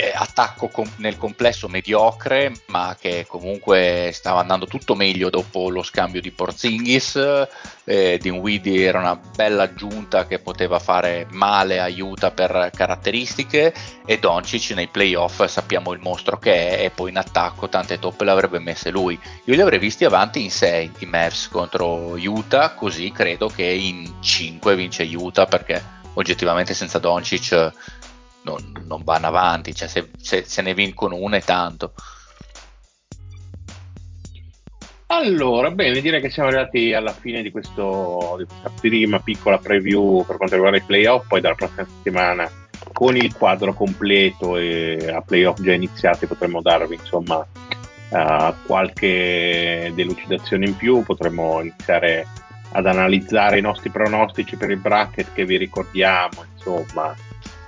[0.00, 5.82] eh, attacco com- nel complesso mediocre, ma che comunque stava andando tutto meglio dopo lo
[5.82, 7.46] scambio di Porzingis.
[7.84, 13.74] Eh, Dinwiddie era una bella aggiunta che poteva fare male aiuta per caratteristiche
[14.06, 18.24] e Doncic nei playoff sappiamo il mostro che è e poi in attacco tante toppe
[18.24, 19.18] le avrebbe messe lui.
[19.44, 24.20] Io li avrei visti avanti in 6 i Mavs contro Utah, così credo che in
[24.20, 27.72] 5 vince Utah perché oggettivamente senza Doncic
[28.42, 31.92] non, non vanno avanti, cioè se, se- se ne vincono una è tanto.
[35.12, 40.24] Allora, bene, direi che siamo arrivati alla fine di, questo, di questa prima piccola preview
[40.24, 42.48] per quanto riguarda i playoff, poi dalla prossima settimana
[42.92, 47.46] con il quadro completo e a playoff già iniziati potremo darvi insomma
[48.10, 52.26] eh, qualche delucidazione in più, potremo iniziare
[52.72, 57.14] ad analizzare i nostri pronostici per il bracket che vi ricordiamo, insomma,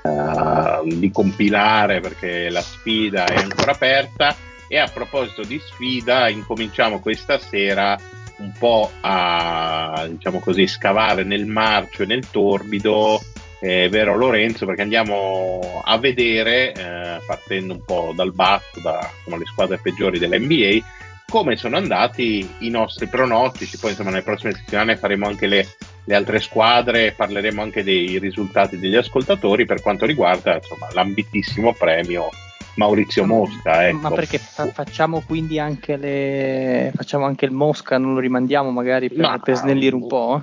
[0.03, 4.37] eh, di compilare perché la sfida è ancora aperta.
[4.69, 7.99] E a proposito di sfida, incominciamo questa sera
[8.39, 13.21] un po' a diciamo così scavare nel marcio e nel torbido,
[13.61, 14.67] eh, vero Lorenzo?
[14.67, 20.19] Perché andiamo a vedere, eh, partendo un po' dal basso, da insomma, le squadre peggiori
[20.19, 20.85] dell'NBA,
[21.29, 23.79] come sono andati i nostri pronostici.
[23.79, 25.67] Poi, insomma, nelle prossime settimane faremo anche le,
[26.05, 32.29] le altre squadre parleremo anche dei risultati degli ascoltatori per quanto riguarda insomma, l'ambitissimo premio
[32.75, 33.87] Maurizio Mosca.
[33.87, 33.99] Ecco.
[33.99, 39.09] Ma perché fa- facciamo quindi anche le facciamo anche il Mosca, non lo rimandiamo magari
[39.09, 40.43] per, Ma- per snellire un po'?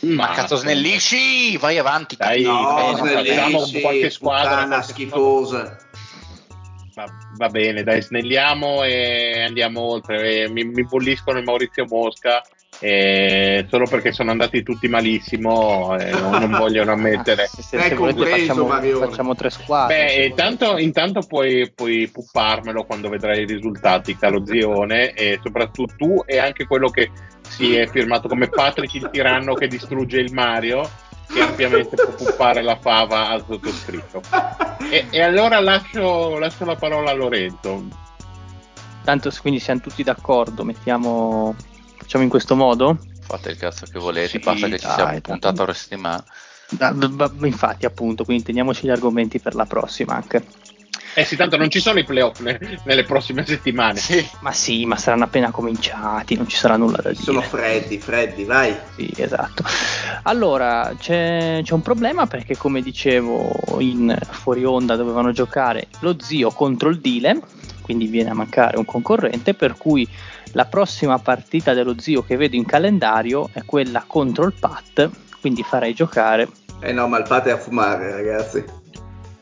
[0.00, 2.16] Ma cazzo snellisci, vai avanti.
[2.16, 2.42] Dai.
[2.42, 5.76] No, facciamo qualche squadra, qualche schifosa.
[6.94, 7.04] Va,
[7.36, 10.44] va bene, dai, snelliamo e andiamo oltre.
[10.44, 12.42] Eh, Mi, mi bulliscono il Maurizio Mosca
[12.82, 17.46] eh, solo perché sono andati tutti malissimo e non, non vogliono ammettere.
[17.52, 20.06] Se, se- se volete facciamo, facciamo tre squadre.
[20.06, 26.22] Beh, intanto, intanto puoi, puoi pupparmelo quando vedrai i risultati, caro Zione, e soprattutto tu
[26.24, 27.10] e anche quello che
[27.48, 30.88] si è firmato come Patrick il tiranno che distrugge il Mario,
[31.32, 34.22] che ampiamente può puppare la fava al sottoscritto.
[34.90, 37.84] E, e allora lascio, lascio la parola a Lorenzo.
[39.04, 41.54] Tanto quindi siamo tutti d'accordo, mettiamo
[42.10, 42.98] facciamo in questo modo?
[43.20, 46.24] Fate il cazzo che volete, Sì, basta che ci dai, sia puntata la settimana.
[46.70, 50.44] B- b- infatti, appunto, quindi teniamoci gli argomenti per la prossima anche.
[51.14, 54.00] Eh sì, tanto non ci sono i playoff ne- nelle prossime settimane.
[54.00, 54.28] Sì.
[54.40, 57.22] Ma sì, ma saranno appena cominciati, non ci sarà nulla da dire.
[57.22, 58.76] Sono freddi, freddi, vai.
[58.96, 59.62] Sì, esatto.
[60.24, 66.50] Allora, c'è, c'è un problema perché, come dicevo in fuori onda, dovevano giocare lo zio
[66.50, 67.40] contro il Dile,
[67.82, 70.08] quindi viene a mancare un concorrente, per cui
[70.52, 75.08] la prossima partita dello zio che vedo in calendario è quella contro il Pat,
[75.40, 76.48] quindi farei giocare.
[76.80, 78.79] Eh no, ma il pate è a fumare, ragazzi.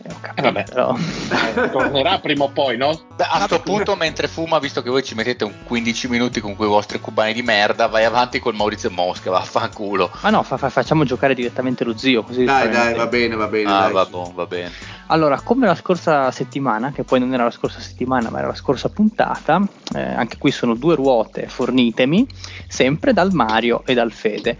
[0.08, 0.64] Eh, Eh, vabbè.
[0.64, 0.94] però.
[0.96, 2.98] Eh, tornerà prima o poi, no?
[3.16, 6.54] Beh, a sto punto, mentre fuma, visto che voi ci mettete un 15 minuti con
[6.56, 10.10] quei vostri cubani di merda, vai avanti col Maurizio Mosca, vaffanculo.
[10.22, 12.22] Ma no, fa- fa- facciamo giocare direttamente lo zio.
[12.22, 13.70] Così Dai, dai, va bene, va bene.
[13.70, 13.92] Ah, dai.
[13.92, 14.70] va, buon, va bene.
[15.08, 18.54] Allora, come la scorsa settimana, che poi non era la scorsa settimana, ma era la
[18.54, 19.60] scorsa puntata,
[19.94, 22.26] eh, anche qui sono due ruote, fornitemi,
[22.66, 24.58] sempre dal Mario e dal Fede.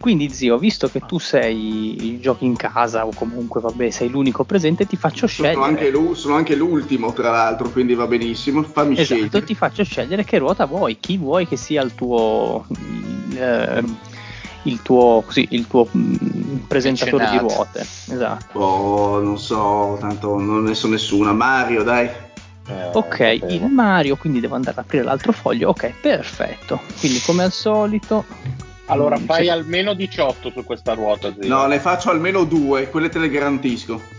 [0.00, 4.86] Quindi, zio, visto che tu sei giochi in casa o comunque vabbè, sei l'unico presente,
[4.86, 5.62] ti faccio Sono scegliere.
[5.70, 8.62] anche, l'u- sono anche l'ultimo, tra l'altro, quindi va benissimo.
[8.62, 9.44] Fammi Esatto, scegliere.
[9.44, 12.64] ti faccio scegliere che ruota vuoi, chi vuoi che sia il tuo
[13.36, 13.84] eh,
[14.64, 17.80] il tuo, così, il tuo mm, presentatore di ruote.
[17.80, 18.58] Esatto.
[18.58, 21.32] Oh, non so, tanto non ne so nessuna.
[21.34, 22.06] Mario, dai.
[22.06, 23.66] Eh, Ok, il.
[23.70, 25.68] Mario, quindi devo andare ad aprire l'altro foglio.
[25.68, 26.80] Ok, perfetto.
[26.98, 28.24] Quindi come al solito
[28.90, 29.48] Allora Mm, fai sì.
[29.50, 31.48] almeno 18 su questa ruota, zio.
[31.48, 34.18] No, ne faccio almeno due, quelle te le garantisco.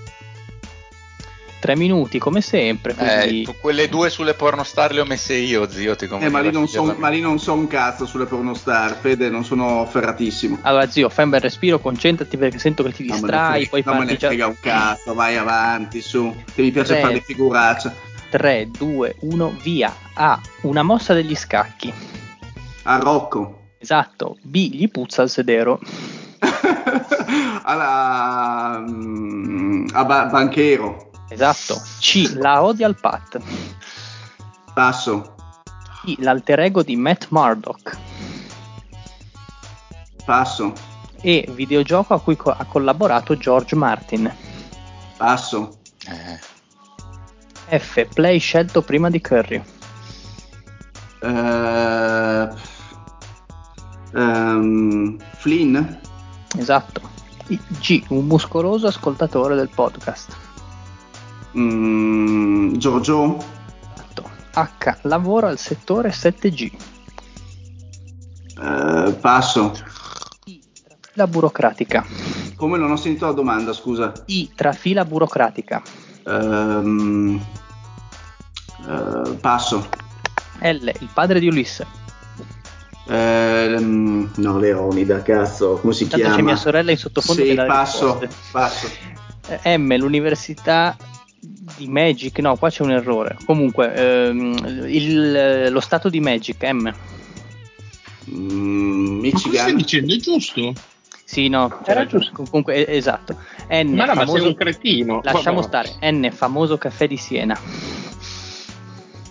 [1.60, 2.96] Tre minuti come sempre.
[2.96, 3.44] Quindi...
[3.44, 5.96] Eh, quelle due sulle pornostar le ho messe io, zio.
[5.96, 8.98] Ti Eh, ma lì non so, sceglierla ma lì non so un cazzo sulle pornostar,
[9.00, 10.58] Fede, non sono ferratissimo.
[10.62, 13.94] Allora, zio, fai un bel respiro, concentrati perché sento che ti distrai, frega- poi non
[13.94, 14.28] me parti ne già.
[14.30, 16.34] frega un cazzo, vai avanti, su.
[16.56, 17.02] Che mi piace Tre.
[17.02, 17.96] fare le figuracce.
[18.32, 19.94] 3, 2, 1, via.
[20.16, 20.42] A.
[20.62, 21.94] Una mossa degli scacchi.
[22.84, 23.60] A Rocco.
[23.82, 24.38] Esatto.
[24.44, 24.70] B.
[24.70, 25.80] Gli puzza il sedero.
[27.64, 31.10] Alla, mm, a Ba- Banchero.
[31.30, 31.82] Esatto.
[32.00, 32.34] C.
[32.36, 33.40] La odia al Pat.
[34.74, 35.36] Passo.
[36.06, 36.18] I.
[36.20, 37.98] L'alter ego di Matt Murdock.
[40.26, 40.74] Passo.
[41.22, 41.48] E.
[41.50, 44.32] Videogioco a cui co- ha collaborato George Martin.
[45.18, 45.80] Passo.
[46.08, 48.06] Eh, F.
[48.14, 49.64] Play scelto prima di Curry.
[51.24, 52.50] Eh,
[54.14, 56.00] ehm, Flynn.
[56.58, 57.02] Esatto.
[57.80, 58.04] G.
[58.10, 60.36] Un muscoloso ascoltatore del podcast.
[61.58, 63.38] Mm, Giorgio.
[63.94, 64.30] Esatto.
[64.54, 64.98] H.
[65.02, 66.72] Lavora al settore 7G.
[68.62, 69.74] Eh, passo.
[70.46, 70.62] I.
[70.84, 72.06] Trafila burocratica.
[72.56, 74.14] Come non ho sentito la domanda, scusa.
[74.28, 74.52] I.
[74.56, 75.82] Trafila burocratica.
[76.26, 77.42] Ehm,
[78.88, 79.90] eh, passo.
[80.62, 80.92] L.
[81.00, 82.01] Il padre di Ulisse.
[83.14, 86.34] Ehm, no, Leonida, cazzo, come si chiama?
[86.36, 88.30] c'è mia sorella in sottofondo Sì, passo, risposte.
[88.52, 88.90] passo.
[89.64, 89.98] Eh, M.
[89.98, 90.96] L'università
[91.76, 92.40] di Magic.
[92.40, 93.36] No, qua c'è un errore.
[93.46, 96.64] Comunque, ehm, il- lo stato di Magic.
[96.64, 96.94] M.
[98.30, 99.76] Mm, Ma cosa stai Michigan.
[99.76, 100.14] dicendo?
[100.14, 100.74] È giusto?
[101.26, 102.44] Sì, no, Era giusto.
[102.50, 103.36] Comunque, eh, esatto.
[103.70, 103.94] N.
[103.94, 105.20] Ma no, ma sei famoso- un cretino.
[105.24, 105.88] Lasciamo Vabbè.
[105.88, 106.12] stare.
[106.12, 106.30] N.
[106.32, 107.58] Famoso caffè di Siena.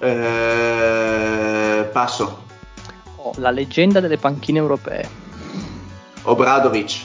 [0.00, 2.48] Eh, passo.
[3.36, 5.08] La leggenda delle panchine europee.
[6.22, 7.00] Obradovic.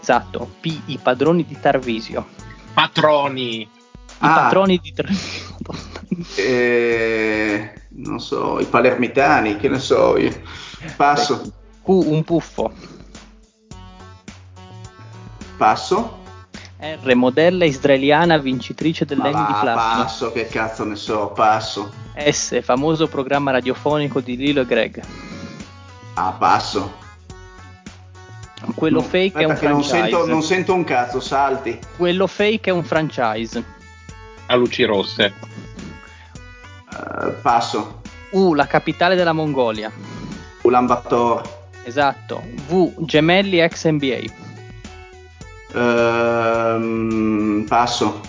[0.00, 0.48] Esatto.
[0.60, 0.80] P.
[0.86, 2.26] I padroni di Tarvisio.
[2.74, 3.60] Patroni.
[3.62, 3.68] I
[4.18, 4.34] Ah.
[4.34, 5.44] patroni di Tarvisio.
[6.36, 10.32] Eh, non so, i palermitani, che ne so io.
[10.96, 11.40] Passo.
[11.82, 11.88] Q.
[11.88, 12.72] Un puffo.
[15.56, 16.24] Passo.
[16.78, 17.14] R.
[17.14, 19.74] Modella israeliana vincitrice dell'Emmy di Platino.
[19.74, 21.90] passo, che cazzo ne so, passo.
[22.16, 22.62] S.
[22.62, 25.02] Famoso programma radiofonico di Lilo e Greg.
[26.18, 27.04] Ah, passo.
[28.74, 30.10] Quello No, fake è un che non franchise.
[30.10, 31.78] sento, non sento un cazzo, salti.
[31.96, 33.62] Quello fake è un franchise.
[34.46, 35.32] A luci rosse.
[36.90, 38.00] Eh, passo.
[38.30, 38.54] U.
[38.54, 39.92] La capitale della Mongolia.
[40.62, 41.42] Ulan Bator.
[41.84, 42.42] Esatto.
[42.68, 42.94] V.
[43.04, 44.22] Gemelli ex NBA.
[45.74, 48.20] Ehm, passo.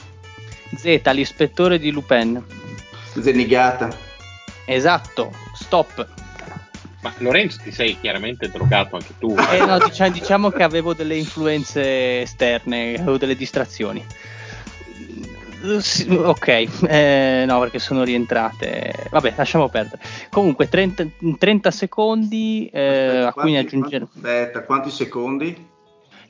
[0.75, 1.01] Z.
[1.13, 2.43] L'ispettore di Lupin.
[3.19, 3.89] Zenigata.
[4.65, 5.31] Esatto.
[5.53, 6.05] Stop.
[7.01, 9.35] Ma Lorenzo ti sei chiaramente drogato anche tu.
[9.51, 14.03] Eh, no, diciamo, diciamo che avevo delle influenze esterne, avevo delle distrazioni.
[15.79, 16.47] Sì, ok,
[16.87, 19.07] eh, no, perché sono rientrate.
[19.09, 20.01] Vabbè, lasciamo perdere.
[20.31, 21.05] Comunque, 30,
[21.37, 25.75] 30 secondi eh, a cui ne, Quanti- aggiungere- Aspetta, quanti secondi?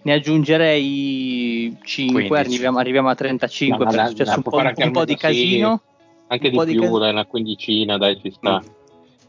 [0.02, 2.34] ne aggiungerei 5, 15.
[2.54, 5.16] arriviamo, arriviamo a 35 No, perché è successo un po', un po' di almeno sì.
[5.18, 5.82] casino.
[6.30, 8.62] Anche di di più, cas- dai, una quindicina, dai, ci sta.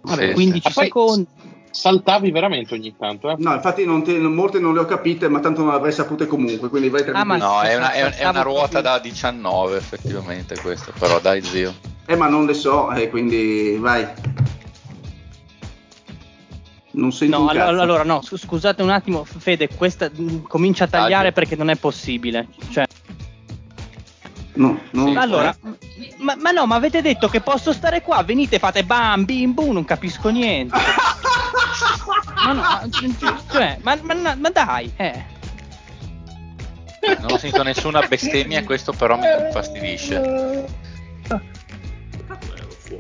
[0.03, 1.27] Vabbè, Sì, 15 Ma poi- secondi.
[1.71, 3.35] Saltavi veramente ogni tanto, eh?
[3.39, 6.27] No, infatti non te- molte non le ho capite, ma tanto non le avrei sapute
[6.27, 7.45] comunque, quindi vai Ah, ma- tranquillo.
[7.47, 11.75] No, è una, è un- è una ruota da 19 effettivamente questa, però dai zio.
[12.07, 14.07] Eh, ma non le so, eh, quindi vai.
[16.93, 21.31] Non sento No, allora, allora, no, scusate un attimo, Fede, questa mh, comincia a tagliare
[21.31, 21.33] Taglio.
[21.33, 22.49] perché non è possibile.
[22.71, 22.87] Cioè,
[24.59, 26.15] No, non- allora, eh.
[26.19, 29.73] ma, ma no, ma avete detto che posso stare qua, venite, fate bam, bim, bum,
[29.73, 30.75] non capisco niente.
[32.45, 32.89] ma no, ma-
[33.53, 35.25] cioè, ma, ma- ma dai, eh.
[37.21, 40.67] Non ho sentito nessuna bestemmia, questo però mi infastidisce.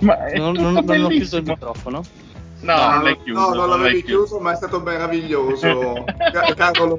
[0.01, 2.03] Ma è Non, tutto non- non ho chiuso il microfono.
[2.61, 3.41] No, No, non no, l'hai chiuso.
[3.41, 6.95] no, non l'avevi l'hai chiuso, ma è stato meraviglioso, ca- caro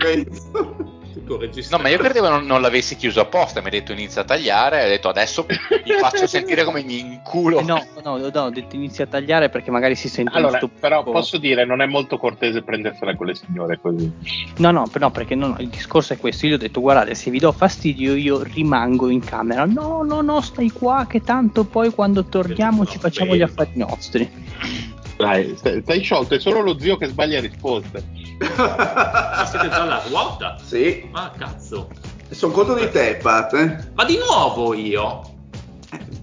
[1.30, 1.35] Lorenzo.
[1.35, 1.81] Tutto registrato.
[1.81, 4.85] No, ma io credevo non, non l'avessi chiuso apposta, mi ha detto inizia a tagliare,
[4.85, 7.60] ho detto adesso vi faccio sentire come mi inculo.
[7.60, 10.69] Eh, no, no, no, ho detto inizia a tagliare perché magari si sente Allora, sto-
[10.80, 14.11] però posso dire, non è molto cortese prendersela con le signore così.
[14.57, 16.47] No, no, no, perché no, no, il discorso è questo.
[16.47, 19.65] Io ho detto, guardate, se vi do fastidio, io rimango in camera.
[19.65, 24.97] No, no, no, stai qua, che tanto poi quando torniamo ci facciamo gli affari nostri.
[25.19, 28.01] Dai, stai, stai sciolto, è solo lo zio che sbaglia risposte.
[28.39, 30.55] Ma siete già alla ruota?
[30.63, 31.89] sì, Ma cazzo.
[32.29, 33.53] sono conto di te, Pat.
[33.53, 33.77] eh.
[33.95, 35.23] Ma di nuovo io?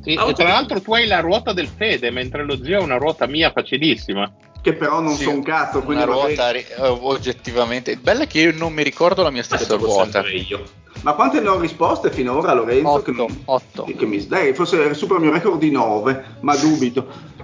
[0.03, 2.83] Sì, Ah, e tra l'altro tu hai la ruota del fede, mentre lo zio ha
[2.83, 4.33] una ruota mia facilissima.
[4.63, 5.77] che però non Sì, so un cazzo.
[5.77, 6.17] Una Quindi bene.
[6.17, 7.91] ruota ri- eh, oggettivamente.
[7.91, 10.27] Il bello è che io non mi ricordo la mia stessa Pensavo ruota.
[10.27, 10.65] io.
[11.03, 12.89] Ma quante ne ho risposte finora, Lorenzo?
[12.93, 13.85] 8, Che non- 8.
[13.95, 17.35] che mi, dai, forse supera il mio record di 9, ma dubito.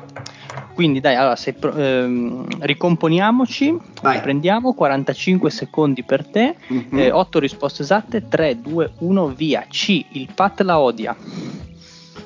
[0.74, 4.20] Quindi dai, allora se ehm, ricomponiamoci, Vai.
[4.20, 7.10] prendiamo 45 secondi per te, Mhm.
[7.12, 9.66] 8 risposte esatte, 3, 2, 1, via.
[9.68, 11.14] C, il Pat la odia.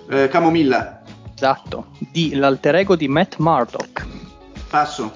[0.09, 1.03] Eh, Camomilla,
[1.35, 1.89] Esatto.
[1.99, 4.07] D, l'alter ego di Matt Murdock.
[4.71, 5.11] passo.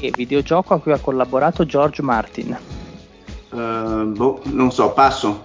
[0.00, 2.56] E videogioco a cui ha collaborato George Martin.
[3.54, 3.56] Eh,
[4.06, 5.44] boh, non so, passo.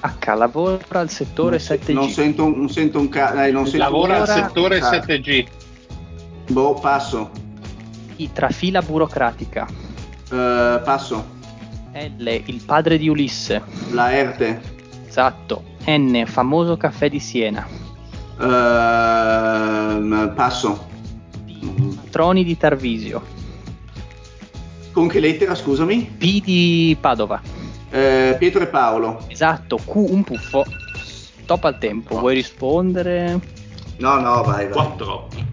[0.00, 1.92] H, lavora al settore 7G.
[1.92, 3.50] Non sento, non sento un cazzo.
[3.50, 4.46] non sento Lavora un al cazzo.
[4.46, 5.46] settore Ah, 7G.
[6.50, 7.30] Boh, passo.
[8.16, 9.68] I, trafila burocratica.
[10.30, 11.24] Eh, passo.
[11.92, 13.62] L, il padre di Ulisse.
[13.92, 14.60] La Erte.
[15.06, 15.62] Esatto.
[15.86, 17.64] N, famoso caffè di Siena.
[18.40, 20.88] Ehm, passo.
[22.10, 23.22] Troni di Tarvisio.
[24.90, 26.14] Con che lettera, scusami?
[26.18, 27.40] P di Padova.
[27.90, 29.24] Eh, Pietro e Paolo.
[29.28, 30.64] Esatto, Q un puffo.
[31.42, 32.18] Stop al tempo.
[32.18, 33.38] Vuoi rispondere?
[33.98, 34.70] No, no, vai, vai.
[34.70, 35.49] Quattro occhi.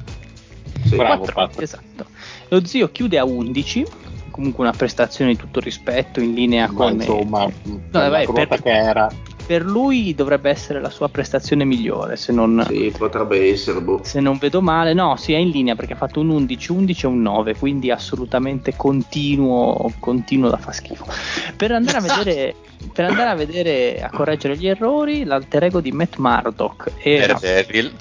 [0.88, 0.96] Sì.
[0.96, 1.62] Bravo, Quattro, Pat.
[1.62, 2.06] Esatto.
[2.50, 3.86] Lo zio chiude a 11.
[4.32, 8.46] Comunque una prestazione di tutto rispetto in linea Ma con insomma, No, la vai, ruota
[8.46, 9.10] per- che era.
[9.48, 14.02] per lui dovrebbe essere la sua prestazione migliore, se non, Sì, potrebbe essere, boh.
[14.04, 14.94] se non vedo male.
[14.94, 17.90] No, sì, è in linea perché ha fatto un 11, 11 e un 9, quindi
[17.90, 21.06] assolutamente continuo, continuo da fa schifo.
[21.56, 22.56] Per andare a vedere,
[22.94, 27.92] per andare a vedere, a correggere gli errori, l'alter ego di Matt Murdock era Daredevil.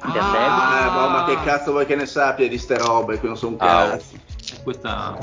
[0.00, 3.18] Ah, boh, ma che cazzo vuoi che ne sappia di ste robe?
[3.18, 4.16] Qui non so un Ah, cazzo.
[4.62, 5.16] Questa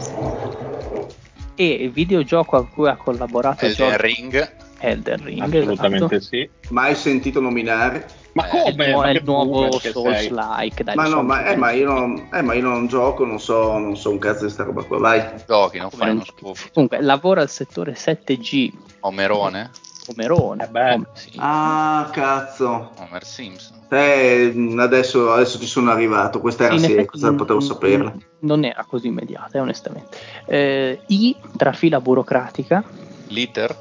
[1.55, 4.55] e il videogioco a cui ha collaborato Elden George Ring.
[4.79, 5.41] Elden Ring.
[5.41, 6.19] Assolutamente esatto.
[6.35, 6.49] sì.
[6.69, 8.05] Mai sentito nominare?
[8.33, 8.85] Ma Eh, come?
[8.85, 10.83] È Ma il nuovo Souls like.
[10.83, 13.77] Dai, ma no, ma, eh, ma io non, eh, ma io non gioco, non so,
[13.77, 14.97] non so un cazzo di sta roba qua.
[14.97, 15.23] Vai.
[15.47, 16.71] Giochi, non fai uno scoop.
[16.73, 19.71] Comunque, lavora al settore 7G Omerone.
[20.05, 20.63] Pomerone.
[20.63, 20.91] Eh beh.
[20.93, 21.07] come
[21.37, 22.91] Ah, cazzo.
[22.97, 23.83] Homer Simpson.
[23.89, 26.39] Eh, adesso, adesso ci sono arrivato.
[26.39, 28.13] Questa era Sì, seria, potevo saperla.
[28.39, 30.17] Non era così immediata, eh, onestamente.
[30.45, 32.83] Eh, I, trafila burocratica.
[33.27, 33.75] Liter.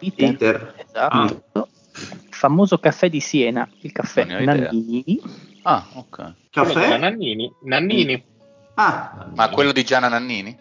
[0.00, 0.74] Iter, Iter.
[0.86, 1.68] esatto.
[2.30, 4.44] Famoso caffè di Siena, il caffè ho idea.
[4.44, 5.20] Nannini.
[5.62, 6.32] Ah, ok.
[6.50, 6.98] Caffè?
[6.98, 7.50] Nannini.
[7.62, 8.22] Nannini.
[8.74, 10.56] Ah, Ma quello di Gianna Nannini?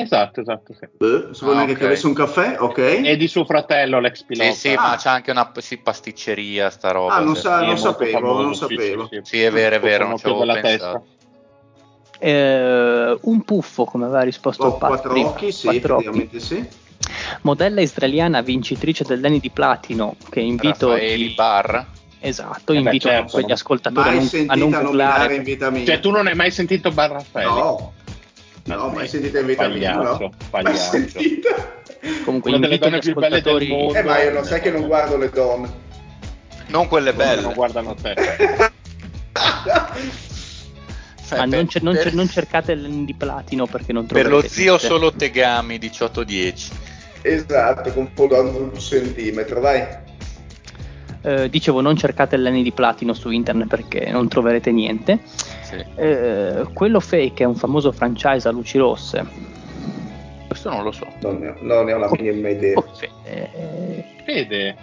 [0.00, 0.86] Esatto, esatto, sì.
[0.96, 1.78] beh, sapevo Ah, neanche ok.
[1.78, 2.78] che avesse un caffè, ok.
[3.04, 4.50] E di suo fratello, l'ex pilota.
[4.50, 4.80] Sì, sì, Ah.
[4.80, 7.14] ma c'è anche una sì, pasticceria, sta roba.
[7.14, 9.06] Ah, non sa- non sapevo, famoso, non sapevo.
[9.10, 9.20] sì, sì.
[9.36, 11.06] Sì, è vero, è vero, non ci avevo pensato.
[12.18, 16.04] Eh, un puffo, come aveva risposto il Pat quattro occhi, sì, Quattro occhi.
[16.08, 16.68] effettivamente sì.
[17.42, 21.86] Modella israeliana vincitrice dell'Eni di Platino, che invito Raffaeli i- Bar.
[22.22, 25.70] Esatto, Eh beh, invito certo, quegli non- ascoltatori a Mai non, a non in vita
[25.70, 25.86] mia.
[25.86, 27.46] Cioè, tu non hai mai sentito Barraffelli?
[27.58, 27.92] No,
[28.76, 30.02] no, mai sentita in vita mia, no.
[30.02, 30.90] Pagliaccio, Mai pagliaccio.
[30.90, 31.48] sentita.
[32.24, 33.94] Comunque Una delle donne più belle del mondo.
[33.94, 35.68] Eh, ma io lo sai che non guardo le donne.
[36.68, 37.42] Non quelle belle.
[37.42, 38.14] Non guardano te.
[41.30, 44.42] Ma per- non, cer- non cer- per- non cercate di Platino perché non Per troverete
[44.46, 44.86] lo zio niente.
[44.86, 46.70] solo Tegami 1810.
[47.22, 49.86] esatto, con follow un centimetro, vai.
[51.22, 55.20] Eh, dicevo non cercate l'Eni di Platino su internet perché non troverete niente
[55.62, 55.84] Sì.
[55.96, 59.26] Eh, quello fake è un famoso franchise a luci rosse
[60.46, 61.06] Questo non lo so.
[61.20, 62.76] Non ne ho, non ne ho la minima idea.
[62.76, 62.86] Oh,
[63.24, 64.76] eh, Fede,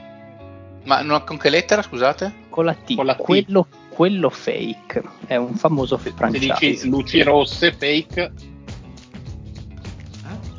[0.83, 2.45] Ma no, con che lettera, scusate?
[2.49, 3.17] con la T, Con la T.
[3.21, 8.31] Quello, quello fake è un famoso se franchise dici luci rosse, fake.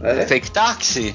[0.02, 0.26] Eh?
[0.26, 1.14] Fake Taxi.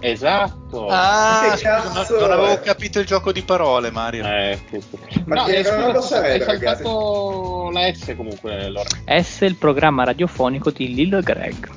[0.00, 0.86] Esatto.
[0.88, 4.24] Ah, Che cazzo non, non avevo capito il gioco di parole, Mario.
[4.24, 4.58] Eh.
[5.24, 8.88] Ma no, che eh, cosa scusa, lo sarebbe, hai saltato la S comunque, Lore.
[9.22, 11.68] S il programma radiofonico di Lil Greg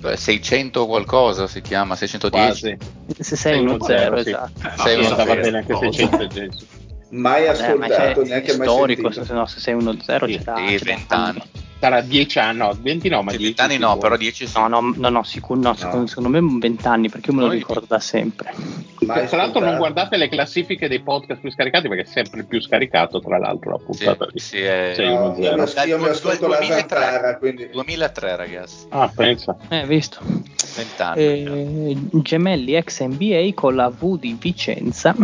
[0.00, 2.76] Beh, 600 qualcosa si chiama, 610.
[2.76, 3.22] Quasi.
[3.22, 4.28] se sei uno 610, zero sì.
[4.28, 5.40] esatto Sei Sì, uno andava zero.
[5.42, 5.90] bene anche Cosa?
[5.90, 6.66] 610.
[7.08, 9.24] Mai Eh, ma ascoltato, c'è neanche mai storico sentito.
[9.24, 11.42] se no se sei uno zero Sì, ce l'ha, Sì, ce l'ha 20 anni.
[11.78, 14.58] Sarà 10 anni, no, 20 no, ma Sì, 10 20 anni no, però 10 sì.
[14.58, 17.48] No, no, no, no, sicuro, no, secondo, secondo me 20 anni perché io me lo
[17.48, 18.52] Noi- ricordo da sempre.
[19.00, 22.60] Mai Tra l'altro non guardate le classifiche dei podcast più scaricati perché è sempre più
[22.62, 24.38] scaricato tra l'altro la Sì, puntata lì.
[24.40, 24.94] sì, è...
[24.98, 25.98] No, uno io, zero.
[25.98, 26.98] mi- ascolto la 2003.
[26.98, 29.54] Zantara, quindi 2003 ragazzi, Ah, pensa.
[29.68, 30.18] Eh, visto.
[30.24, 31.20] 20 anni.
[31.22, 35.14] Eh, gemelli ex NBA con la V di Vicenza.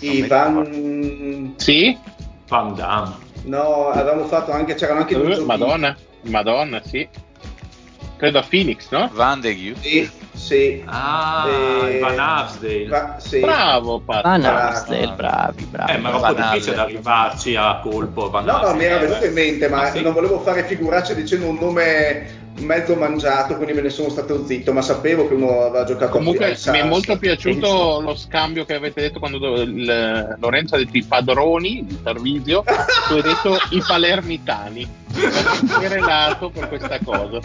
[0.00, 1.54] Ivan...
[1.56, 1.96] Sì?
[2.48, 3.14] Van Damme.
[3.44, 5.46] No, avevamo fatto anche, c'erano anche due Eh, giochi.
[5.46, 7.08] Madonna, Madonna, sì.
[8.16, 9.08] Credo a Phoenix, no?
[9.14, 9.74] Van de Gu.
[9.80, 10.82] Sì, sì.
[10.84, 11.46] Ah,
[11.88, 12.86] Eh, Van Arsdale.
[12.88, 13.40] Va- sì.
[13.40, 14.22] Bravo, Pat.
[14.24, 14.44] Van.
[14.44, 15.92] Arsdale, bravi, bravi.
[15.92, 16.80] Eh, ma era un po' difficile Arsdale.
[16.82, 18.28] arrivarci a colpo.
[18.28, 20.02] Van No, no, mi era venuto in mente, ma Ah, sì?
[20.02, 24.72] non volevo fare figuracce dicendo un nome mezzo mangiato, quindi me ne sono stato zitto,
[24.72, 28.74] ma sapevo che uno aveva giocato Comunque al mi è molto piaciuto lo scambio che
[28.74, 32.62] avete detto quando do- il- Lorenzo ha detto i padroni di Tarvisio,
[33.08, 34.98] tu hai detto i palermitani.
[35.12, 37.40] Mi relato per questa cosa.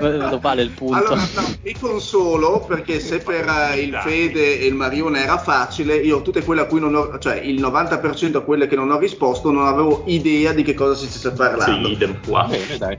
[0.00, 0.94] Lo vale il punto.
[0.96, 3.94] Allora, no, mi consolo perché se per eh, il.
[4.02, 7.60] Fede e il Marione era facile, io tutte quelle a cui non ho, cioè il
[7.60, 11.32] 90% a quelle che non ho risposto, non avevo idea di che cosa si stesse
[11.32, 11.86] parlando.
[11.88, 12.46] Sì, idem qua.
[12.48, 12.98] Bene, dai.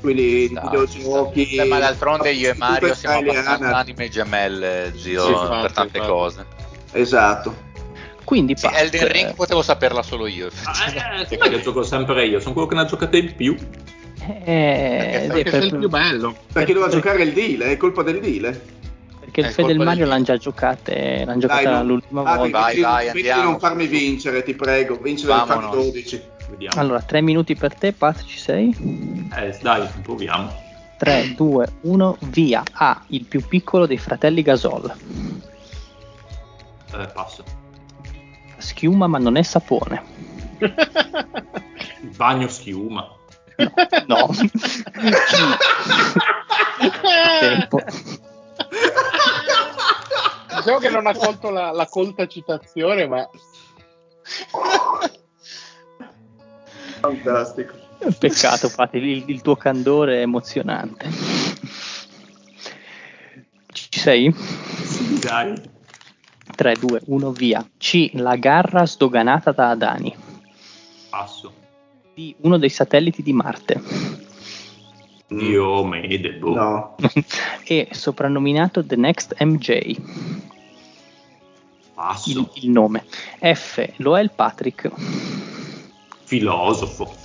[0.00, 1.56] Quindi Sta- videogiochi.
[1.56, 3.50] Beh, ma d'altronde io e Mario siamo italiana.
[3.50, 6.12] abbastanza anime gemelle, zio, Sì, infatti, per tante infatti.
[6.14, 6.46] cose.
[6.92, 7.54] Esatto.
[8.24, 10.48] Quindi, Sì, Pat, Elden Ring potevo saperla solo io.
[10.64, 12.38] Ah, eh, com'è che gioco sempre io?
[12.40, 13.56] Sono quello che ne ha giocate di più.
[14.44, 16.36] eh, Perché sì, Perché sei il per- più bello.
[16.52, 18.60] Perché doveva giocare il deal, è colpa del deal.
[19.20, 22.58] perché il È Fede e il Mario l'hanno già giocate, l'hanno giocata l'ultima ah, volta.
[22.60, 23.42] Vai, vai, di andiamo.
[23.50, 24.96] non farmi vincere, ti prego.
[24.96, 25.74] Vincere Vamonos.
[25.74, 26.22] 12.
[26.50, 26.80] Vediamo.
[26.80, 29.28] Allora, 3 minuti per te, Pat, ci sei?
[29.34, 30.52] Eh, dai, proviamo.
[30.98, 32.62] 3, 2, 1, via.
[32.72, 34.92] A, il più piccolo dei fratelli Gasol.
[36.92, 37.44] Eh, passo.
[38.58, 40.02] Schiuma ma non è sapone.
[40.58, 43.08] Il bagno schiuma.
[44.06, 44.28] No.
[47.40, 47.80] Tempo.
[50.56, 53.26] Diciamo che non ha colto la, la colta citazione, ma
[57.00, 57.74] Fantastico.
[58.18, 61.08] Peccato, Pat, il, il tuo candore è emozionante.
[63.72, 64.34] Ci sei?
[65.20, 65.54] Dai.
[66.54, 67.66] 3, 2, 1, via.
[67.78, 70.14] C, la garra sdoganata da Adani.
[71.08, 71.52] Passo.
[72.14, 73.80] D, uno dei satelliti di Marte.
[75.28, 76.54] Dio mede, boh.
[76.54, 76.96] No.
[77.64, 79.96] E, soprannominato The Next MJ.
[81.94, 82.30] Passo.
[82.30, 83.04] Il, il nome.
[83.38, 84.90] F, lo è il Patrick.
[86.30, 87.16] Filosofo.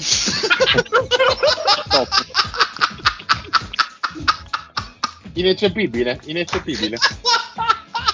[5.34, 6.98] Ineccepibile, ineccepibile.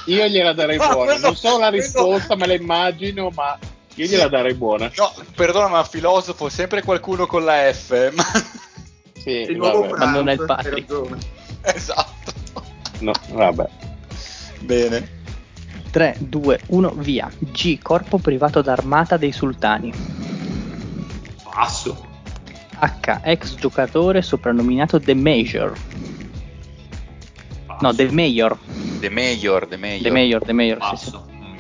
[0.08, 1.12] Io gliela darei Ma buona.
[1.14, 3.58] quello- Non so la quello- risposta, me la immagino, ma
[3.96, 4.92] io gliela darei buona.
[4.96, 8.12] No, perdona, ma filosofo, sempre qualcuno con la F.
[8.14, 8.26] Ma...
[9.14, 9.56] Sì.
[9.56, 9.72] Ma
[10.10, 11.18] non è il ragione.
[11.62, 12.34] esatto.
[13.00, 13.66] No, vabbè.
[14.62, 15.20] Bene.
[15.92, 17.30] 3, 2, 1, via.
[17.38, 19.94] G, corpo privato d'armata dei sultani.
[21.54, 22.08] Passo.
[22.80, 25.74] H, ex giocatore soprannominato The Major.
[27.66, 27.86] Passo.
[27.86, 28.58] No, The Mayor.
[29.00, 30.02] The Mayor, The Mayor.
[30.02, 31.12] The Mayor, The Mayor, sì, sì.
[31.12, 31.28] Passo.
[31.30, 31.60] Mm.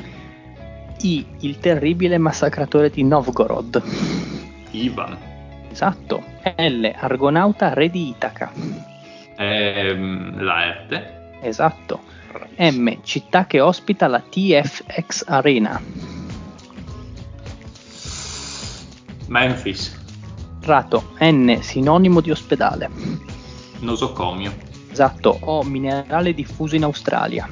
[1.01, 3.83] I, il terribile massacratore di Novgorod.
[4.71, 5.17] Ivan.
[5.69, 6.23] Esatto.
[6.55, 8.51] L, argonauta re di Itaca.
[9.37, 11.37] Ehm, Laerte.
[11.41, 12.01] Esatto.
[12.57, 15.81] M, città che ospita la TFX Arena.
[19.31, 19.97] Memphis.
[20.61, 21.13] Rato.
[21.21, 22.89] N, sinonimo di ospedale.
[23.79, 24.53] Nosocomio.
[24.91, 25.37] Esatto.
[25.43, 27.47] O, minerale diffuso in Australia.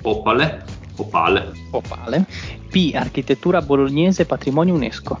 [0.00, 0.64] Opale.
[0.96, 1.52] Opale.
[1.72, 2.26] Opale.
[2.70, 5.18] P, architettura bolognese patrimonio UNESCO.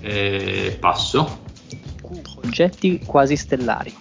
[0.00, 1.40] Eh, passo.
[2.00, 3.94] Q, oggetti quasi stellari.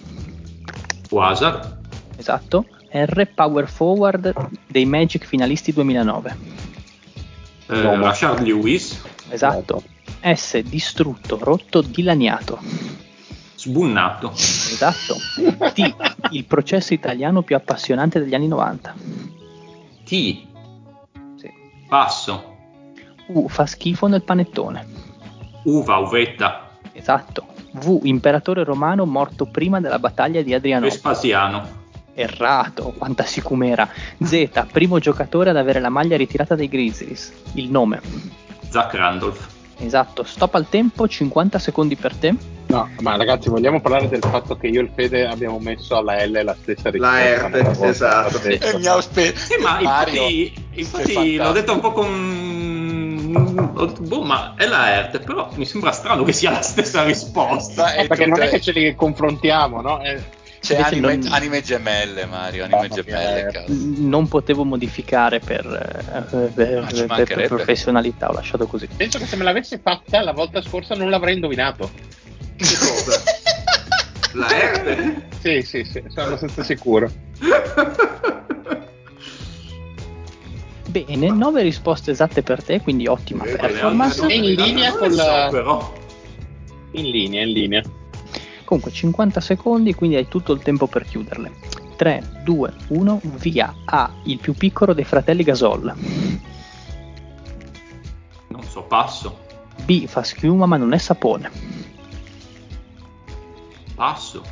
[1.10, 1.78] Quasar.
[2.15, 2.65] Esatto.
[2.90, 4.34] R, power forward
[4.65, 6.38] dei Magic finalisti 2009.
[7.68, 9.03] Eh, Rashard Lewis.
[9.28, 9.84] Esatto.
[10.22, 12.60] S, distrutto, rotto, dilaniato.
[13.56, 14.31] Sbunnato.
[14.34, 15.15] Esatto.
[15.73, 15.95] T,
[16.31, 18.94] il processo italiano più appassionante degli anni 90.
[20.03, 20.10] T.
[20.10, 20.45] Sì.
[21.88, 22.56] Passo.
[23.27, 24.85] U, fa schifo nel panettone.
[25.64, 26.69] Uva, uvetta.
[26.94, 27.48] Esatto.
[27.72, 30.85] V, imperatore romano morto prima della battaglia di Adriano.
[30.85, 31.85] Vespasiano.
[32.14, 33.88] Errato, quanta sicumera.
[34.23, 37.34] Z, primo giocatore ad avere la maglia ritirata dai Grizzlies.
[37.53, 38.02] Il nome.
[38.69, 39.56] Zach Randolph.
[39.80, 42.34] Esatto, stop al tempo, 50 secondi per te.
[42.68, 46.24] No, ma ragazzi, vogliamo parlare del fatto che io e il Fede abbiamo messo alla
[46.26, 47.49] L la stessa risposta.
[47.49, 48.41] La R, esatto.
[48.41, 53.95] E mi auspe- Sì, ma Mario, infatti, infatti l'ho detto un po' con...
[53.99, 57.94] Boh, ma è la ERT, però mi sembra strano che sia la stessa risposta.
[57.94, 60.02] E Perché non è che ce li confrontiamo, no?
[60.02, 60.22] Eh,
[60.60, 63.64] C'è Invece anime, non- anime gemelle, Mario, anime Mamma mia, gemelle, eh.
[64.00, 67.48] Non potevo modificare per, eh, per- Ma ci per- per mancherebbe.
[67.48, 68.88] professionalità, ho lasciato così.
[68.96, 71.90] penso che se me l'avessi fatta la volta scorsa non l'avrei indovinato.
[72.56, 73.22] Che cosa?
[74.34, 75.22] La R?
[75.40, 77.10] Sì, sì, sì, sono abbastanza sicuro.
[80.90, 84.26] Bene, 9 risposte esatte per te, quindi ottima Eh, performance.
[84.26, 85.94] È in linea con la- so, però.
[86.92, 87.82] In linea, in linea.
[88.68, 91.53] Comunque 50 secondi, quindi hai tutto il tempo per chiuderle.
[91.95, 93.73] 3, 2, 1, via.
[93.85, 94.11] A.
[94.23, 95.95] Il più piccolo dei fratelli Gasol.
[98.49, 99.39] Non so, passo.
[99.85, 100.06] B.
[100.06, 101.49] Fa schiuma ma non è sapone.
[103.95, 104.44] Passo.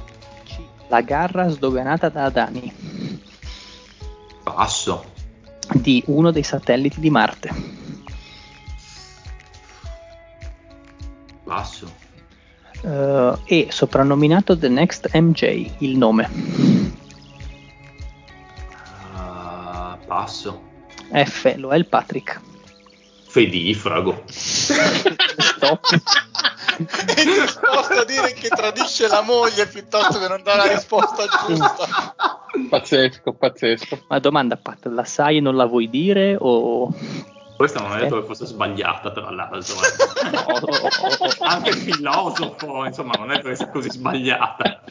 [0.45, 0.59] C.
[0.87, 2.73] La garra sdoganata da Adani.
[4.43, 5.11] Passo.
[5.73, 6.03] D.
[6.05, 7.49] Uno dei satelliti di Marte.
[11.43, 12.03] Passo.
[12.85, 13.67] Eh, e.
[13.71, 15.71] Soprannominato The Next MJ.
[15.79, 16.29] Il nome.
[19.15, 20.61] Ah, passo.
[21.11, 21.55] F.
[21.57, 22.39] Lo è il Patrick.
[23.27, 24.23] Fedifrago.
[24.27, 25.87] Stop.
[26.77, 32.45] È disposto a dire che tradisce la moglie piuttosto che non dare la risposta giusta.
[32.69, 34.05] Pazzesco, pazzesco.
[34.07, 36.93] Ma domanda, Pat, la sai e non la vuoi dire o...
[37.56, 39.76] Questa non è detto che fosse sbagliata, tra l'altro.
[39.76, 41.36] Eh.
[41.40, 44.84] Anche il filosofo, insomma, non è che sia così sbagliata.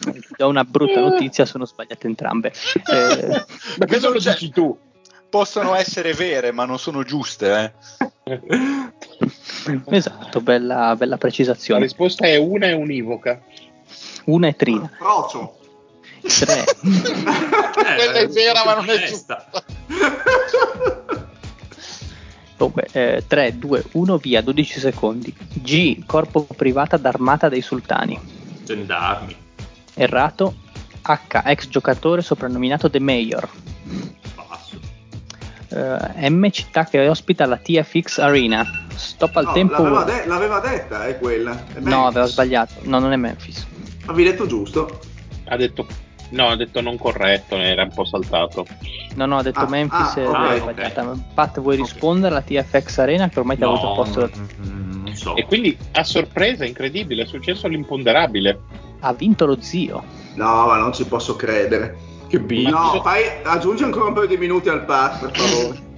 [0.00, 2.52] Ti do una brutta notizia, sono sbagliate entrambe.
[2.86, 3.44] Eh, eh
[3.78, 4.78] Ma che sono dici tu?
[5.28, 7.74] Possono essere vere, ma non sono giuste.
[8.24, 8.40] Eh.
[9.86, 11.80] Esatto, bella, bella precisazione.
[11.80, 13.42] La risposta è una e univoca.
[14.24, 14.90] Una e trina.
[14.98, 15.59] Procio.
[16.20, 16.64] 3.
[17.80, 19.46] Eh, quella è eh, vera, ma non è giusta.
[22.60, 25.34] Comunque, 3, 2, 1, via, 12 secondi.
[25.54, 28.20] G, corpo privata d'armata dei sultani.
[28.64, 29.34] Gendarmi.
[29.94, 30.54] Errato.
[31.02, 33.48] H, ex giocatore soprannominato The Mayor.
[34.34, 34.78] Passo.
[35.68, 38.86] Eh, M, città che ospita la TFX Arena.
[38.94, 39.82] Stop al no, tempo.
[39.82, 41.64] L'aveva, de- l'aveva detta, è quella.
[41.72, 42.74] È no, aveva sbagliato.
[42.82, 43.66] No, non è Memphis.
[44.04, 45.00] Avevi detto giusto.
[45.46, 45.86] Ha detto
[46.30, 48.66] no, ha detto non corretto, era un po' saltato.
[49.14, 50.60] No, no, ha detto Ah, Memphis ah, e ok, l'aveva ok.
[50.72, 51.12] sbagliata.
[51.34, 54.30] Pat, vuoi rispondere alla TFX Arena che ormai ti ha avuto No, posto?
[54.66, 55.36] mm, non so.
[55.36, 58.60] E quindi a sorpresa, incredibile, è successo l'imponderabile.
[59.00, 60.02] Ha vinto lo zio.
[60.34, 61.96] No, ma non ci posso credere.
[62.28, 62.68] Che big.
[62.68, 65.88] No, fai, aggiungi ancora un paio di minuti al pass, per favore.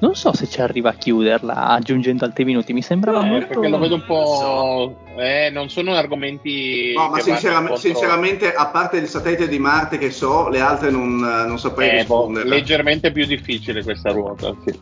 [0.00, 2.72] Non so se ci arriva a chiuderla aggiungendo altri minuti.
[2.72, 3.46] Mi sembrava Eh, molto.
[3.46, 4.96] perché lo vedo un po'.
[5.16, 6.92] Eh, non sono argomenti.
[6.94, 10.90] No, ma sinceram- contro- sinceramente, a parte il satellite di Marte che so, le altre
[10.90, 12.48] non, non saprei Eh, boh, rispondere.
[12.48, 14.54] leggermente più difficile questa ruota.
[14.64, 14.78] sì.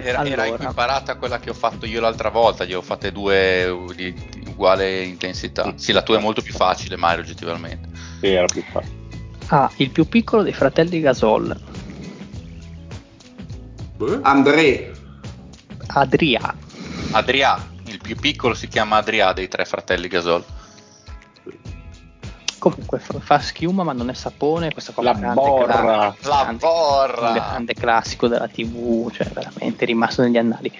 [0.00, 0.62] Era, era Allora.
[0.62, 4.12] equiparata a quella che ho fatto io l'altra volta, gli ho fatte due uh, di,
[4.12, 5.72] di uguale intensità.
[5.76, 7.88] Sì, la tua è molto più facile, Mario, oggettivamente.
[8.20, 8.96] Sì, era più facile.
[9.48, 11.56] Ah, il più piccolo dei fratelli Gasol.
[14.22, 14.92] André,
[15.88, 16.54] Adria.
[17.12, 20.44] Adria, il più piccolo si chiama Adria dei tre fratelli Gasol.
[22.58, 24.72] Comunque fa schiuma ma non è sapone.
[24.72, 25.72] Questa qua è La grande borra.
[25.80, 27.32] cla- La grande- borra.
[27.32, 30.72] Grande classico della TV, cioè veramente rimasto negli annali.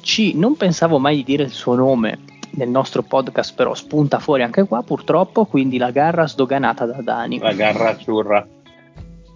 [0.00, 2.18] C, non pensavo mai di dire il suo nome
[2.50, 7.38] nel nostro podcast, però spunta fuori anche qua purtroppo, quindi la garra sdoganata da Dani.
[7.38, 8.46] La garra ciurra.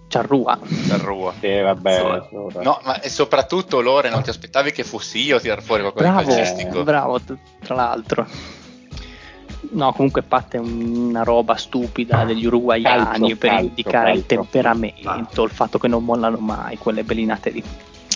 [0.09, 0.59] Ciarrua.
[1.03, 1.35] Rua.
[1.39, 2.23] Sì, vabbè.
[2.31, 2.61] So-.
[2.63, 6.09] No, ma e soprattutto Lore, non ti aspettavi che fossi io a tirar fuori qualcosa
[6.11, 6.83] Bravo, di calcistico?
[6.83, 7.21] bravo,
[7.61, 8.27] tra l'altro.
[9.71, 14.27] No, comunque Pat è una roba stupida degli uruguaiani Calcio, per calcio, indicare il calcio.
[14.43, 17.63] temperamento, il fatto che non mollano mai, quelle bellinate lì.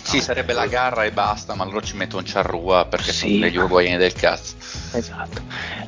[0.03, 3.27] Sì, sarebbe la garra e basta, ma loro ci metto un ciarrua perché Sì.
[3.29, 4.55] sono degli uruguayani del cazzo.
[4.93, 5.41] Esatto,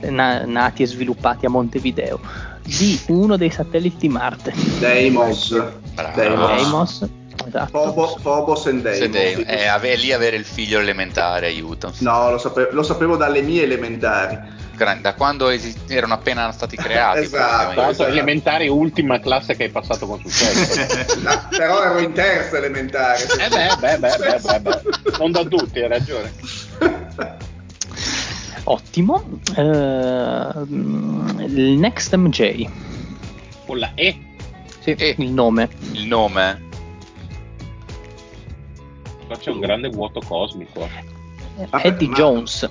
[0.10, 2.20] Na- nati e sviluppati a Montevideo.
[2.62, 4.54] D, uno dei satelliti di Marte.
[4.80, 5.56] Deimos.
[5.96, 6.48] Bravo.
[6.48, 7.06] Deimos.
[7.48, 7.72] Esatto.
[7.94, 9.44] Phobo- Phobos and Deimos.
[9.48, 11.92] eh, ave- lì avere il figlio elementare aiuta.
[12.00, 14.64] No, lo sapevo, lo sapevo dalle mie elementari.
[15.02, 17.20] Da quando esi- erano appena stati creati.
[17.20, 17.80] Esatto.
[17.80, 21.16] L'altro, elementare, ultima classe che hai passato con successo.
[21.24, 23.24] No, però ero in terza elementare.
[23.24, 25.18] eh beh, beh, beh, beh, beh, beh.
[25.18, 26.34] Non da tutti, hai ragione.
[28.66, 29.40] Ottimo.
[29.56, 32.68] Ehm, il Next MJ.
[33.66, 34.18] Con la E.
[34.86, 35.16] Sì, E.
[35.18, 35.68] il nome.
[35.94, 36.62] Il nome?
[39.26, 40.88] Qua c'è un grande vuoto cosmico.
[41.58, 42.70] Vabbè, Eddie ma- Jones.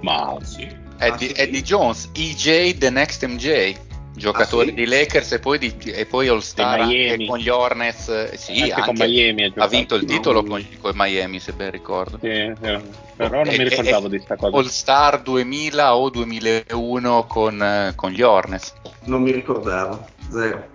[0.00, 0.62] Ma sì.
[0.62, 1.32] Eddie, Ah, sì?
[1.36, 3.76] Eddie Jones, EJ The Next MJ,
[4.14, 4.74] giocatore Ah, sì?
[4.74, 8.08] di Lakers e poi, di, e poi All Star anche con gli Hornets.
[8.08, 9.68] eh, Sì, Anche con Miami ha ha giocato.
[9.68, 10.08] vinto il No.
[10.08, 12.18] titolo con, con Miami, se ben ricordo.
[12.22, 12.54] Sì, eh,
[13.16, 14.56] però non E- mi ricordavo e- di sta cosa.
[14.56, 18.72] All Star 2000 o 2001 con, eh, con gli Hornets.
[19.04, 20.08] Non mi ricordavo.
[20.30, 20.74] Zero.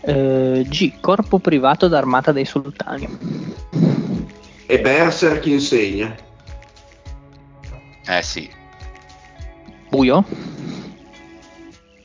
[0.00, 3.08] Eh, G, corpo privato d'armata dei sultani.
[4.66, 6.14] E Berserk insegna.
[8.06, 8.48] Eh sì,
[9.90, 10.24] Buio?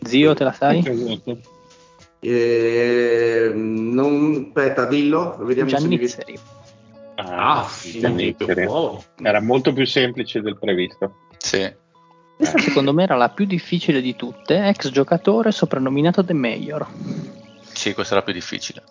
[0.01, 0.83] Zio, te la sai?
[2.19, 5.37] Eh, non, aspetta, dillo.
[5.39, 6.07] Vediamo se mi viene.
[6.07, 6.39] Giannizzeri.
[7.15, 8.65] Ah, Ah.
[8.65, 9.03] Wow.
[9.21, 11.15] Era molto più semplice del previsto.
[11.37, 11.81] sì.
[12.35, 16.85] Questa secondo me era la più difficile di tutte, ex giocatore soprannominato The Mayor.
[17.83, 18.81] Sì, questa è la più difficile.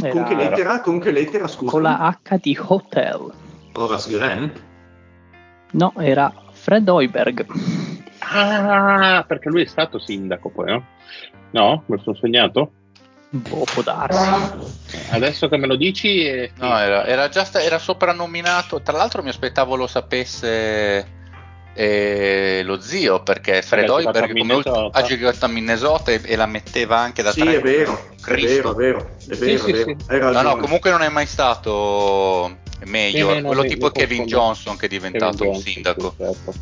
[0.00, 0.80] Era Con che lettera?
[0.80, 1.70] Con che lettera, scusa?
[1.70, 3.30] con la H di Hotel.
[3.74, 4.62] Horace Grant?
[5.72, 7.44] No, era Fred Hoiberg.
[8.20, 10.84] Ah, perché lui è stato sindaco poi, no?
[11.50, 11.82] No?
[11.84, 12.72] Me lo sono segnato?
[13.28, 15.10] Boh, può darsi.
[15.10, 16.22] Adesso che me lo dici...
[16.22, 16.50] sì.
[16.60, 18.80] No, era, era già sta- era soprannominato.
[18.80, 21.27] Tra l'altro, mi aspettavo lo sapesse
[21.78, 27.22] eh, lo zio, perché Fred Hoiberg ha giocato a Minnesota e, e la metteva anche
[27.22, 27.54] da Sì, tre.
[27.56, 28.74] è vero, è Cristo.
[28.74, 29.96] vero, è vero, è vero, sì, è vero.
[30.00, 30.04] sì.
[30.08, 34.16] Hai No, no, comunque non è mai stato Sì, no, quello mi- tipo mi Kevin
[34.18, 34.24] confondo.
[34.44, 36.14] Johnson che è diventato Kevin un sindaco.
[36.16, 36.54] sì, certo.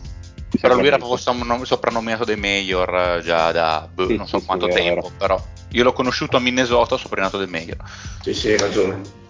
[0.61, 4.39] Però lui era proprio soprannom- soprannominato dei Mayor eh, già da boh, Sì, non so
[4.39, 7.77] sì, quanto sì, vero, tempo, però io l'ho conosciuto a Minnesota soprannominato dei Mayor.
[8.23, 9.25] Sì, sì, hai ragione.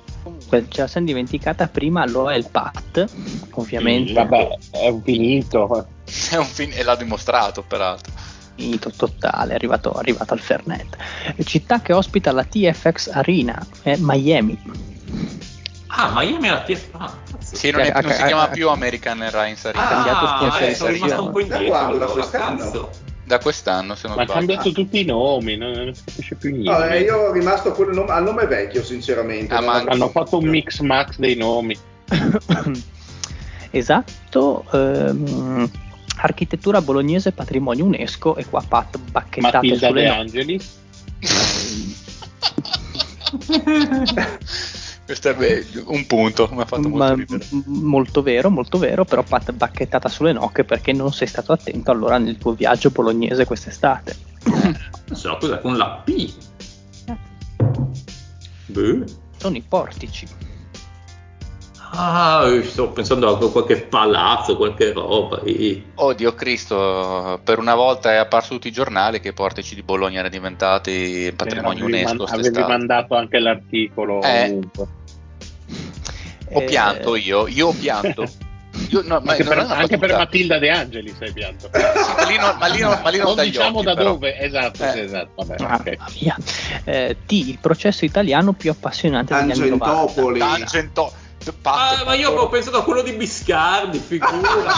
[0.49, 3.05] Ce la siamo dimenticata prima, lo è il Pat,
[3.53, 4.13] ovviamente.
[4.13, 5.89] Vabbè, è un finito.
[6.31, 8.13] È un fin- e l'ha dimostrato peraltro.
[8.55, 10.97] Finito totale, è arrivato, arrivato al Fernet.
[11.45, 14.59] Città che ospita la TFX Arena è Miami.
[15.89, 17.19] Ah, Miami alla TFA.
[17.39, 19.85] Sì, non, è- Cioè, non si chiama più American Airlines Arena.
[19.85, 21.65] Ah, cambiato Ah, eh, sono rimasto un po' indietro.
[21.65, 21.99] Da quando?
[21.99, 22.91] Da allora, quest'anno?
[23.27, 24.47] Da quest'anno, se non Ma ha sbaglio.
[24.47, 26.71] cambiato tutti i nomi, non, non si capisce più niente.
[26.71, 29.53] No, eh, io ero rimasto quel nome- al nome vecchio, sinceramente.
[29.53, 31.77] Ah, ma- Hanno fatto un mix max dei nomi.
[33.71, 34.65] esatto.
[34.73, 35.69] ehm,
[36.19, 40.79] architettura bolognese patrimonio UNESCO e qua Pat bacchettate Matilda sulle De no- Angelis.
[45.07, 47.47] Questo è be- un punto, mi ha fatto molto Ma- ridere.
[47.51, 51.93] m- molto vero, molto vero, però Pat bacchettata sulle nocche perché non sei stato attento
[51.93, 54.17] allora nel tuo viaggio bolognese quest'estate.
[55.13, 56.33] So cosa con la P.
[58.67, 59.05] Boh.
[59.37, 60.27] Sono i portici.
[61.99, 65.41] Ah, sto pensando a qualche palazzo, qualche roba.
[65.45, 69.83] e- Oddio Cristo, per una volta è apparso tutti i giornali che i portici di
[69.83, 72.25] Bologna erano diventati patrimonio Avevi UNESCO.
[72.25, 74.59] man- avevi mandato anche l'articolo Eh.
[76.53, 78.25] Ho Eh, pianto io, io ho pianto.
[78.91, 80.17] Io, no, ma Anche, per, anche per.
[80.17, 81.71] Matilda De Angelis hai pianto.
[81.73, 84.11] Sì, ma lì non, ma lì non- ma lì non non diciamo occhi, da però.
[84.11, 84.91] dove, esatto, Eh.
[84.93, 85.31] sì, esatto.
[85.45, 85.97] Vabbè, Mamma ok.
[86.21, 86.37] mia.
[86.85, 89.85] Eh, T, il processo italiano più appassionante degli anni 90.
[89.87, 90.41] Tangentopoli.
[91.53, 92.03] Tangento.
[92.03, 94.35] Ah, ma io avevo pensato a quello di Biscardi, figura.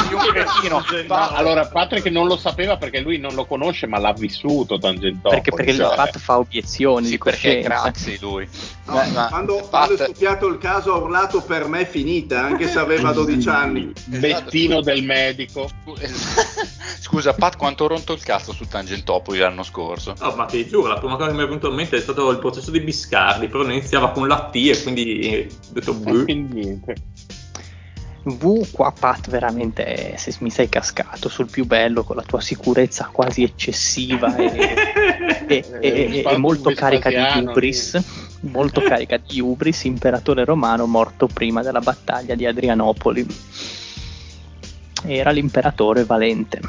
[1.09, 5.41] No, allora Patrick non lo sapeva perché lui non lo conosce, ma l'ha vissuto Tangentopoli.
[5.41, 7.61] perché, perché il cioè, Pat fa obiezioni Sì, di perché.
[7.61, 8.49] Craxi lui.
[8.87, 12.43] No, ma- quando, Pat- quando è scoppiato il caso ha urlato per me è finita,
[12.43, 13.93] anche se aveva 12 anni.
[14.05, 15.69] Bettino del medico.
[17.01, 20.15] Scusa, Pat, quanto ho rotto il cazzo su Tangentopoli l'anno scorso?
[20.21, 22.31] No, ma ti giuro, la prima cosa che mi è venuta in mente è stato
[22.31, 25.95] il processo di Biscardi, però iniziava con la T e quindi ho detto.
[25.99, 26.95] Quindi niente.
[28.25, 33.09] V qua Pat veramente se mi sei cascato sul più bello con la tua sicurezza
[33.11, 34.75] quasi eccessiva e,
[35.47, 38.01] e- e- e- molto carica di Vespasiano, ubris
[38.41, 43.27] molto carica di ubris imperatore romano morto prima della battaglia di Adrianopoli
[45.05, 46.61] era l'imperatore Valente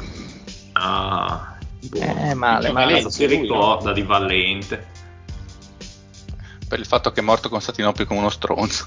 [0.72, 1.98] Ah, boh.
[1.98, 3.10] eh male Cioè, male Valente.
[3.10, 4.86] si ricorda di Valente.
[6.66, 8.86] Per il fatto che è morto Costantinopoli come uno stronzo.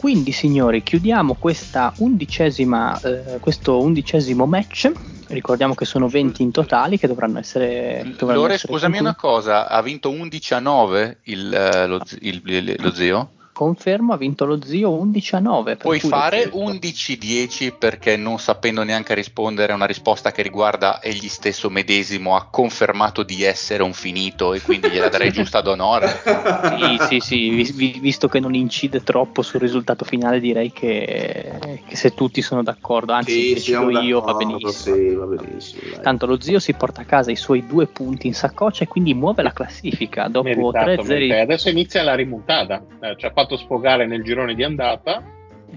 [0.00, 4.90] Quindi, signori, chiudiamo questa undicesima, eh, questo undicesimo match.
[5.28, 8.02] Ricordiamo che sono 20 in totali che dovranno essere.
[8.18, 9.02] Dovranno Lore, essere scusami conclusi.
[9.02, 13.32] una cosa, ha vinto 11 a 9 il, eh, lo, il- lo zio?
[13.60, 15.76] Confermo, ha vinto lo zio 11 a 9.
[15.76, 21.28] per Puoi fare 11-10 perché non sapendo neanche rispondere a una risposta che riguarda egli
[21.28, 26.08] stesso medesimo ha confermato di essere un finito e quindi gliela darei giusta ad onore.
[26.08, 31.82] Sì, sì, sì, vi- vi- visto che non incide troppo sul risultato finale, direi che,
[31.86, 34.70] che se tutti sono d'accordo, anzi, Sì, se decido siamo io va benissimo.
[34.70, 36.00] Sì, va benissimo.
[36.00, 39.12] Tanto lo zio si porta a casa i suoi due punti in saccoccia e quindi
[39.12, 41.28] muove la classifica dopo Meritato, 3 meritato.
[41.28, 42.82] 0 Adesso inizia la rimontata.
[43.02, 45.22] Eh, ci ha fatto sfogare nel girone di andata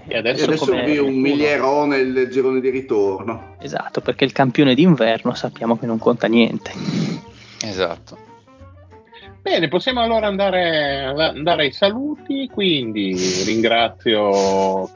[0.06, 1.20] e E adesso, adesso come- vi un uno.
[1.20, 3.56] miglierò nel girone di ritorno.
[3.60, 6.70] Esatto, perché il campione d'inverno sappiamo che non conta niente.
[7.64, 8.18] Esatto.
[9.40, 12.48] Bene, possiamo allora andare, andare ai saluti.
[12.52, 13.14] Quindi
[13.44, 14.90] ringrazio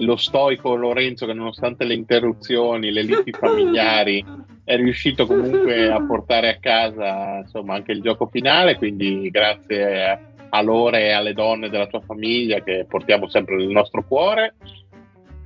[0.00, 4.22] lo stoico Lorenzo che nonostante le interruzioni, le liti familiari,
[4.64, 8.76] è riuscito comunque a portare a casa insomma, anche il gioco finale.
[8.76, 10.20] Quindi grazie a-
[10.56, 14.54] a Lore e alle donne della tua famiglia che portiamo sempre nel nostro cuore.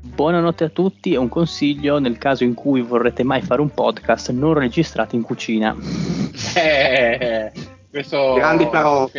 [0.02, 4.30] Buonanotte a tutti e un consiglio nel caso in cui vorrete mai fare un podcast
[4.30, 5.76] non registrate in cucina.
[6.54, 7.52] Eh,
[7.90, 9.10] questo Grandi parole.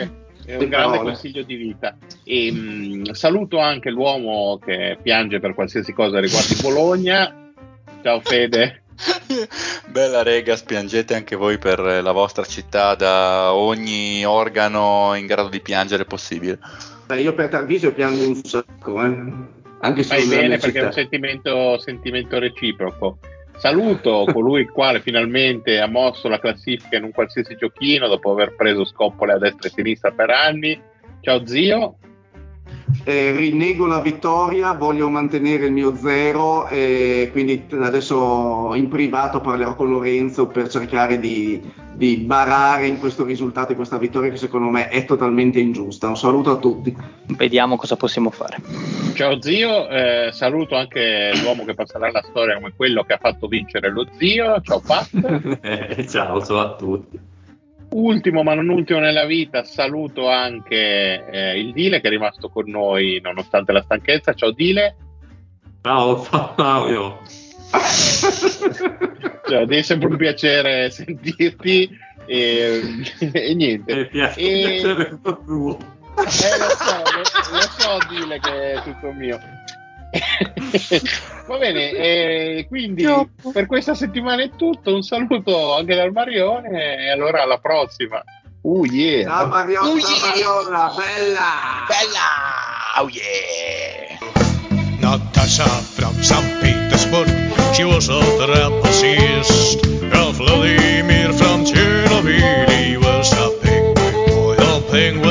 [0.46, 1.12] È un grande parole.
[1.12, 1.96] consiglio di vita.
[2.24, 7.52] E, mh, saluto anche l'uomo che piange per qualsiasi cosa riguardi Bologna.
[8.02, 8.81] Ciao Fede.
[9.88, 15.60] Bella rega, spiangete anche voi per la vostra città da ogni organo in grado di
[15.60, 16.60] piangere possibile.
[17.08, 19.24] Beh, io per Tarvisio piango un sacco, eh.
[19.80, 21.02] anche se Fai bene perché è un città.
[21.02, 23.18] sentimento, sentimento reciproco.
[23.58, 28.56] Saluto colui il quale finalmente ha mosso la classifica in un qualsiasi giochino dopo aver
[28.56, 30.80] preso scoppole a destra e a sinistra per anni.
[31.22, 31.98] Ciao zio.
[33.04, 39.76] Eh, rinnego la vittoria, voglio mantenere il mio zero e quindi adesso in privato parlerò
[39.76, 41.60] con Lorenzo per cercare di,
[41.94, 46.08] di barare in questo risultato, in questa vittoria che secondo me è totalmente ingiusta.
[46.08, 46.96] Un saluto a tutti.
[47.28, 48.58] Vediamo cosa possiamo fare.
[49.14, 53.48] Ciao zio, Eh, saluto anche l'uomo che passerà alla storia come quello che ha fatto
[53.48, 54.62] vincere lo zio.
[54.62, 55.10] Ciao Pat.
[55.62, 57.30] Eh, ciao, ciao a tutti.
[57.92, 62.70] Ultimo ma non ultimo nella vita, saluto anche eh, il Dile che è rimasto con
[62.70, 64.34] noi nonostante la stanchezza.
[64.34, 64.96] Ciao Dile.
[65.82, 67.20] Ciao Fabio.
[69.48, 71.90] Ciao, è sempre un piacere sentirti
[72.26, 72.82] e,
[73.20, 73.96] e niente.
[73.96, 75.78] Mi piace E- piacere tuo.
[76.18, 79.38] Eh, lo so, lo, lo so Dile che è tutto mio.
[81.48, 83.06] Va bene, eh, quindi
[83.52, 84.94] per questa settimana è tutto.
[84.94, 88.22] Un saluto anche dal Marione e allora alla prossima.
[88.62, 89.24] Uh, yeah.
[89.24, 90.28] Ciao Mariola, ciao yeah.
[90.28, 91.86] Mariola, bella!
[91.88, 93.02] Bella!
[93.02, 94.20] Oh yeah!
[95.00, 96.60] Natasha from St.
[96.62, 97.28] Petersburg,
[97.74, 99.92] she was a trapezist.
[100.34, 105.31] Vladimir from Chernobyl, he was a penguin boy, a penguin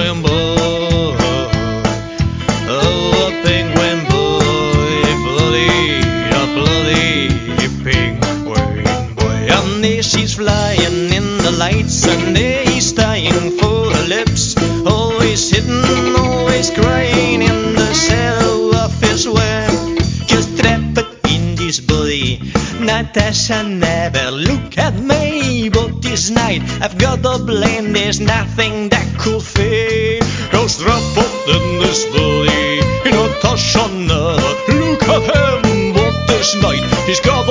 [23.12, 27.92] Natasha never look at me, but this night I've got a blame.
[27.92, 30.22] There's nothing that could fade.
[30.52, 32.78] Cause trapped in this body.
[33.10, 37.49] Natasha never look at him, but this night he's got